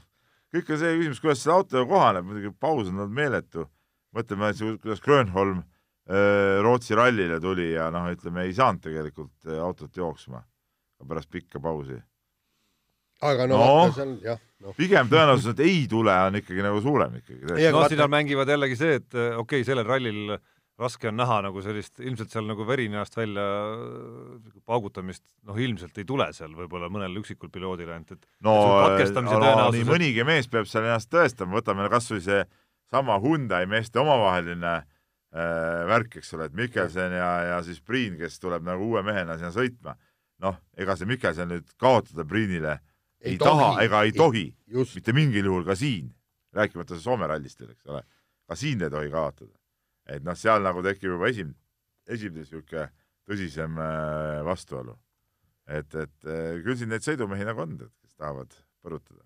kõik 0.53 0.71
on 0.73 0.81
see 0.81 0.95
küsimus, 1.01 1.23
kuidas 1.23 1.43
selle 1.43 1.59
autoga 1.59 1.85
kohaneb, 1.89 2.29
muidugi 2.29 2.53
paus 2.55 2.87
on 2.87 2.95
olnud 2.97 3.15
meeletu. 3.15 3.67
mõtleme, 4.15 4.49
kuidas 4.81 5.03
Grönholm 5.05 5.59
öö, 6.09 6.61
Rootsi 6.65 6.95
rallile 6.97 7.37
tuli 7.39 7.73
ja 7.75 7.91
noh, 7.93 8.07
ütleme 8.09 8.47
ei 8.47 8.55
saanud 8.57 8.81
tegelikult 8.81 9.45
öö, 9.45 9.59
autot 9.61 9.97
jooksma 9.97 10.41
pärast 11.07 11.29
pikka 11.31 11.59
pausi. 11.59 11.99
Aga 13.21 13.47
no, 13.49 13.57
No. 13.57 13.65
vaata, 13.79 13.95
see 13.97 14.05
on 14.05 14.13
jah, 14.23 14.39
noh. 14.63 14.75
pigem 14.77 15.09
tõenäosus, 15.11 15.51
et 15.53 15.59
ei 15.65 15.81
tule, 15.91 16.13
on 16.29 16.39
ikkagi 16.39 16.63
nagu 16.63 16.79
suurem 16.83 17.19
ikkagi. 17.19 17.49
No 17.73 17.83
siin 17.89 18.05
on 18.05 18.13
mängivad 18.13 18.51
jällegi 18.53 18.77
see, 18.79 18.95
et 19.01 19.17
äh, 19.17 19.33
okei 19.35 19.59
okay,, 19.61 19.67
sellel 19.67 19.87
rallil 19.87 20.37
raske 20.79 21.09
on 21.09 21.17
näha 21.19 21.41
nagu 21.43 21.59
sellist, 21.63 21.99
ilmselt 21.99 22.31
seal 22.31 22.45
nagu 22.47 22.63
veri 22.67 22.85
näost 22.91 23.17
välja 23.19 23.43
äh, 23.43 24.61
paugutamist, 24.69 25.25
noh 25.47 25.57
ilmselt 25.59 25.97
ei 25.99 26.07
tule 26.07 26.29
seal 26.35 26.53
võib-olla 26.55 26.87
mõnel 26.91 27.17
üksikul 27.19 27.51
piloodil 27.51 27.91
ainult, 27.91 28.15
et 28.15 28.23
no, 28.45 28.53
no 28.55 28.77
katkestamise 28.85 29.35
nii 29.35 29.43
tõenäosus- 29.49 29.91
mõnigi 29.91 30.25
mees 30.27 30.47
peab 30.47 30.69
seal 30.71 30.87
ennast 30.87 31.11
tõestama, 31.11 31.59
võtame 31.59 31.89
kas 31.91 32.07
või 32.13 32.23
see 32.23 32.45
sama 32.89 33.19
Hyundai 33.21 33.65
meeste 33.69 33.99
omavaheline 33.99 34.75
äh, 34.79 35.81
värk, 35.91 36.15
eks 36.21 36.31
ole, 36.37 36.47
et 36.49 36.55
Mikkelsen 36.57 37.17
ja, 37.19 37.31
ja 37.51 37.59
siis 37.67 37.81
Priin, 37.83 38.15
kes 38.17 38.39
tuleb 38.39 38.63
nagu 38.65 38.87
uue 38.93 39.03
mehena 39.03 39.35
sinna 39.37 39.51
sõitma. 39.53 39.97
noh, 40.39 40.55
ega 40.79 40.95
see 40.95 41.05
Mikkelsen 41.09 41.51
nüüd 41.51 41.67
kaotada 41.75 42.23
Priinile 42.25 42.77
ei, 43.21 43.33
ei 43.33 43.41
taha 43.41 43.71
ega 43.83 44.03
ei 44.07 44.13
tohi, 44.15 44.45
just, 44.67 44.95
mitte 44.97 45.13
mingil 45.15 45.49
juhul 45.51 45.65
ka 45.67 45.75
siin, 45.79 46.11
rääkimata 46.55 46.99
Soome 46.99 47.27
rallist 47.29 47.59
veel, 47.61 47.73
eks 47.75 47.89
ole, 47.89 48.03
ka 48.49 48.57
siin 48.59 48.81
ei 48.85 48.93
tohi 48.93 49.11
kaotada. 49.13 49.53
et 50.09 50.23
noh, 50.25 50.37
seal 50.37 50.63
nagu 50.65 50.81
tekib 50.85 51.11
juba 51.11 51.29
esim-, 51.29 51.53
esimene 52.09 52.43
niisugune 52.43 52.87
tõsisem 53.29 53.77
äh, 53.77 54.39
vastuolu. 54.45 54.97
et, 55.69 55.93
et 55.93 56.25
äh, 56.25 56.57
küll 56.63 56.77
siin 56.79 56.89
neid 56.89 57.05
sõidumehi 57.05 57.45
nagu 57.45 57.61
on, 57.61 57.77
kes 57.77 58.15
tahavad 58.15 58.55
põrutada. 58.81 59.23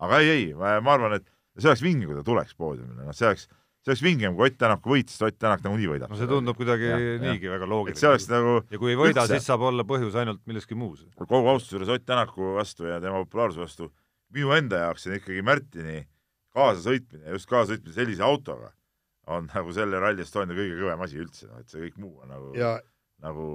aga 0.00 0.22
ei, 0.22 0.30
ei, 0.36 0.46
ma 0.54 0.94
arvan, 0.94 1.18
et 1.18 1.28
see 1.58 1.68
oleks 1.68 1.84
vinge, 1.84 2.06
kui 2.08 2.16
ta 2.16 2.24
tuleks 2.24 2.56
poodiumile, 2.56 3.04
noh, 3.04 3.16
see 3.16 3.28
oleks, 3.28 3.48
see 3.80 3.90
oleks 3.94 4.02
vingem, 4.04 4.34
kui 4.36 4.46
Ott 4.50 4.58
Tänak 4.60 4.82
võitis, 4.84 5.16
Ott 5.24 5.38
Tänak 5.40 5.62
nagunii 5.64 5.88
võidab. 5.88 6.10
no 6.12 6.16
see 6.20 6.26
tundub 6.28 6.56
kuidagi 6.58 6.84
Jah, 6.90 6.98
niigi 7.22 7.48
väga 7.48 7.64
et 7.64 7.70
loogiline. 7.72 7.96
see 8.00 8.08
oleks 8.10 8.28
nagu 8.28 8.56
ja 8.70 8.78
kui 8.78 8.90
ei 8.92 8.96
võida, 9.00 9.26
siis 9.26 9.46
saab 9.46 9.60
olla 9.70 9.84
põhjus 9.88 10.14
ainult 10.20 10.40
milleski 10.46 10.74
muus. 10.76 11.06
kogu 11.16 11.48
austuse 11.48 11.76
juures 11.78 11.88
Ott 11.96 12.04
Tänaku 12.06 12.54
vastu 12.58 12.84
ja 12.90 13.00
tema 13.00 13.22
populaarsuse 13.24 13.60
vastu, 13.64 13.90
minu 14.34 14.52
enda 14.52 14.76
jaoks 14.84 15.06
on 15.06 15.14
ikkagi 15.16 15.42
Märtini 15.42 16.06
kaasasõitmine, 16.54 17.30
just 17.36 17.48
kaasasõitmine 17.50 17.94
sellise 17.94 18.22
autoga, 18.26 18.72
on 19.30 19.46
nagu 19.54 19.72
selle 19.72 20.00
Rally 20.02 20.24
Estonia 20.24 20.56
kõige 20.56 20.76
kõvem 20.80 21.04
asi 21.06 21.20
üldse, 21.22 21.46
noh 21.48 21.60
et 21.62 21.68
see 21.70 21.80
kõik 21.86 21.98
muu 22.02 22.16
on 22.24 22.28
nagu, 22.32 22.50
ja, 22.58 22.72
nagu 23.22 23.46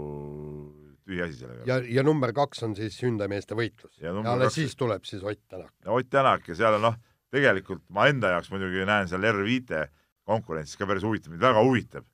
tühi 1.05 1.21
asi 1.26 1.38
sellega. 1.41 1.65
ja, 1.69 1.80
ja 1.99 2.03
number 2.07 2.32
kaks 2.34 2.63
on 2.65 2.76
siis 2.78 2.97
Hyundai 3.03 3.28
meeste 3.32 3.53
võitlus. 3.57 3.93
Ja 3.99 4.07
ja 4.09 4.13
number 4.15 4.32
alles 4.32 4.47
kaks- 4.53 4.61
siis 4.61 4.76
tuleb 4.80 5.03
siis 5.05 5.23
Ott 5.23 5.41
Tänak. 5.49 5.73
ja 5.86 5.91
Ott 5.91 6.09
Tänak 6.09 6.47
ja 6.47 6.55
seal 6.55 6.78
on 6.80 6.82
noh, 6.88 6.95
tegelikult 7.36 7.84
ma 7.89 8.07
enda 8.07 8.32
jaoks 8.36 8.49
muidugi 8.53 8.86
näen 8.88 9.07
seal 9.11 9.21
R5 9.21 9.86
konkurentsis 10.28 10.80
ka 10.80 10.88
päris 10.89 11.05
huvitav, 11.05 11.34
mind 11.34 11.45
väga 11.45 11.63
huvitab. 11.65 12.07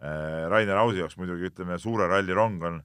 Rainer 0.00 0.78
Ausi 0.80 1.02
jaoks 1.02 1.18
muidugi 1.20 1.50
ütleme, 1.50 1.76
suure 1.78 2.06
ralli 2.08 2.32
rong 2.32 2.62
on 2.64 2.78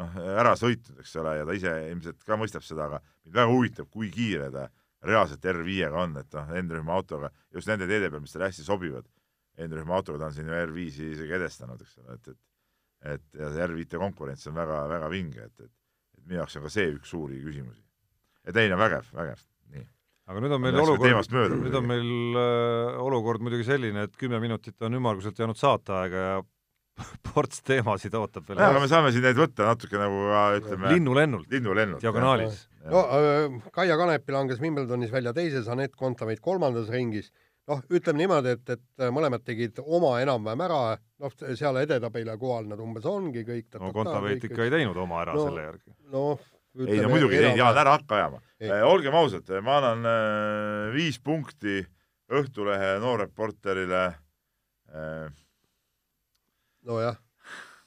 noh, 0.00 0.14
ära 0.40 0.54
sõitnud, 0.56 1.02
eks 1.02 1.16
ole, 1.20 1.34
ja 1.36 1.48
ta 1.48 1.56
ise 1.56 1.72
ilmselt 1.90 2.22
ka 2.24 2.38
mõistab 2.40 2.64
seda, 2.64 2.86
aga 2.88 3.02
mind 3.26 3.36
väga 3.36 3.50
huvitab, 3.50 3.90
kui 3.92 4.08
kiire 4.14 4.48
ta 4.54 4.68
reaalselt 5.04 5.44
R5-ga 5.52 6.06
on, 6.06 6.16
et 6.22 6.38
noh, 6.38 6.54
N-rühma 6.62 6.96
autoga, 6.96 7.28
just 7.52 7.68
nende 7.68 7.90
teede 7.90 8.08
peal, 8.08 8.22
mis 8.24 8.32
talle 8.32 8.48
hästi 8.48 8.64
sobivad, 8.64 9.04
N-rühma 9.60 9.98
autoga 9.98 10.22
ta 10.22 10.30
on 10.30 10.38
siin 10.38 10.48
ju 10.48 10.56
R5-i 10.62 11.10
isegi 11.12 11.36
edestanud, 11.36 11.84
eks 11.84 11.98
ole, 12.00 12.16
et, 12.16 12.32
et 12.32 12.40
et 13.02 13.38
ja 13.38 13.48
see 13.50 13.64
R5 13.66 13.98
konkurents 13.98 14.46
on 14.46 14.54
väga, 14.56 14.82
väga 14.90 15.08
vinge, 15.10 15.48
et, 15.48 15.64
et, 15.66 15.72
et 16.18 16.26
minu 16.26 16.38
jaoks 16.40 16.58
on 16.58 16.66
ka 16.66 16.72
see 16.72 16.92
üks 16.94 17.10
suuri 17.14 17.40
küsimusi. 17.42 17.82
ja 18.46 18.54
teine 18.54 18.76
on 18.76 18.82
vägev, 18.82 19.08
vägev, 19.16 19.42
nii. 19.74 19.86
Aga 20.30 20.42
nüüd 20.44 20.54
on 20.54 20.62
meil 20.62 20.78
olukord 20.78 21.54
nüüd 21.58 21.76
on 21.78 21.86
meil 21.88 22.10
äh, 22.38 23.02
olukord 23.02 23.42
muidugi 23.44 23.66
selline, 23.66 24.06
et 24.08 24.18
kümme 24.18 24.40
minutit 24.42 24.82
on 24.86 24.98
ümmarguselt 24.98 25.38
jäänud 25.38 25.58
saateaega 25.58 26.26
ja 26.26 26.42
ports 27.32 27.62
teemasid 27.66 28.14
ootab 28.18 28.48
veel 28.48 28.60
aga 28.62 28.82
me 28.82 28.88
saame 28.90 29.12
siin 29.14 29.24
neid 29.26 29.38
võtta 29.38 29.70
natuke 29.70 29.98
nagu 30.00 30.26
ka 30.28 30.42
ütleme 30.60 30.92
linnulennult, 30.92 31.48
linnulennult. 31.52 32.02
diagonaalis. 32.04 32.66
no 32.84 33.06
äh, 33.18 33.56
Kaia 33.74 33.96
Kanepi 34.00 34.34
langes 34.34 34.60
Wimbledonis 34.62 35.14
välja 35.14 35.32
teises, 35.36 35.70
Anett 35.72 35.96
Kontaveit 35.98 36.42
kolmandas 36.44 36.92
ringis. 36.92 37.32
noh, 37.70 37.82
ütleme 37.90 38.22
niimoodi, 38.22 38.56
et, 38.58 38.76
et 38.76 39.10
mõlemad 39.14 39.42
tegid 39.46 39.78
oma 39.82 40.16
enam-vähem 40.22 40.64
ära, 40.66 40.80
noh, 41.22 41.34
seal 41.54 41.78
edetabeli 41.82 42.34
kohal 42.38 42.66
nad 42.70 42.80
umbes 42.82 43.06
ongi 43.08 43.46
kõik. 43.48 43.70
no 43.80 43.92
Kontaveit 43.96 44.44
ikka 44.50 44.66
ei 44.66 44.74
teinud 44.78 44.98
oma 45.02 45.22
ära 45.24 45.38
No, 45.38 45.46
selle 45.48 45.68
järgi. 45.70 45.96
noh, 46.12 46.51
ei 46.80 47.02
no 47.02 47.10
muidugi 47.12 47.38
ei 47.38 47.56
Jaan, 47.58 47.76
ära 47.76 47.96
hakka 47.98 48.16
ajama. 48.16 48.40
Eh,. 48.62 48.72
olgem 48.86 49.14
ausad, 49.18 49.48
ma 49.64 49.78
annan 49.80 50.08
eh, 50.08 50.92
viis 50.94 51.18
punkti 51.20 51.82
Õhtulehe 52.32 52.94
noorreporterile 53.02 54.02
eh,, 54.88 55.26
nojah, 56.88 57.18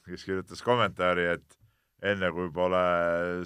kes 0.06 0.26
kirjutas 0.26 0.62
kommentaari, 0.62 1.24
et 1.34 1.56
enne 2.06 2.28
kui 2.30 2.50
pole 2.54 2.82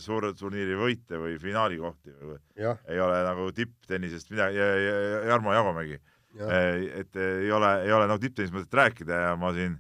suure 0.02 0.32
turniiri 0.36 0.76
võite 0.76 1.20
või 1.22 1.38
finaali 1.40 1.78
kohti 1.80 2.12
või 2.12 2.36
jah, 2.58 2.80
ei 2.90 3.00
ole 3.00 3.20
nagu 3.24 3.46
tipptennisest 3.56 4.32
midagi 4.34 4.58
ja, 4.58 4.66
ja, 4.74 4.96
ja 5.12 5.20
Jarmo 5.30 5.54
Jagomägi, 5.54 6.00
jah, 6.36 6.52
et 7.00 7.16
ei 7.22 7.52
ole, 7.54 7.70
ei 7.86 7.94
ole 7.96 8.10
nagu 8.10 8.20
tipptennisest 8.20 8.58
mõtet 8.58 8.76
rääkida 8.82 9.22
ja 9.28 9.32
ma 9.40 9.54
siin 9.56 9.78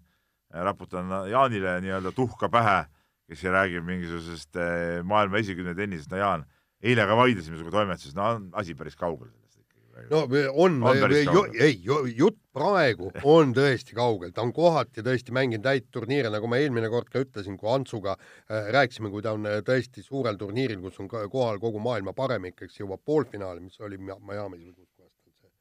raputan 0.50 1.10
Jaanile 1.30 1.76
nii-öelda 1.84 2.14
tuhka 2.16 2.48
pähe, 2.50 2.84
kes 3.30 3.44
räägib 3.46 3.86
mingisugusest 3.86 4.58
eh, 4.58 5.00
maailma 5.06 5.38
esikümne 5.38 5.76
tennisest, 5.78 6.10
no 6.10 6.18
Jaan, 6.18 6.48
eile 6.82 7.06
ka 7.06 7.18
vaidlesime 7.18 7.60
sinuga 7.60 7.76
toimetuses, 7.78 8.16
no 8.16 8.26
on 8.26 8.48
asi 8.58 8.74
päris 8.74 8.98
kaugel 8.98 9.30
sellest 9.30 9.60
ikkagi 9.60 10.08
no 10.10 10.22
on, 10.64 10.80
On 10.82 11.14
ju, 11.14 11.44
ei, 11.60 11.76
jutt 12.16 12.40
praegu 12.56 13.12
on 13.28 13.54
tõesti 13.54 13.94
kaugel, 13.94 14.32
ta 14.34 14.42
on 14.42 14.52
kohati 14.56 15.04
tõesti 15.06 15.34
mänginud 15.36 15.68
häid 15.70 15.90
turniire, 15.94 16.32
nagu 16.32 16.50
ma 16.50 16.58
eelmine 16.58 16.90
kord 16.90 17.10
ka 17.12 17.22
ütlesin, 17.22 17.58
kui 17.60 17.70
Antsuga 17.70 18.16
äh, 18.16 18.70
rääkisime, 18.74 19.12
kui 19.14 19.22
ta 19.22 19.36
on 19.36 19.46
äh, 19.46 19.60
tõesti 19.66 20.02
suurel 20.02 20.40
turniiril, 20.40 20.80
kus 20.82 20.98
on 21.02 21.10
kohal 21.10 21.60
kogu 21.62 21.82
maailma 21.84 22.16
paremik, 22.16 22.64
eks 22.66 22.80
jõuab 22.82 23.04
poolfinaali, 23.06 23.62
mis 23.68 23.78
oli 23.80 24.00
Mi- 24.00 24.18
Miami's 24.32 24.64
või 24.64 24.74
kus 24.74 24.90
kohas 24.96 25.14
tal 25.14 25.36
see? 25.36 25.52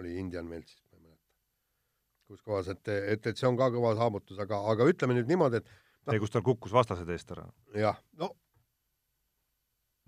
Oli, 0.00 0.16
Indian 0.18 0.48
mäleta. 0.48 0.78
kus 2.32 2.42
kohas, 2.42 2.68
et, 2.72 2.88
et, 2.88 3.26
et 3.28 3.36
see 3.36 3.44
on 3.44 3.58
ka 3.60 3.68
kõva 3.74 3.92
saavutus, 3.98 4.38
aga, 4.40 4.56
aga 4.72 4.86
ütleme 4.88 5.18
nüüd 5.18 5.28
niimoodi, 5.28 5.60
et 5.60 5.68
see, 6.10 6.20
kus 6.22 6.34
tal 6.34 6.44
kukkus 6.46 6.74
vastased 6.74 7.08
eest 7.14 7.34
ära. 7.34 7.46
jah, 7.78 7.98
no. 8.20 8.32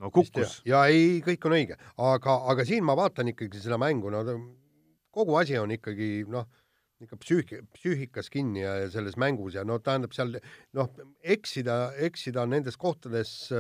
No 0.03 0.11
kukkus, 0.11 0.59
ja 0.67 0.81
ei, 0.91 1.21
kõik 1.23 1.45
on 1.47 1.55
õige, 1.55 1.77
aga, 2.03 2.33
aga 2.51 2.65
siin 2.67 2.83
ma 2.83 2.97
vaatan 2.99 3.31
ikkagi 3.31 3.61
seda 3.63 3.79
mängu, 3.79 4.11
no 4.11 4.25
kogu 5.15 5.37
asi 5.39 5.55
on 5.61 5.71
ikkagi 5.71 6.25
noh, 6.35 6.49
ikka 7.05 7.19
psüühi-, 7.21 7.63
psüühikas 7.77 8.31
kinni 8.33 8.65
ja 8.65 8.75
ja 8.83 8.89
selles 8.91 9.15
mängus 9.21 9.55
ja 9.55 9.65
no 9.67 9.79
tähendab 9.79 10.15
seal 10.17 10.35
noh, 10.75 10.91
eksida, 11.23 11.93
eksida 12.09 12.47
nendes 12.51 12.79
kohtades, 12.81 13.53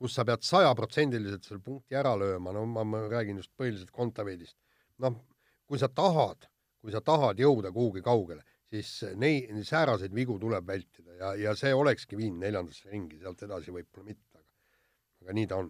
kus 0.00 0.16
sa 0.16 0.24
pead 0.28 0.44
sajaprotsendiliselt 0.46 1.44
selle 1.46 1.62
punkti 1.64 1.98
ära 1.98 2.14
lööma, 2.18 2.54
no 2.56 2.64
ma, 2.66 2.86
ma 2.88 3.04
räägin 3.12 3.42
just 3.42 3.52
põhiliselt 3.58 3.92
Kontaveidist. 3.92 4.56
noh, 5.02 5.20
kui 5.68 5.80
sa 5.80 5.88
tahad, 5.88 6.48
kui 6.80 6.92
sa 6.94 7.00
tahad 7.04 7.40
jõuda 7.40 7.72
kuhugi 7.74 8.02
kaugele, 8.04 8.42
siis 8.72 9.16
neid 9.20 9.52
sääraseid 9.68 10.14
vigu 10.16 10.38
tuleb 10.40 10.66
vältida 10.68 11.16
ja, 11.18 11.32
ja 11.48 11.56
see 11.58 11.72
olekski 11.76 12.16
viinud 12.18 12.40
neljandasse 12.42 12.88
ringi, 12.92 13.18
sealt 13.20 13.42
edasi 13.44 13.74
võib-olla 13.74 14.08
mitte, 14.08 14.38
aga 14.38 15.26
aga 15.26 15.36
nii 15.36 15.50
ta 15.50 15.58
on, 15.60 15.68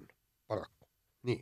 paraku. 0.50 0.86
nii, 1.28 1.40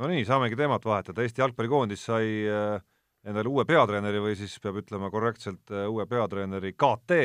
no 0.00 0.10
nii, 0.10 0.26
saamegi 0.28 0.58
teemat 0.60 0.84
vahetada, 0.84 1.24
Eesti 1.24 1.44
jalgpallikoondis 1.44 2.04
sai 2.10 2.28
äh, 2.50 2.76
endale 3.24 3.50
uue 3.50 3.64
peatreeneri 3.68 4.20
või 4.22 4.36
siis 4.38 4.58
peab 4.62 4.82
ütlema 4.82 5.10
korrektselt 5.14 5.72
äh, 5.72 5.88
uue 5.90 6.06
peatreeneri 6.10 6.74
KT, 6.76 7.20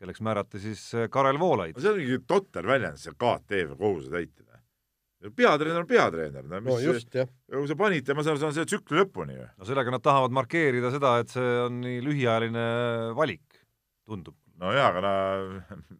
kelleks 0.00 0.22
määrati 0.24 0.60
siis 0.60 0.84
Karel 1.12 1.40
Voolaid 1.40 1.76
no. 1.76 1.82
see 1.84 1.92
on 1.92 2.00
mingi 2.00 2.22
totter 2.28 2.68
väljend, 2.68 3.00
see 3.00 3.16
KT 3.16 3.64
või 3.72 3.80
kohusetäitja. 3.84 4.49
Peatreener 5.28 5.82
on 5.82 5.88
peatreener, 5.88 6.44
no 6.44 6.58
no 6.58 6.60
mis 6.64 6.84
just 6.84 7.14
jah, 7.14 7.28
kui 7.52 7.68
sa 7.68 7.76
panid 7.76 8.06
tema, 8.06 8.24
see 8.24 8.36
on 8.36 8.54
see 8.56 8.68
tsükli 8.68 9.02
lõpuni 9.02 9.36
ju. 9.36 9.48
no 9.60 9.68
sellega 9.68 9.92
nad 9.92 10.04
tahavad 10.04 10.32
markeerida 10.32 10.92
seda, 10.94 11.18
et 11.20 11.32
see 11.34 11.50
on 11.66 11.80
nii 11.84 11.98
lühiajaline 12.04 12.64
valik, 13.18 13.60
tundub. 14.08 14.36
no 14.60 14.72
jaa, 14.72 14.88
aga 14.88 15.04
no, 15.04 15.12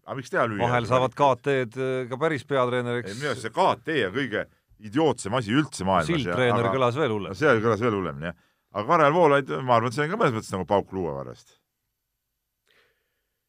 aga 0.06 0.16
miks 0.16 0.32
teha 0.32 0.46
lüüa? 0.48 0.62
vahel 0.64 0.88
saavad 0.88 1.16
KT-d 1.18 1.84
äh, 1.84 2.08
ka 2.08 2.20
päris 2.22 2.46
ei, 2.46 2.48
minu 2.48 2.56
peatreeneriks, 2.56 3.20
arust 3.34 3.46
see 3.46 3.56
KT 3.58 3.98
on 4.08 4.16
kõige 4.16 4.46
idiootsem 4.88 5.36
asi 5.36 5.52
üldse 5.52 5.84
maailmas. 5.84 6.08
sildtreener 6.08 6.72
kõlas 6.72 6.96
veel 6.96 7.12
no 7.12 7.18
hullem. 7.18 7.36
see 7.36 7.56
kõlas 7.60 7.84
veel 7.84 7.98
hullemini 7.98 8.30
jah. 8.30 8.38
aga 8.72 8.88
Karel 8.94 9.16
Voolaid, 9.18 9.56
ma 9.60 9.76
arvan, 9.76 9.92
et 9.92 9.98
see 9.98 10.06
on 10.06 10.14
ka 10.14 10.22
mõnes 10.22 10.38
mõttes 10.38 10.54
nagu 10.56 10.68
pauk 10.68 10.96
luuavarrest. 10.96 11.59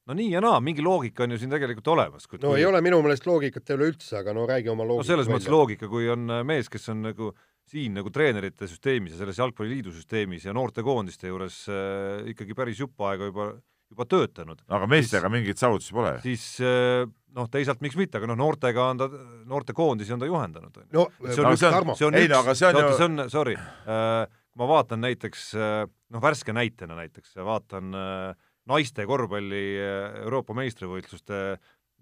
No 0.10 0.18
nii 0.18 0.32
ja 0.34 0.42
naa, 0.44 0.60
mingi 0.64 0.84
loogika 0.86 1.26
on 1.26 1.36
ju 1.36 1.42
siin 1.42 1.54
tegelikult 1.54 1.88
olemas. 1.94 2.28
no 2.42 2.56
ei 2.58 2.66
ole, 2.66 2.82
minu 2.84 3.02
meelest 3.06 3.28
loogikat 3.30 3.70
ei 3.70 3.78
ole 3.78 3.92
üldse, 3.94 4.16
aga 4.22 4.34
no 4.38 4.48
räägi 4.50 4.72
oma 4.74 4.86
no 4.86 4.96
loogika 4.96 5.12
selles 5.14 5.30
mõttes. 5.32 5.52
loogika, 5.52 5.90
kui 5.92 6.10
on 6.12 6.30
äh, 6.30 6.44
mees, 6.48 6.70
kes 6.72 6.90
on 6.94 7.04
nagu 7.12 7.32
siin 7.72 7.94
nagu 7.96 8.12
treenerite 8.12 8.68
süsteemis 8.68 9.14
ja 9.16 9.22
selles 9.22 9.40
jalgpalliliidu 9.40 9.94
süsteemis 9.96 10.48
ja 10.48 10.56
noortekoondiste 10.58 11.30
juures 11.32 11.64
äh, 11.72 12.32
ikkagi 12.34 12.58
päris 12.58 12.82
jupp 12.82 13.06
aega 13.08 13.30
juba, 13.30 13.48
juba 13.94 14.08
töötanud, 14.10 14.66
aga 14.68 14.90
meestega 14.90 15.32
mingeid 15.32 15.62
saavutusi 15.62 15.96
pole. 15.96 16.18
siis 16.26 16.46
äh, 16.66 17.06
noh, 17.38 17.48
teisalt 17.54 17.86
miks 17.86 17.96
mitte, 18.00 18.20
aga 18.20 18.34
noh, 18.34 18.40
noortega 18.42 18.90
on 18.90 19.00
ta, 19.06 19.10
noortekoondisi 19.48 20.18
on 20.18 20.26
ta 20.26 20.30
juhendanud, 20.30 20.84
no 20.92 21.08
see 21.30 21.40
on 21.40 21.52
Aga 21.52 21.56
üks 21.56 21.62
see 21.64 21.70
on-, 21.70 21.78
Tarmo, 21.78 21.98
see 22.00 22.10
on 22.10 22.20
ei 22.20 22.28
üks 22.28 22.34
no 22.34 22.44
aga 22.44 22.58
see 22.58 22.72
on, 22.72 22.82
ju- 22.82 22.94
see 22.98 23.10
on, 23.10 23.26
sorry, 23.32 23.58
kui 24.52 24.60
ma 24.60 24.68
vaatan 24.74 25.06
näiteks 25.06 25.52
äh, 25.56 25.84
noh, 26.12 26.24
värske 26.24 26.56
näitena 26.56 26.98
näiteks, 26.98 27.38
vaatan 27.46 27.94
äh, 27.96 28.50
naiste 28.72 29.06
korvpalli 29.10 29.64
äh, 29.78 30.22
Euroopa 30.26 30.56
meistrivõistluste 30.58 31.42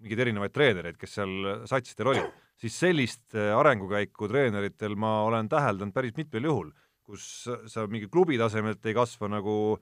mingeid 0.00 0.22
erinevaid 0.24 0.52
treenereid, 0.54 0.96
kes 0.96 1.18
seal 1.18 1.32
satsidel 1.68 2.14
olid, 2.14 2.28
siis 2.56 2.76
sellist 2.80 3.34
arengukäiku 3.36 4.30
treeneritel 4.30 4.94
ma 4.96 5.18
olen 5.26 5.48
täheldanud 5.52 5.92
päris 5.92 6.14
mitmel 6.16 6.46
juhul, 6.48 6.70
kus 7.04 7.24
sa 7.68 7.84
mingi 7.90 8.08
klubi 8.08 8.38
tasemelt 8.40 8.86
ei 8.88 8.96
kasva 8.96 9.28
nagu, 9.28 9.76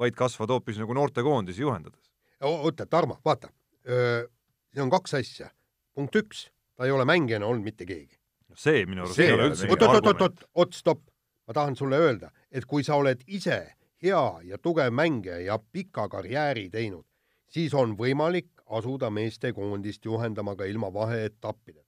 vaid 0.00 0.16
kasvad 0.16 0.54
hoopis 0.54 0.80
nagu 0.80 0.96
noortekoondisi 0.96 1.66
juhendades. 1.66 2.08
oota, 2.40 2.86
Tarmo, 2.86 3.18
vaata, 3.24 3.50
siin 3.84 4.86
on 4.86 4.90
kaks 4.90 5.18
asja. 5.18 5.50
punkt 5.94 6.16
üks, 6.16 6.46
ta 6.76 6.86
ei 6.86 6.94
ole 6.94 7.04
mängijana 7.04 7.46
olnud 7.46 7.64
mitte 7.64 7.86
keegi. 7.86 8.16
see 8.54 8.86
minu 8.86 9.04
arust 9.04 9.18
See 9.18 9.26
ei 9.26 9.34
ole 9.34 9.50
üldse 9.50 9.68
oot, 9.68 9.82
oot, 9.82 10.06
oot, 10.06 10.20
oot, 10.22 10.44
oot, 10.54 10.72
stopp. 10.74 11.02
ma 11.46 11.54
tahan 11.54 11.76
sulle 11.76 11.98
öelda, 11.98 12.30
et 12.52 12.64
kui 12.64 12.84
sa 12.84 12.96
oled 13.00 13.22
ise 13.26 13.58
hea 14.02 14.40
ja 14.44 14.58
tugev 14.58 14.92
mängija 14.94 15.40
ja 15.40 15.58
pika 15.58 16.08
karjääri 16.08 16.68
teinud, 16.70 17.04
siis 17.50 17.74
on 17.74 17.96
võimalik 17.98 18.50
asuda 18.66 19.10
meestekoondist 19.10 20.04
juhendama 20.04 20.56
ka 20.56 20.64
ilma 20.64 20.92
vaheetappideta. 20.92 21.86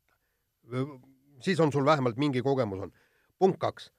siis 1.40 1.60
on 1.60 1.72
sul 1.72 1.84
vähemalt 1.84 2.16
mingi 2.16 2.42
kogemus 2.42 2.80
on. 2.80 2.92
punkt 3.38 3.58
kaks, 3.58 3.92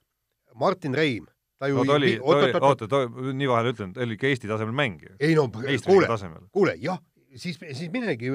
Martin 0.54 0.94
Reim, 0.94 1.26
ta 1.58 1.68
ju 1.68 1.76
no 1.76 1.84
ta 1.84 1.92
oli, 1.92 2.18
oot, 2.22 2.42
oot, 2.42 2.62
oot, 2.62 2.82
oota, 2.82 3.32
nii 3.32 3.48
vahele 3.48 3.72
ütlen, 3.72 3.92
ta 3.92 4.00
oli 4.00 4.14
ikka 4.14 4.26
Eesti 4.26 4.48
tasemel 4.48 4.74
mängija, 4.74 5.16
ei 5.20 5.34
no 5.34 5.48
kuule, 5.86 6.06
tasemel. 6.06 6.44
kuule 6.52 6.76
jah, 6.78 7.00
siis, 7.34 7.58
siis 7.72 7.90
minegi. 7.90 8.30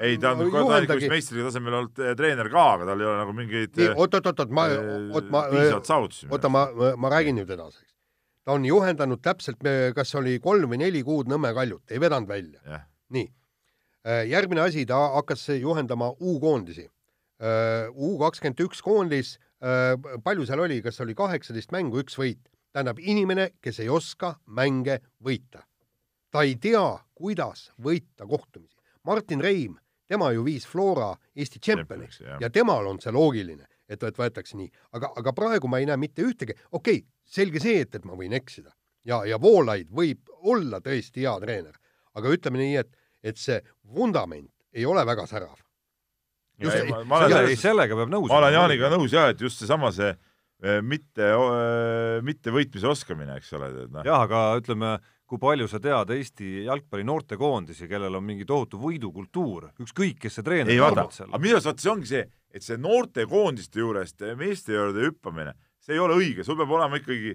ei, 0.00 0.18
ta 0.18 0.32
on 0.32 0.50
kohalikus 0.50 1.08
meistriliiga 1.08 1.50
tasemel 1.50 1.80
olnud 1.80 2.00
eh, 2.04 2.14
treener 2.16 2.48
ka, 2.52 2.64
aga 2.76 2.88
tal 2.88 3.04
ei 3.04 3.10
ole 3.10 3.18
nagu 3.20 3.36
mingeid 3.36 3.76
nii, 3.76 3.90
eh, 3.90 4.00
oot, 4.00 4.14
oot, 4.14 4.30
oot, 4.32 4.40
oot, 4.44 4.56
ma, 4.56 4.66
oot, 5.12 5.30
ma, 5.30 5.44
oota, 6.30 6.52
ma, 6.52 6.66
ma 6.96 7.12
räägin 7.12 7.36
nüüd 7.40 7.52
edasi. 7.52 7.84
Ta 8.46 8.54
on 8.54 8.64
juhendanud 8.64 9.18
täpselt, 9.22 9.64
kas 9.94 10.14
oli 10.14 10.38
kolm 10.42 10.70
või 10.70 10.78
neli 10.84 11.02
kuud 11.04 11.26
Nõmme 11.30 11.50
Kaljut, 11.54 11.90
ei 11.90 12.00
vedanud 12.00 12.30
välja. 12.30 12.60
jah, 12.62 12.84
nii, 13.10 13.26
järgmine 14.30 14.62
asi, 14.62 14.86
ta 14.86 15.00
hakkas 15.16 15.48
juhendama 15.58 16.12
U-koondisi. 16.20 16.86
U 17.92 18.14
kakskümmend 18.20 18.62
üks 18.64 18.82
koondis, 18.86 19.34
palju 20.24 20.46
seal 20.46 20.62
oli, 20.62 20.78
kas 20.84 21.00
oli 21.02 21.16
kaheksateist 21.18 21.74
mängu, 21.74 21.98
üks 22.04 22.18
võit. 22.20 22.44
tähendab 22.76 22.98
inimene, 23.00 23.54
kes 23.64 23.80
ei 23.80 23.88
oska 23.88 24.34
mänge 24.46 25.00
võita. 25.24 25.64
ta 26.30 26.42
ei 26.42 26.56
tea, 26.60 26.98
kuidas 27.14 27.72
võita 27.80 28.26
kohtumisi. 28.28 28.76
Martin 29.02 29.40
Reim, 29.40 29.78
tema 30.06 30.30
ju 30.32 30.44
viis 30.44 30.66
Flora 30.66 31.16
Eesti 31.34 31.58
tšempioniks 31.58 32.20
jah. 32.20 32.38
ja 32.40 32.50
temal 32.50 32.86
on 32.86 33.00
see 33.00 33.12
loogiline, 33.12 33.66
et, 33.88 34.02
et 34.02 34.18
võetakse 34.18 34.58
nii, 34.58 34.70
aga, 34.98 35.12
aga 35.20 35.34
praegu 35.36 35.70
ma 35.70 35.80
ei 35.82 35.88
näe 35.88 35.98
mitte 36.00 36.24
ühtegi, 36.26 36.56
okei 36.70 37.00
okay,, 37.00 37.04
selge 37.26 37.62
see, 37.62 37.82
et, 37.84 37.94
et 37.98 38.06
ma 38.06 38.18
võin 38.18 38.34
eksida. 38.36 38.72
Ja, 39.06 39.20
ja 39.28 39.38
Voolaid 39.38 39.90
võib 39.94 40.26
olla 40.50 40.80
tõesti 40.82 41.22
hea 41.22 41.36
treener, 41.42 41.76
aga 42.18 42.32
ütleme 42.34 42.62
nii, 42.62 42.80
et, 42.82 42.90
et 43.22 43.38
see 43.38 43.60
vundament 43.94 44.50
ei 44.76 44.86
ole 44.88 45.04
väga 45.06 45.26
särav. 45.30 45.56
Just- 46.60 46.88
ma, 46.88 47.02
ma 47.04 47.20
olen 47.20 47.34
selles, 47.34 47.60
sellega 47.60 47.98
peab 47.98 48.12
nõus 48.12 48.30
ma 48.32 48.40
olen 48.40 48.54
Jaaniga 48.54 48.88
nõus 48.94 49.12
jah, 49.12 49.28
et 49.32 49.42
just 49.44 49.60
seesama 49.60 49.90
see 49.92 50.08
eh, 50.08 50.80
mitte, 50.80 51.28
mitte 52.24 52.54
võitmise 52.54 52.88
oskamine, 52.88 53.36
eks 53.36 53.52
ole, 53.58 53.68
et 53.84 53.92
noh, 53.92 54.06
jah, 54.08 54.24
aga 54.24 54.46
ütleme, 54.62 54.94
kui 55.26 55.40
palju 55.42 55.66
sa 55.70 55.80
tead 55.82 56.12
Eesti 56.14 56.66
jalgpalli 56.68 57.06
noortekoondisi, 57.06 57.88
kellel 57.90 58.14
on 58.18 58.24
mingi 58.26 58.46
tohutu 58.46 58.78
võidukultuur, 58.78 59.72
ükskõik, 59.82 60.20
kes 60.22 60.38
see 60.38 60.46
treener 60.46 60.70
ei 60.72 60.82
vaata, 60.82 61.08
on 61.08 61.16
seal 61.16 61.32
aga. 61.32 61.42
minu 61.42 61.56
arust 61.56 61.70
vaata 61.70 61.82
see 61.82 61.92
ongi 61.92 62.10
see, 62.12 62.22
et 62.54 62.66
see 62.66 62.78
noortekoondiste 62.80 63.82
juurest 63.82 64.22
meeste 64.38 64.76
juurde 64.76 65.08
hüppamine, 65.08 65.56
see 65.82 65.96
ei 65.96 66.02
ole 66.02 66.18
õige, 66.20 66.46
sul 66.46 66.58
peab 66.60 66.72
olema 66.78 67.00
ikkagi, 67.02 67.34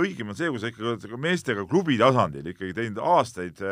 õigem 0.00 0.30
on 0.32 0.38
see, 0.38 0.52
kui 0.54 0.62
sa 0.62 0.70
ikkagi 0.70 0.90
oled 0.92 1.20
meestega 1.26 1.66
klubi 1.68 1.98
tasandil 2.00 2.46
ikkagi 2.54 2.76
teinud 2.78 3.02
aastaid, 3.02 3.62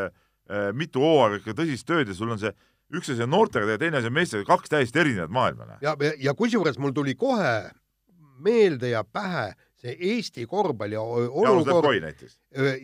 mitu 0.76 1.00
hooaega 1.00 1.40
ikka 1.40 1.54
tõsist 1.62 1.86
tööd 1.88 2.10
ja 2.10 2.16
sul 2.16 2.34
on 2.34 2.42
see 2.42 2.52
üks 2.94 3.14
asi 3.14 3.24
on 3.24 3.32
noortega 3.32 3.70
teha, 3.70 3.80
teine 3.80 4.00
asi 4.00 4.10
on 4.10 4.18
meestega, 4.18 4.44
kaks 4.48 4.72
täiesti 4.72 5.00
erinevat 5.00 5.32
maailma, 5.32 5.68
noh. 5.68 5.78
ja, 5.84 5.94
ja 6.20 6.34
kusjuures 6.36 6.76
mul 6.82 6.92
tuli 6.96 7.14
kohe 7.18 7.54
meelde 8.44 8.90
ja 8.92 9.04
pähe 9.04 9.52
see 9.84 10.14
Eesti 10.14 10.46
korvpalli 10.48 10.96
olukord 10.96 12.22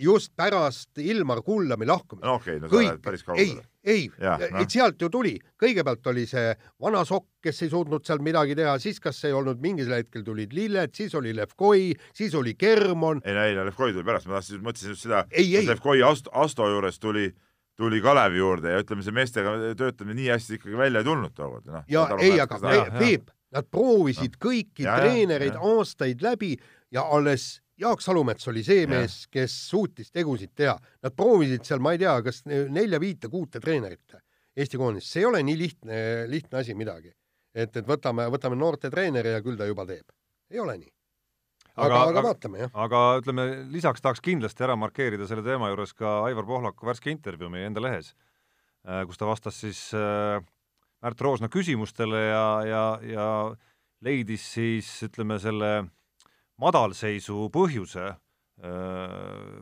just 0.01 0.33
pärast 0.37 0.99
Ilmar 1.01 1.43
Kullami 1.43 1.89
lahkumist. 1.89 2.25
no 2.27 2.37
okei 2.37 2.57
okay,, 2.57 2.61
no 2.61 2.69
sa 2.69 2.83
lähed 2.83 3.03
päris, 3.05 3.23
ei 3.23 3.27
kaugele., 3.27 3.67
ei 3.85 4.07
noh. 4.19 4.61
et 4.61 4.75
sealt 4.75 5.01
ju 5.01 5.09
tuli, 5.13 5.35
kõigepealt 5.61 6.11
oli 6.13 6.27
see 6.29 6.53
vana 6.83 7.03
sokk, 7.09 7.29
kes 7.45 7.63
ei 7.65 7.73
suutnud 7.73 8.05
seal 8.07 8.21
midagi 8.25 8.57
teha, 8.59 8.77
siis 8.83 9.01
kas 9.01 9.23
ei 9.29 9.37
olnud 9.37 9.63
mingil 9.63 9.93
hetkel 9.95 10.25
tulid 10.27 10.53
Lilled, 10.57 10.93
siis 10.97 11.15
oli 11.17 11.33
Levkoi, 11.37 11.95
siis 12.17 12.37
oli 12.37 12.55
Kermon, 12.61 13.23
ei 13.25 13.37
no 13.37 13.47
ei 13.49 13.57
no 13.57 13.65
Levkoi 13.69 13.95
tuli 13.97 14.07
pärast, 14.07 14.29
ma 14.29 14.39
tahtsin, 14.39 14.61
mõtlesin 14.65 14.95
just 14.95 15.09
seda, 15.09 15.25
ei, 15.31 15.49
ei, 15.57 15.67
Levkoi 15.69 16.05
Asto, 16.05 16.33
Asto 16.37 16.69
juures 16.69 17.01
tuli, 17.01 17.31
tuli 17.81 18.03
Kalevi 18.05 18.43
juurde 18.43 18.77
ja 18.77 18.85
ütleme, 18.85 19.05
see 19.07 19.17
meestega 19.17 19.57
töötamine 19.73 20.21
nii 20.21 20.33
hästi 20.35 20.61
ikkagi 20.61 20.77
välja 20.77 21.01
ei 21.01 21.09
tulnud 21.09 21.37
tookord, 21.37 21.71
noh. 21.71 21.87
ja 21.89 22.09
ei, 22.21 22.37
aga 22.43 22.61
Peep, 22.99 23.33
nad 23.55 23.67
proovisid 23.71 24.37
No. 24.37 24.45
kõiki 24.51 24.85
ja, 24.85 24.99
treenereid 25.01 25.57
ja. 25.57 25.63
aastaid 25.73 26.23
läbi 26.23 26.53
ja 26.91 27.05
alles 27.17 27.61
Jaak 27.81 28.03
Salumets 28.05 28.49
oli 28.51 28.63
see 28.65 28.85
mees, 28.91 29.23
kes 29.33 29.55
suutis 29.71 30.11
tegusid 30.13 30.53
teha. 30.57 30.75
Nad 31.01 31.15
proovisid 31.17 31.65
seal, 31.65 31.81
ma 31.81 31.95
ei 31.95 32.03
tea, 32.03 32.13
kas 32.27 32.43
nelja-viite-kuute 32.45 33.63
treenerit 33.63 34.19
Eesti 34.59 34.79
koondis, 34.81 35.07
see 35.07 35.23
ei 35.23 35.29
ole 35.29 35.43
nii 35.47 35.59
lihtne, 35.59 35.99
lihtne 36.29 36.59
asi 36.61 36.75
midagi. 36.75 37.13
et, 37.55 37.77
et 37.77 37.87
võtame, 37.87 38.27
võtame 38.31 38.57
noorte 38.59 38.91
treeneri 38.91 39.33
ja 39.35 39.43
küll 39.43 39.59
ta 39.59 39.67
juba 39.67 39.87
teeb. 39.87 40.11
ei 40.51 40.61
ole 40.61 40.77
nii. 40.79 40.91
aga, 41.77 41.87
aga, 41.87 42.01
aga 42.11 42.23
vaatame, 42.27 42.59
jah. 42.65 42.73
aga 42.85 43.01
ütleme, 43.23 43.47
lisaks 43.71 44.03
tahaks 44.03 44.21
kindlasti 44.21 44.67
ära 44.67 44.77
markeerida 44.77 45.27
selle 45.31 45.47
teema 45.47 45.71
juures 45.71 45.95
ka 45.95 46.21
Aivar 46.27 46.47
Pohlaku 46.47 46.87
värske 46.87 47.11
intervjuu 47.15 47.51
meie 47.51 47.71
enda 47.71 47.83
lehes, 47.83 48.13
kus 49.07 49.19
ta 49.19 49.31
vastas 49.31 49.63
siis 49.63 49.87
äh, 49.95 50.43
Märt 51.01 51.23
Roosna 51.25 51.49
küsimustele 51.49 52.21
ja, 52.27 52.45
ja, 52.67 52.85
ja 53.07 53.27
leidis 54.05 54.45
siis 54.53 54.91
ütleme, 55.07 55.39
selle 55.41 55.87
madalseisu 56.61 57.49
põhjuse, 57.55 58.11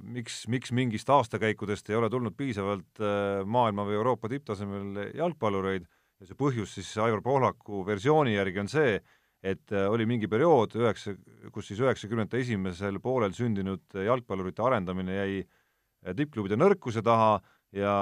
miks, 0.02 0.40
miks 0.50 0.72
mingist 0.74 1.10
aastakäikudest 1.10 1.90
ei 1.90 1.96
ole 1.98 2.08
tulnud 2.10 2.34
piisavalt 2.36 3.02
äh, 3.02 3.44
maailma 3.46 3.84
või 3.86 3.98
Euroopa 3.98 4.30
tipptasemel 4.32 5.12
jalgpallureid 5.14 5.84
ja 5.86 6.26
see 6.26 6.38
põhjus 6.38 6.74
siis 6.74 6.90
Aivar 6.98 7.22
Pohlaku 7.22 7.84
versiooni 7.86 8.34
järgi 8.34 8.62
on 8.64 8.70
see, 8.72 8.96
et 9.42 9.74
äh, 9.74 9.86
oli 9.90 10.06
mingi 10.08 10.30
periood 10.30 10.74
üheksa, 10.80 11.14
kus 11.54 11.70
siis 11.70 11.82
üheksakümnendate 11.84 12.42
esimesel 12.42 12.98
poolel 13.02 13.36
sündinud 13.36 13.86
jalgpallurite 13.94 14.66
arendamine 14.66 15.20
jäi 15.20 15.36
äh, 15.44 16.16
tippklubide 16.18 16.58
nõrkuse 16.58 17.04
taha 17.06 17.38
ja 17.76 17.92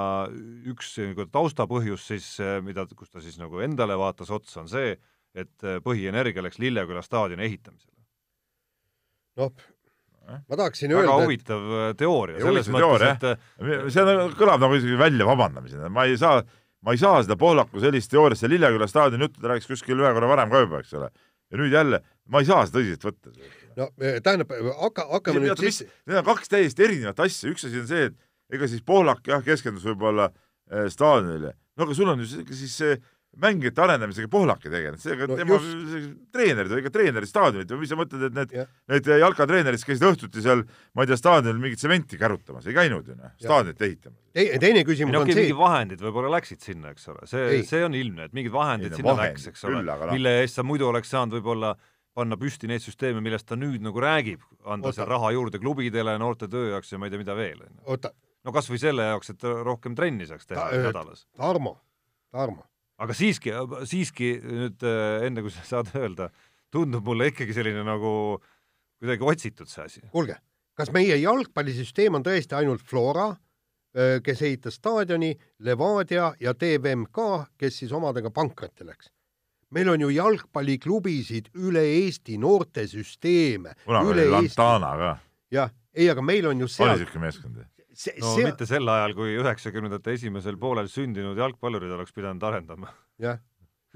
üks 0.70 0.94
nagu 1.02 1.26
taustapõhjus 1.28 2.08
siis, 2.08 2.30
mida, 2.62 2.86
kus 2.96 3.10
ta 3.10 3.20
siis 3.20 3.36
nagu 3.40 3.60
endale 3.66 3.96
vaatas 3.98 4.30
otsa, 4.30 4.62
on 4.62 4.70
see, 4.70 4.94
et 5.36 5.66
põhienergia 5.84 6.44
läks 6.46 6.60
Lilleküla 6.62 7.02
staadioni 7.02 7.44
ehitamisele. 7.48 7.95
Noh, 9.40 9.52
ma 10.26 10.58
tahaksin 10.58 10.92
väga 10.92 11.04
öelda, 11.04 11.16
huvitav 11.24 11.66
äh, 11.78 11.88
teooria, 11.98 12.40
selles 12.42 12.70
mõttes, 12.72 13.06
et 13.12 13.92
see 13.94 14.04
on, 14.04 14.32
kõlab 14.38 14.62
nagu 14.64 14.78
isegi 14.78 14.98
välja 15.00 15.28
vabandamisena, 15.28 15.90
ma 15.92 16.06
ei 16.08 16.18
saa, 16.20 16.42
ma 16.86 16.94
ei 16.96 17.00
saa 17.00 17.22
seda 17.24 17.38
Pohlaku 17.40 17.82
sellist 17.82 18.10
teooriat, 18.12 18.40
see 18.40 18.50
Lilleküla 18.50 18.88
staadioni 18.90 19.28
juttu 19.28 19.42
ta 19.42 19.52
rääkis 19.52 19.70
kuskil 19.70 20.02
ühe 20.02 20.12
korra 20.16 20.30
varem 20.32 20.52
ka 20.52 20.64
juba, 20.64 20.82
eks 20.82 20.96
ole. 20.98 21.10
ja 21.52 21.60
nüüd 21.60 21.74
jälle, 21.74 22.02
ma 22.32 22.42
ei 22.42 22.48
saa 22.48 22.64
seda 22.66 22.80
tõsiselt 22.80 23.06
võtta. 23.06 23.34
no 23.78 23.90
tähendab, 24.00 24.56
hakka, 24.80 25.06
hakkame 25.12 25.44
nüüd 25.44 25.62
siis, 25.66 25.84
need 26.08 26.22
on 26.22 26.26
kaks 26.32 26.50
täiesti 26.52 26.88
erinevat 26.88 27.22
asja, 27.26 27.52
üks 27.52 27.68
asi 27.68 27.82
on 27.82 27.90
see, 27.90 28.10
et 28.10 28.58
ega 28.58 28.70
siis 28.70 28.82
Pohlak 28.86 29.26
jah, 29.30 29.44
keskendus 29.46 29.86
võib-olla 29.86 30.30
äh, 30.32 30.88
staadionile, 30.92 31.54
no 31.76 31.86
aga 31.86 31.98
sul 31.98 32.10
on 32.10 32.24
ju 32.24 32.42
siis 32.50 32.74
see 32.74 32.98
mängijate 33.42 33.82
arendamisega 33.84 34.28
Pohlak 34.32 34.64
ei 34.66 34.72
tegelenud, 34.72 35.02
seega 35.02 35.26
No 35.26 35.34
no, 35.34 35.38
tema 35.40 35.58
treenerid, 36.34 36.74
ega 36.80 36.92
treenerid 36.92 37.30
staadionit 37.30 37.72
või 37.74 37.82
mis 37.82 37.92
sa 37.92 37.98
mõtled, 37.98 38.26
et 38.28 38.36
need 38.36 38.54
Jah. 38.56 38.68
need 38.92 39.10
jalkatreenerid, 39.22 39.80
kes 39.80 39.88
käisid 39.90 40.06
õhtuti 40.08 40.44
seal, 40.44 40.62
ma 40.96 41.04
ei 41.04 41.10
tea, 41.10 41.18
staadionil 41.20 41.60
mingit 41.62 41.82
tsementi 41.82 42.20
kärutamas, 42.20 42.68
ei 42.68 42.76
käinud 42.76 43.10
ju 43.10 43.16
noh, 43.18 43.34
staadionit 43.42 43.82
ehitamas. 43.88 44.20
te, 44.32 44.46
teine 44.62 44.82
ei 44.82 44.88
küsimus 44.88 45.16
no 45.16 45.24
on 45.24 45.32
see, 45.32 45.42
mingid 45.42 45.60
vahendid 45.60 46.06
võib-olla 46.06 46.32
läksid 46.36 46.64
sinna, 46.64 46.94
eks 46.96 47.10
ole, 47.12 47.26
see 47.30 47.44
Ei., 47.56 47.66
see 47.66 47.84
on 47.84 47.96
ilmne, 47.98 48.30
et 48.30 48.36
mingid 48.36 48.54
vahendid 48.54 48.90
Ei 48.90 48.96
no 48.96 49.02
sinna 49.02 49.16
vahendid 49.16 49.36
läks, 49.40 49.50
eks 49.52 49.66
ole 49.68 49.82
noh., 49.82 50.06
mille 50.12 50.36
eest 50.42 50.60
sa 50.60 50.66
muidu 50.66 50.88
oleks 50.88 51.12
saanud 51.12 51.38
võib-olla 51.38 51.74
panna 52.16 52.38
püsti 52.40 52.68
neid 52.70 52.80
süsteeme, 52.80 53.20
millest 53.24 53.44
ta 53.48 53.58
nüüd 53.60 53.82
nagu 53.84 54.00
räägib, 54.00 54.44
anda 54.64 54.92
seal 54.96 55.08
raha 55.10 55.34
juurde 55.36 55.60
klubidele, 55.60 56.16
noorte 56.20 56.48
töö 56.48 56.70
jaoks 56.72 56.94
ja 56.94 57.00
ma 57.00 57.10
ei 57.10 57.12
tea, 57.12 57.20
mida 57.20 57.36
veel, 57.36 57.60
no 58.46 58.54
kas 58.54 58.70
või 58.70 58.80
selle 58.80 59.10
jaoks, 59.10 59.34
et 59.34 59.44
rohkem 59.66 59.96
trenni 59.98 60.28
saaks 60.28 60.48
teha 60.48 60.64
Ta- 60.70 60.80
nädalas. 60.88 61.26
Tarmo, 61.36 61.76
Tarmo, 62.32 62.64
aga 63.02 63.16
siiski, 63.16 63.54
siiski 63.88 64.34
nüüd 64.42 64.84
äh, 64.86 65.26
enne 65.28 65.44
kui 65.44 65.54
sa 65.54 65.64
saad 65.72 65.92
öelda, 65.96 66.30
tundub 66.72 67.06
mulle 67.06 67.30
ikkagi 67.32 67.56
selline 67.56 67.84
nagu 67.86 68.12
kuidagi 69.00 69.26
otsitud 69.32 69.70
see 69.70 69.84
asi. 69.84 70.04
kuulge, 70.12 70.38
kas 70.76 70.92
meie 70.94 71.18
jalgpallisüsteem 71.20 72.16
on 72.18 72.24
tõesti 72.26 72.56
ainult 72.58 72.84
Flora, 72.86 73.34
kes 73.96 74.42
ehitas 74.44 74.74
staadioni, 74.76 75.30
Levadia 75.64 76.26
ja 76.36 76.52
TVMK, 76.52 77.22
kes 77.56 77.78
siis 77.80 77.94
omadega 77.96 78.28
pankrotti 78.28 78.84
läks? 78.84 79.08
meil 79.70 79.88
on 79.90 80.00
ju 80.00 80.10
jalgpalliklubisid 80.14 81.50
üle 81.58 81.82
Eesti, 81.98 82.38
noortesüsteeme 82.38 83.74
kunagi 83.84 84.12
oli. 84.12 84.26
Lantana 84.30 84.92
ka, 85.00 85.14
jah, 85.52 85.72
ei, 85.94 86.08
aga 86.12 86.22
meil 86.22 86.46
on 86.50 86.62
ju 86.62 86.68
oli 86.68 86.76
seal, 86.76 86.92
niisugune 87.00 87.26
meeskond. 87.26 87.64
See, 87.96 88.16
no 88.22 88.34
see, 88.36 88.46
mitte 88.46 88.68
sel 88.68 88.88
ajal, 88.92 89.14
kui 89.16 89.36
üheksakümnendate 89.40 90.16
esimesel 90.16 90.58
poolel 90.60 90.90
sündinud 90.92 91.38
jalgpallurid 91.40 91.94
oleks 91.96 92.14
pidanud 92.16 92.44
arendama. 92.46 92.92
jah, 93.22 93.40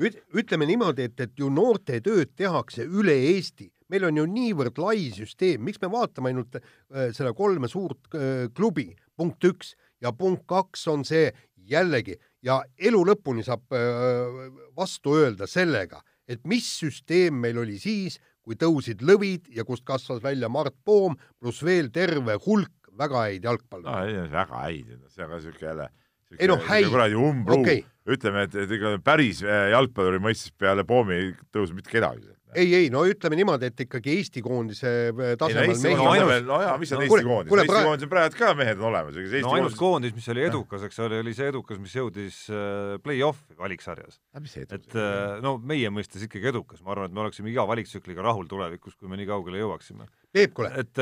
ütleme 0.01 0.69
niimoodi, 0.69 1.11
et, 1.11 1.21
et 1.21 1.37
ju 1.39 1.51
noortetööd 1.53 2.33
tehakse 2.39 2.87
üle 2.87 3.15
Eesti, 3.35 3.69
meil 3.91 4.07
on 4.09 4.21
ju 4.23 4.27
niivõrd 4.31 4.79
lai 4.81 5.11
süsteem, 5.15 5.63
miks 5.67 5.81
me 5.83 5.91
vaatame 5.93 6.33
ainult 6.33 6.59
äh, 6.61 7.11
seda 7.17 7.35
kolme 7.37 7.69
suurt 7.69 8.15
äh, 8.15 8.49
klubi, 8.57 8.91
punkt 9.19 9.45
üks, 9.45 9.75
ja 10.01 10.15
punkt 10.17 10.47
kaks 10.49 10.87
on 10.89 11.05
see 11.05 11.29
jällegi 11.71 12.17
ja 12.47 12.61
elu 12.81 13.03
lõpuni 13.11 13.45
saab 13.45 13.77
äh, 13.77 14.49
vastu 14.77 15.19
öelda 15.21 15.49
sellega, 15.51 16.01
et 16.31 16.43
mis 16.49 16.67
süsteem 16.81 17.41
meil 17.43 17.59
oli 17.61 17.79
siis, 17.83 18.21
kui 18.41 18.57
tõusid 18.57 19.03
lõvid 19.05 19.51
ja 19.55 19.67
kust 19.69 19.85
kasvas 19.87 20.23
välja 20.25 20.49
Mart 20.49 20.75
Poom, 20.85 21.19
pluss 21.39 21.63
veel 21.67 21.91
terve 21.93 22.39
hulk 22.47 22.80
väga 22.99 23.25
häid 23.27 23.45
no 23.45 23.51
jalgpallureid. 23.53 24.15
ei, 24.17 24.31
väga 24.33 24.63
häid, 24.67 24.95
see 25.09 25.25
on 25.25 25.31
ka 25.37 25.41
siuke 25.47 25.67
jälle 25.67 25.91
Ei 26.39 26.47
noh, 26.47 26.61
häid. 26.63 26.87
kuradi 26.91 27.17
umbruu 27.19 27.63
Okei. 27.65 27.81
okay. 27.83 28.15
ütleme, 28.15 28.45
et, 28.47 28.55
et 28.55 28.75
ega 28.77 28.93
päris 29.03 29.41
äh, 29.43 29.71
jalgpalluri 29.75 30.21
mõistes 30.23 30.53
peale 30.55 30.85
Poomi 30.87 31.17
ei 31.17 31.33
tõusnud 31.51 31.81
mitte 31.81 31.91
kedagi. 31.91 32.31
ei, 32.55 32.71
ei, 32.75 32.87
no 32.91 33.03
ütleme 33.07 33.39
niimoodi, 33.39 33.67
et 33.71 33.83
ikkagi 33.83 34.15
Eesti 34.15 34.43
koondise 34.43 34.93
äh, 35.11 35.25
ei 35.33 35.35
no 35.35 35.41
tasemel 35.43 35.73
no 35.73 35.75
koondis 35.75 35.99
on 35.99 36.13
ainus- 36.13 36.47
no 36.47 36.61
jaa, 36.63 36.77
mis 36.79 36.95
on 36.95 37.03
no 37.03 37.07
Eesti 37.09 37.27
koondis, 37.27 37.51
Eesti 37.51 37.73
praegu- 37.73 37.89
koondis 37.89 38.07
on 38.07 38.13
praegu 38.15 38.39
ka 38.39 38.53
mehed 38.61 38.79
on 38.79 38.89
olemas, 38.93 39.19
no 39.19 39.27
ainus 39.27 39.51
koondis 39.51 39.81
koondis, 39.83 40.17
mis 40.21 40.31
oli 40.37 40.47
edukas, 40.47 40.87
eks 40.87 41.03
ole, 41.03 41.21
oli 41.27 41.35
see 41.35 41.51
edukas, 41.51 41.83
mis 41.83 41.99
jõudis 41.99 42.41
äh, 42.55 42.95
play-off'i 43.03 43.59
valiksarjas. 43.59 44.23
Et 44.71 44.99
no 45.43 45.59
meie 45.59 45.91
mõistes 45.91 46.31
ikkagi 46.31 46.55
edukas, 46.55 46.83
ma 46.87 46.95
arvan, 46.95 47.11
et 47.11 47.19
me 47.19 47.27
oleksime 47.27 47.51
iga 47.51 47.67
valiktsükliga 47.67 48.23
rahul 48.23 48.47
tulevikus, 48.51 48.95
kui 48.95 49.11
me 49.11 49.19
nii 49.19 49.31
kaugele 49.35 49.63
jõuaksime. 49.67 50.07
Peep, 50.31 50.55
kuule, 50.55 50.71
et, 50.79 50.95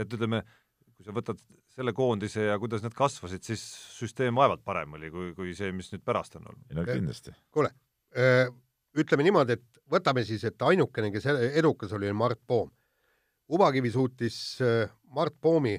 et 0.00 0.16
ütleme, 0.16 0.40
kui 1.04 1.12
sa 1.12 1.16
võtad 1.18 1.40
selle 1.74 1.92
koondise 1.92 2.46
ja 2.48 2.56
kuidas 2.60 2.84
need 2.84 2.94
kasvasid, 2.96 3.44
siis 3.44 3.62
süsteem 3.98 4.36
vaevalt 4.38 4.64
parem 4.64 4.96
oli 4.96 5.10
kui, 5.12 5.32
kui 5.36 5.52
see, 5.56 5.72
mis 5.76 5.90
nüüd 5.92 6.04
pärast 6.06 6.38
on 6.38 6.48
olnud. 6.48 6.64
ei 6.70 6.78
no 6.78 6.84
kindlasti. 6.88 7.34
kuule, 7.52 7.70
ütleme 8.96 9.26
niimoodi, 9.26 9.58
et 9.58 9.82
võtame 9.90 10.24
siis, 10.24 10.46
et 10.48 10.64
ainukene, 10.64 11.12
kes 11.12 11.28
edukas 11.60 11.92
oli, 11.92 12.08
oli 12.08 12.16
Mart 12.16 12.40
Poom. 12.46 12.72
Ubakivi 13.52 13.90
suutis 13.92 14.38
öö, 14.64 14.86
Mart 15.12 15.34
Poomi 15.40 15.74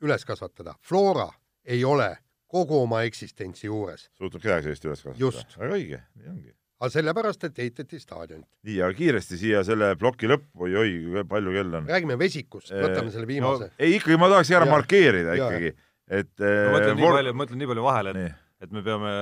üles 0.00 0.24
kasvatada. 0.24 0.72
Flora 0.80 1.28
ei 1.68 1.84
ole 1.84 2.08
kogu 2.48 2.78
oma 2.86 3.02
eksistentsi 3.04 3.66
juures, 3.68 4.08
suutnud 4.16 4.40
kedagi 4.40 4.70
sellist 4.70 4.88
üles 4.88 5.02
kasvatada. 5.04 5.20
Just. 5.20 5.58
väga 5.60 5.76
õige, 5.76 6.00
nii 6.16 6.32
ongi. 6.32 6.54
Aga 6.82 6.90
sellepärast, 6.90 7.44
et 7.46 7.60
ehitati 7.62 8.00
staadionit. 8.02 8.46
nii, 8.66 8.80
aga 8.82 8.96
kiiresti 8.98 9.38
siia 9.38 9.62
selle 9.66 9.92
ploki 10.00 10.30
lõppu, 10.30 10.66
oi-oi, 10.66 11.22
palju 11.30 11.54
kell 11.54 11.76
on? 11.78 11.90
räägime 11.90 12.16
vesikust, 12.18 12.72
võtame 12.74 13.12
selle 13.14 13.28
viimase 13.30 13.68
no,. 13.68 13.76
ei, 13.78 13.96
ikkagi 14.00 14.18
ma 14.18 14.30
tahaks 14.32 14.50
ära 14.50 14.66
Jaa. 14.66 14.74
markeerida 14.74 15.36
ikkagi, 15.38 15.72
et 16.18 16.32
ma 16.42 16.72
mõtlen 16.74 16.98
nii 16.98 17.06
vor- 17.06 17.18
palju, 17.18 17.34
ma 17.34 17.42
mõtlen 17.44 17.62
nii 17.62 17.70
palju 17.70 17.86
vahele, 17.86 18.14
et 18.14 18.18
nii, 18.18 18.34
et 18.66 18.74
me 18.74 18.82
peame 18.88 19.14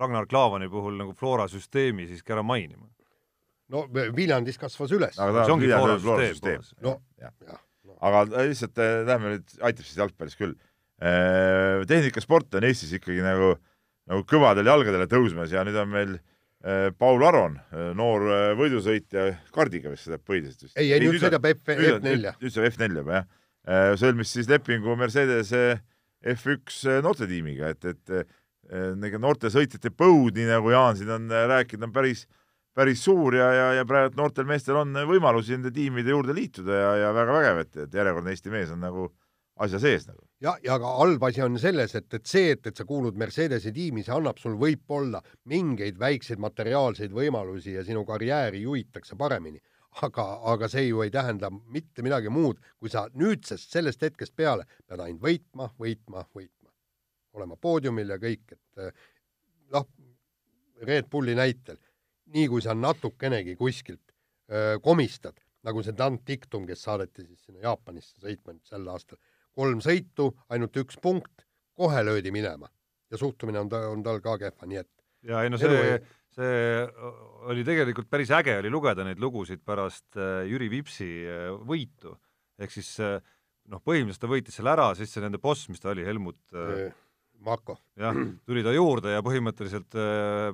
Ragnar 0.00 0.30
Klavani 0.30 0.70
puhul 0.72 0.96
nagu 1.00 1.12
Flora 1.18 1.48
süsteemi 1.52 2.08
siiski 2.08 2.32
ära 2.32 2.44
mainima. 2.46 2.88
no 3.72 3.84
Viljandis 3.92 4.60
kasvas 4.60 4.96
üles. 4.96 5.20
aga 5.20 5.44
see 5.44 5.56
ongi 5.58 5.68
ta 5.68 5.82
Flora 5.82 5.98
on 5.98 6.04
Flora 6.06 6.32
süsteem 6.32 6.64
no 6.80 6.96
jah. 7.20 7.36
jah, 7.44 7.62
no. 7.84 7.98
aga 8.00 8.24
lihtsalt 8.48 8.80
äh, 8.80 8.98
lähme 9.08 9.36
nüüd, 9.36 9.56
aitab 9.60 9.84
siis 9.84 10.00
jalgpallis 10.00 10.40
küll. 10.40 10.56
tehnikasport 11.92 12.54
on 12.56 12.64
Eestis 12.64 12.92
ikkagi 12.96 13.20
nagu, 13.20 13.56
nagu 14.08 14.28
kõvadele 14.28 14.70
jalgadele 14.70 15.08
tõusmas 15.10 15.52
ja 15.52 15.64
nüüd 15.66 15.76
on 15.76 15.90
meil 15.92 16.12
äh, 16.14 16.28
Paul 16.98 17.24
Aron, 17.26 17.56
noor 17.98 18.26
äh, 18.30 18.42
võidusõitja, 18.58 19.24
kardiga 19.54 19.90
vist 19.90 20.06
sõidab 20.06 20.22
põhiliselt 20.28 20.68
vist. 20.68 20.76
ei, 20.78 20.92
ei 20.94 21.02
nüüd 21.02 21.18
sõidab 21.18 21.48
F, 21.50 21.64
F4-ja. 21.74 22.36
nüüd 22.38 22.54
sõidab 22.54 22.76
F4 22.76 23.00
juba 23.00 23.16
jah. 23.16 23.32
sõlmis 23.98 24.34
siis 24.36 24.50
lepingu 24.50 24.94
Mercedese 24.98 25.64
F1 26.22 27.00
noortetiimiga, 27.02 27.72
et, 27.74 27.88
et 27.90 28.14
äh, 28.14 28.92
nende 28.94 29.18
noorte 29.20 29.50
sõitjate 29.52 29.90
põud, 29.90 30.36
nii 30.36 30.46
nagu 30.48 30.70
Jaan 30.72 30.98
siin 30.98 31.10
on 31.12 31.26
äh, 31.32 31.48
rääkinud, 31.50 31.88
on 31.88 31.94
päris 31.94 32.28
päris 32.72 33.02
suur 33.04 33.34
ja, 33.36 33.50
ja, 33.52 33.64
ja 33.76 33.82
praegu 33.84 34.16
noortel 34.16 34.46
meestel 34.48 34.78
on 34.80 34.94
võimalusi 35.08 35.52
nende 35.52 35.68
tiimide 35.74 36.14
juurde 36.14 36.32
liituda 36.32 36.78
ja, 36.78 36.92
ja 37.02 37.10
väga 37.12 37.34
vägev, 37.36 37.58
et, 37.66 37.74
et 37.84 37.98
järjekordne 37.98 38.32
Eesti 38.32 38.52
mees 38.54 38.70
on 38.72 38.80
nagu 38.80 39.10
asja 39.62 39.80
sees 39.82 40.06
nagu. 40.08 40.22
ja, 40.42 40.54
ja 40.64 40.76
aga 40.78 40.94
halb 40.98 41.24
asi 41.28 41.42
on 41.44 41.58
selles, 41.60 41.94
et, 41.98 42.08
et 42.14 42.26
see, 42.26 42.52
et, 42.56 42.66
et 42.66 42.76
sa 42.76 42.86
kuulud 42.88 43.18
Mercedese 43.18 43.72
tiimi, 43.74 44.04
see 44.06 44.14
annab 44.14 44.40
sul 44.42 44.56
võib-olla 44.60 45.22
mingeid 45.50 45.98
väikseid 46.00 46.42
materiaalseid 46.42 47.14
võimalusi 47.14 47.76
ja 47.76 47.84
sinu 47.86 48.04
karjääri 48.08 48.62
juhitakse 48.64 49.18
paremini. 49.18 49.60
aga, 50.02 50.24
aga 50.48 50.68
see 50.72 50.86
ju 50.86 51.02
ei 51.04 51.10
tähenda 51.12 51.50
mitte 51.52 52.02
midagi 52.02 52.30
muud, 52.32 52.60
kui 52.80 52.88
sa 52.88 53.08
nüüdsest 53.12 53.74
sellest 53.74 54.00
hetkest 54.02 54.32
peale 54.36 54.64
pead 54.86 55.00
ainult 55.00 55.20
võitma, 55.20 55.68
võitma, 55.78 56.24
võitma. 56.34 56.70
olema 57.32 57.56
poodiumil 57.56 58.08
ja 58.08 58.18
kõik, 58.20 58.56
et 58.56 58.80
äh, 58.80 58.92
noh, 59.72 59.88
Red 60.82 61.10
Bulli 61.10 61.34
näitel, 61.34 61.78
nii 62.32 62.48
kui 62.48 62.62
sa 62.64 62.74
natukenegi 62.74 63.54
kuskilt 63.56 64.12
öö, 64.50 64.78
komistad, 64.82 65.38
nagu 65.66 65.82
see 65.82 65.94
Dan 65.96 66.18
Dictum, 66.26 66.66
kes 66.66 66.82
saadeti 66.88 67.26
siis 67.26 67.46
sinna 67.46 67.62
Jaapanisse 67.68 68.18
sõitma 68.20 68.56
nüüd 68.56 68.66
sel 68.66 68.88
aastal, 68.90 69.20
kolm 69.56 69.82
sõitu, 69.84 70.32
ainult 70.52 70.76
üks 70.80 70.98
punkt, 71.02 71.46
kohe 71.76 72.02
löödi 72.04 72.32
minema. 72.34 72.70
Ja 73.12 73.20
suhtumine 73.20 73.60
on 73.60 73.68
ta, 73.68 73.86
on 73.92 74.02
tal 74.04 74.22
ka 74.24 74.38
kehva, 74.40 74.68
nii 74.68 74.80
et 74.80 74.90
ja 75.28 75.42
ei 75.44 75.50
no 75.52 75.58
see, 75.60 75.98
see 76.34 76.56
oli 77.50 77.64
tegelikult 77.66 78.10
päris 78.12 78.32
äge 78.34 78.56
oli 78.60 78.72
lugeda 78.72 79.04
neid 79.06 79.20
lugusid 79.22 79.62
pärast 79.66 80.18
äh, 80.18 80.42
Jüri 80.50 80.70
Vipsi 80.72 81.10
äh, 81.28 81.48
võitu, 81.68 82.16
ehk 82.58 82.74
siis 82.74 82.94
äh, 83.02 83.18
noh, 83.70 83.82
põhimõtteliselt 83.84 84.24
ta 84.24 84.32
võitis 84.32 84.58
selle 84.58 84.74
ära, 84.74 84.90
siis 84.98 85.12
see 85.12 85.22
nende 85.24 85.40
boss, 85.42 85.68
mis 85.70 85.82
ta 85.82 85.92
oli, 85.92 86.06
Helmut 86.06 86.40
Marko. 87.44 87.78
jah, 87.98 88.18
tuli 88.46 88.64
ta 88.64 88.74
juurde 88.74 89.14
ja 89.14 89.22
põhimõtteliselt 89.24 89.96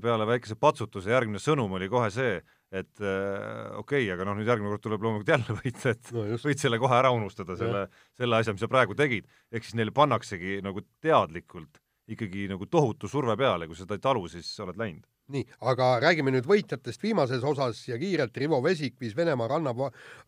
peale 0.03 0.28
väikese 0.28 0.59
patsutuse 0.61 1.12
järgmine 1.12 1.41
sõnum 1.43 1.76
oli 1.78 1.89
kohe 1.93 2.11
see, 2.14 2.39
et 2.68 3.01
äh, 3.01 3.76
okei 3.80 4.05
okay,, 4.05 4.12
aga 4.12 4.26
noh, 4.28 4.36
nüüd 4.39 4.49
järgmine 4.49 4.72
kord 4.74 4.84
tuleb 4.84 5.05
loomulikult 5.05 5.34
jälle 5.34 5.59
võita, 5.62 5.93
et 5.95 6.11
no 6.16 6.24
võid 6.45 6.61
selle 6.61 6.80
kohe 6.80 6.97
ära 6.99 7.12
unustada, 7.16 7.57
selle, 7.61 7.86
selle 8.18 8.41
asja, 8.41 8.55
mis 8.57 8.64
sa 8.64 8.70
praegu 8.70 8.97
tegid. 8.99 9.28
ehk 9.53 9.64
siis 9.64 9.78
neile 9.78 9.95
pannaksegi 9.97 10.59
nagu 10.64 10.84
teadlikult 11.05 11.80
ikkagi 12.09 12.49
nagu 12.49 12.66
tohutu 12.66 13.09
surve 13.09 13.36
peale, 13.36 13.68
kui 13.68 13.76
sa 13.76 13.84
seda 13.84 13.97
ei 13.99 14.05
talu, 14.05 14.26
siis 14.32 14.49
oled 14.64 14.78
läinud. 14.80 15.07
nii, 15.28 15.45
aga 15.68 15.89
räägime 16.01 16.32
nüüd 16.32 16.47
võitjatest 16.49 17.03
viimases 17.05 17.43
osas 17.45 17.82
ja 17.89 17.99
kiirelt 18.01 18.36
Rivo 18.41 18.62
Vesik 18.64 18.97
viis 19.01 19.16
Venemaa 19.16 19.49
ranna, 19.51 19.74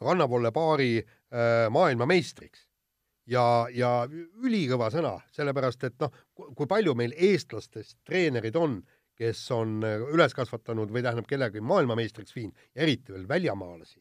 rannavolle 0.00 0.52
paari 0.52 0.98
äh, 1.00 1.68
maailmameistriks. 1.72 2.66
Ja, 3.30 3.44
ja 3.74 3.90
ülikõva 4.42 4.90
sõna, 4.92 5.16
sellepärast 5.36 5.88
et 5.88 5.98
noh, 6.02 6.12
kui 6.34 6.68
palju 6.70 6.96
meil 6.98 7.14
eestlastest 7.16 7.98
treenerid 8.06 8.58
on 8.58 8.80
kes 9.20 9.42
on 9.52 9.80
äh, 9.84 9.98
üles 10.14 10.36
kasvatanud 10.36 10.92
või 10.92 11.02
tähendab 11.04 11.28
kellegi 11.28 11.60
maailmameistriks 11.64 12.32
viinud, 12.36 12.70
eriti 12.74 13.12
veel 13.12 13.26
väljamaalasi. 13.28 14.00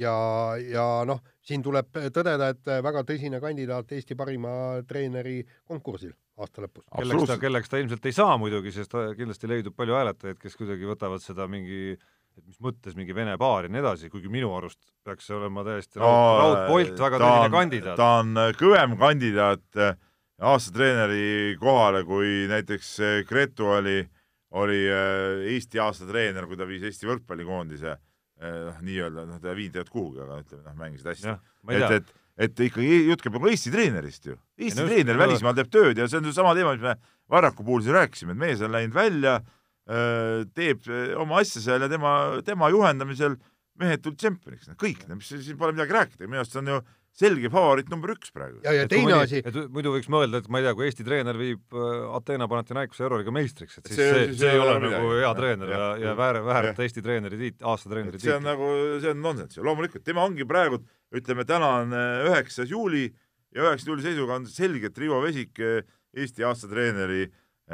ja, 0.00 0.14
ja 0.56 0.86
noh, 1.06 1.20
siin 1.44 1.62
tuleb 1.62 1.92
tõdeda, 1.92 2.48
et 2.54 2.70
väga 2.84 3.04
tõsine 3.08 3.40
kandidaat 3.40 3.92
Eesti 3.92 4.16
parima 4.16 4.52
treeneri 4.88 5.42
konkursil 5.68 6.14
aasta 6.40 6.64
lõpus. 6.64 6.86
kelleks 6.96 7.28
ta, 7.28 7.38
kelleks 7.38 7.70
ta 7.70 7.82
ilmselt 7.82 8.08
ei 8.08 8.16
saa 8.16 8.38
muidugi, 8.40 8.72
sest 8.72 8.96
kindlasti 9.18 9.50
leidub 9.50 9.76
palju 9.76 9.98
hääletajaid, 9.98 10.40
kes 10.40 10.56
kuidagi 10.58 10.88
võtavad 10.88 11.22
seda 11.22 11.46
mingi 11.50 11.98
et 12.38 12.46
mis 12.46 12.62
mõttes 12.62 12.96
mingi 12.98 13.14
Vene 13.16 13.36
baar 13.40 13.66
ja 13.68 13.72
nii 13.72 13.82
edasi, 13.82 14.10
kuigi 14.12 14.30
minu 14.32 14.54
arust 14.56 14.80
peaks 15.04 15.28
see 15.28 15.36
olema 15.36 15.64
täiesti 15.66 16.00
no, 16.00 16.14
raudpolt, 16.40 16.96
väga 17.00 17.20
tõsine 17.22 17.52
kandidaat. 17.56 18.00
ta 18.00 18.08
on 18.22 18.42
kõvem 18.60 18.96
kandidaat 19.00 19.82
äh, 19.82 19.94
aastatreeneri 20.42 21.56
kohale, 21.60 22.02
kui 22.08 22.48
näiteks 22.50 22.96
äh, 23.00 23.20
Gretu 23.28 23.70
oli 23.76 24.00
äh, 24.02 24.10
oli 24.52 24.80
äh, 24.90 25.52
Eesti 25.54 25.80
aasta 25.80 26.08
treener, 26.08 26.46
kui 26.48 26.58
ta 26.60 26.66
viis 26.68 26.84
Eesti 26.86 27.08
võrkpallikoondise 27.08 27.92
äh, 27.92 28.58
noh, 28.68 28.82
nii-öelda, 28.84 29.24
noh, 29.28 29.40
ta 29.40 29.52
ei 29.52 29.60
viinud 29.62 29.78
tegelikult 29.78 29.94
kuhugi, 29.94 30.20
aga 30.24 30.40
ütleme, 30.42 30.64
noh, 30.66 30.76
mängisid 30.82 31.08
hästi. 31.12 31.34
et, 31.72 31.96
et, 31.96 32.12
et 32.48 32.62
ikkagi 32.68 33.00
jutt 33.08 33.24
käib 33.24 33.38
nagu 33.38 33.50
Eesti 33.52 33.72
treenerist 33.72 34.28
ju. 34.28 34.36
Eesti 34.60 34.84
ja 34.84 34.88
treener 34.90 35.20
välismaal 35.20 35.56
teeb 35.58 35.72
tööd 35.72 36.02
ja 36.02 36.08
see 36.10 36.20
on 36.20 36.30
sama 36.36 36.54
teema, 36.58 36.76
mis 36.76 36.84
me 36.84 36.96
Varraku 37.32 37.64
puhul 37.64 37.84
siin 37.84 37.96
rääkisime, 37.96 38.36
et 38.36 38.42
mees 38.42 38.64
on 38.64 38.74
läinud 38.74 38.96
välja, 38.96 39.38
äh, 39.40 39.58
teeb 39.82 40.84
oma 41.18 41.40
asja 41.42 41.60
seal 41.64 41.82
ja 41.82 41.88
tema, 41.90 42.12
tema 42.46 42.68
juhendamisel 42.70 43.34
mehed 43.82 44.02
tulid 44.04 44.20
tšempioniks, 44.20 44.72
kõik, 44.78 45.06
mis 45.10 45.30
siin 45.32 45.58
pole 45.58 45.74
midagi 45.74 45.96
rääkida, 45.96 46.28
minu 46.28 46.42
arust 46.42 46.54
see 46.54 46.60
on 46.62 46.70
ju 46.70 46.82
selge 47.12 47.50
favoriit 47.52 47.90
number 47.92 48.14
üks 48.14 48.32
praegu. 48.32 48.60
ja, 48.64 48.72
ja 48.72 48.84
teine 48.88 49.18
asi. 49.18 49.42
muidu 49.72 49.92
võiks 49.92 50.08
mõelda, 50.12 50.40
et 50.40 50.48
ma 50.52 50.60
ei 50.60 50.66
tea, 50.66 50.72
kui 50.76 50.86
Eesti 50.86 51.04
treener 51.04 51.36
viib 51.36 51.76
äh, 51.76 52.04
Ateena 52.16 52.48
Panathinaikose 52.48 53.04
Euroliiga 53.04 53.34
meistriks, 53.36 53.78
et 53.78 53.90
siis 53.90 53.98
see, 53.98 54.06
see, 54.08 54.22
see, 54.30 54.38
see 54.40 54.54
ei 54.54 54.62
ole 54.62 54.78
nagu 54.80 55.10
hea 55.10 55.26
ja, 55.26 55.32
treener 55.36 55.72
ja, 55.74 55.80
ja, 55.82 55.98
ja 56.06 56.14
väär, 56.18 56.40
väärata 56.46 56.86
Eesti 56.86 57.04
treeneri 57.04 57.40
tiit-, 57.40 57.60
aasta 57.60 57.92
treeneri 57.92 58.16
tiitlit. 58.16 58.30
see 58.30 58.38
on 58.38 58.48
nagu, 58.48 58.70
see 59.04 59.12
on 59.12 59.20
nonsenss 59.26 59.60
ju, 59.60 59.66
loomulikult, 59.68 60.04
tema 60.08 60.24
ongi 60.24 60.48
praegu, 60.48 60.80
ütleme, 61.12 61.44
täna 61.48 61.74
on 61.82 61.92
äh, 61.98 62.24
üheksas 62.30 62.72
juuli 62.72 63.10
ja 63.52 63.66
üheksanda 63.68 63.92
juuli 63.92 64.06
seisuga 64.08 64.40
on 64.40 64.48
selgelt 64.48 65.04
Rivo 65.04 65.20
Vesik 65.26 65.60
äh, 65.60 65.84
Eesti 66.16 66.48
aasta 66.48 66.68
treeneri 66.72 67.26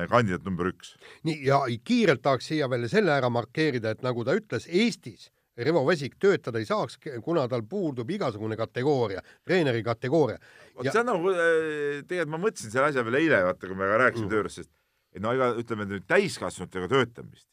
kandidaat 0.07 0.45
number 0.47 0.71
üks. 0.71 0.95
nii, 1.27 1.41
ja 1.49 1.63
kiirelt 1.85 2.23
tahaks 2.23 2.53
siia 2.53 2.69
veel 2.71 2.89
selle 2.89 3.13
ära 3.17 3.31
markeerida, 3.33 3.97
et 3.97 4.07
nagu 4.07 4.25
ta 4.25 4.37
ütles, 4.39 4.69
Eestis 4.69 5.31
Rivo 5.59 5.83
Vesik 5.89 6.15
töötada 6.23 6.61
ei 6.63 6.67
saaks, 6.69 7.01
kuna 7.25 7.49
tal 7.51 7.65
puudub 7.67 8.11
igasugune 8.15 8.57
kategooria, 8.57 9.23
treeneri 9.47 9.83
kategooria. 9.83 10.39
vot 10.77 10.87
ja... 10.87 10.93
see 10.93 11.03
on 11.03 11.11
nagu, 11.11 11.33
äh, 11.35 12.05
tegelikult 12.07 12.35
ma 12.37 12.43
mõtlesin 12.45 12.75
selle 12.75 12.93
asja 12.93 13.03
peale 13.07 13.23
eile, 13.25 13.41
vaata, 13.49 13.67
kui 13.67 13.79
me 13.79 13.89
rääkisime 14.05 14.29
mm. 14.29 14.35
tööst, 14.37 14.61
sest 14.61 14.71
et 15.17 15.25
no 15.25 15.35
ega 15.35 15.51
ütleme 15.59 15.89
nüüd 15.91 16.07
täiskasvanutega 16.11 16.91
töötamist, 16.93 17.49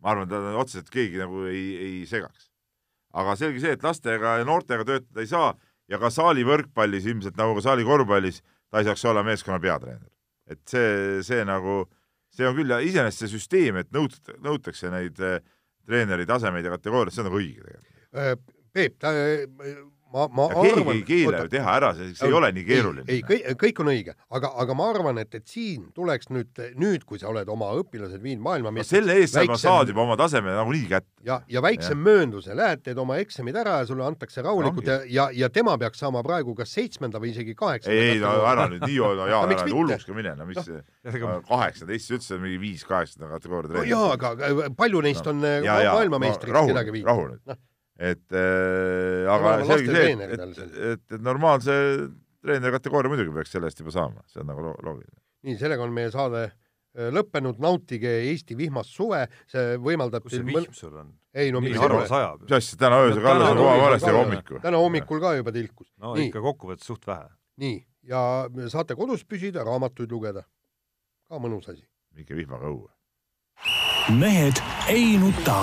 ma 0.00 0.14
arvan, 0.14 0.30
ta 0.32 0.40
otseselt 0.56 0.88
keegi 0.92 1.20
nagu 1.20 1.44
ei, 1.50 1.66
ei 1.76 1.94
segaks. 2.08 2.48
aga 3.16 3.36
selge 3.36 3.60
see, 3.60 3.76
et 3.76 3.84
lastega 3.84 4.38
ja 4.40 4.48
noortega 4.48 4.88
töötada 4.88 5.24
ei 5.24 5.28
saa 5.28 5.52
ja 5.92 6.00
ka 6.00 6.10
saali 6.12 6.44
võrkpallis 6.44 7.04
ilmselt 7.08 7.36
nagu 7.36 7.56
ka 7.58 7.68
saali 7.68 7.84
korvpallis 7.84 8.42
ta 8.70 8.80
ei 8.80 8.88
saaks 8.88 9.04
olla 9.04 9.22
meeskonna 9.26 9.60
peatreener. 9.60 10.08
Et 10.50 10.62
see, 10.70 11.22
see 11.26 11.44
nagu, 11.48 11.84
see 12.34 12.46
on 12.48 12.56
küll 12.58 12.76
iseenesest 12.76 13.24
see 13.24 13.32
süsteem, 13.34 13.80
et 13.82 13.92
nõut-, 13.94 14.34
nõutakse 14.44 14.90
neid 14.92 15.20
äh, 15.24 15.40
treeneri 15.86 16.26
tasemeid 16.28 16.66
ja 16.66 16.74
kategooriaid, 16.74 17.14
see 17.14 17.24
on 17.24 17.30
nagu 17.30 17.40
õige 17.40 17.64
tegelikult. 17.64 18.06
Äh, 18.16 18.34
Peep, 18.76 18.98
ta 19.00 19.12
ma, 20.16 20.26
ma 20.32 20.46
ja 20.48 20.62
keegi 20.62 20.80
arvan, 20.80 20.96
ei 20.96 21.02
keela 21.06 21.40
ju 21.42 21.50
teha 21.52 21.74
ära, 21.80 21.90
see, 21.96 22.12
see 22.16 22.28
ei 22.30 22.36
ole 22.36 22.48
nii 22.56 22.64
keeruline. 22.66 23.04
ei, 23.12 23.20
ei, 23.36 23.56
kõik 23.60 23.82
on 23.82 23.90
õige, 23.92 24.14
aga, 24.38 24.50
aga 24.62 24.76
ma 24.78 24.88
arvan, 24.92 25.20
et, 25.20 25.34
et 25.36 25.44
siin 25.50 25.90
tuleks 25.96 26.30
nüüd, 26.32 26.62
nüüd, 26.80 27.04
kui 27.08 27.20
sa 27.20 27.28
oled 27.32 27.50
oma 27.52 27.68
õpilased 27.80 28.22
viinud 28.22 28.44
maailmameistriks 28.46 28.94
no 28.94 29.00
selle 29.02 29.18
eest 29.20 29.36
väiksem... 29.36 29.60
sa 29.60 29.74
saad 29.74 29.92
juba 29.92 30.04
oma 30.06 30.16
taseme 30.20 30.54
nagunii 30.56 30.88
kätte. 30.88 31.10
ja, 31.28 31.38
ja 31.52 31.62
väiksem 31.64 32.00
ja. 32.00 32.04
möönduse, 32.08 32.56
lähed, 32.56 32.84
teed 32.86 33.02
oma 33.02 33.18
eksamid 33.22 33.60
ära 33.60 33.80
ja 33.82 33.90
sulle 33.90 34.06
antakse 34.06 34.44
rahulikult 34.46 34.90
ja, 34.90 34.98
ja, 35.18 35.28
ja 35.44 35.52
tema 35.52 35.76
peaks 35.80 36.00
saama 36.04 36.24
praegu 36.26 36.56
kas 36.58 36.72
seitsmenda 36.78 37.20
või 37.22 37.34
isegi 37.34 37.56
kaheksanda. 37.58 37.94
ei, 37.94 38.16
ei 38.16 38.24
no 38.24 38.34
ära 38.48 38.68
nüüd 38.72 38.86
nii, 38.86 38.98
no 39.20 39.28
jaa, 39.28 39.44
ära 39.46 39.62
nüüd 39.66 39.76
hulluks 39.76 40.08
ka 40.08 40.16
mine, 40.16 40.34
no 40.40 40.48
mis 40.48 40.62
no. 40.64 41.38
kaheksateist, 41.50 42.08
sa 42.08 42.18
ütlesid 42.18 42.42
mingi 42.42 42.60
viis 42.62 42.88
kaheksanda 42.88 43.30
kategooria 43.36 43.74
treener. 43.74 43.84
no 43.84 43.90
jaa, 43.92 44.12
aga 44.16 44.74
palju 44.78 45.04
neist 45.04 45.28
on 45.28 45.44
äh, 45.44 45.60
maailmameistrid 45.92 46.56
kedagi 46.72 47.00
viinud? 47.00 47.12
rahu 47.12 47.32
nüüd 47.34 47.58
et 47.96 48.36
äh, 48.36 49.24
aga 49.32 49.56
selge 49.64 49.94
see, 49.94 50.12
et, 50.12 50.36
et, 50.36 50.60
et, 50.60 51.00
et 51.16 51.22
normaalse 51.24 51.72
treeneri 52.44 52.76
kategooria 52.76 53.12
muidugi 53.12 53.32
peaks 53.34 53.54
selle 53.56 53.70
eest 53.70 53.80
juba 53.80 53.94
saama, 53.94 54.24
see 54.30 54.42
on 54.42 54.50
nagu 54.50 54.64
loogiline. 54.68 55.16
nii, 55.48 55.56
sellega 55.60 55.86
on 55.86 55.94
meie 55.96 56.10
saade 56.12 56.42
äh, 56.46 57.08
lõppenud, 57.16 57.60
nautige 57.62 58.12
Eesti 58.28 58.58
vihmast 58.58 58.92
suve, 58.92 59.22
see 59.50 59.78
võimaldab 59.82 60.26
kus 60.26 60.36
see 60.36 60.44
vihm 60.46 60.76
sul 60.76 60.98
on? 61.00 61.14
ei 61.36 61.52
no 61.54 61.62
nii 61.64 61.76
harva 61.80 62.04
sajab. 62.10 62.44
mis 62.44 62.56
asja, 62.58 62.80
täna 62.84 63.00
öösel 63.06 63.24
kallas 63.24 63.54
on 63.54 63.62
kohe 63.62 63.80
valesti 63.82 64.14
hommikul. 64.18 64.62
täna 64.68 64.82
hommikul 64.84 65.24
ka 65.24 65.34
juba 65.40 65.56
tilkus. 65.56 65.88
no 66.02 66.14
nii. 66.18 66.28
ikka 66.28 66.44
kokkuvõttes 66.44 66.92
suht 66.92 67.08
vähe. 67.08 67.30
nii, 67.64 67.80
ja 68.12 68.20
saate 68.72 68.98
kodus 68.98 69.24
püsida, 69.24 69.64
raamatuid 69.64 70.12
lugeda. 70.12 70.44
ka 71.28 71.40
mõnus 71.40 71.72
asi. 71.72 71.86
minge 72.12 72.36
vihmaga 72.36 72.68
õue. 72.68 72.92
mehed 74.20 74.60
ei 74.92 75.16
nuta 75.16 75.62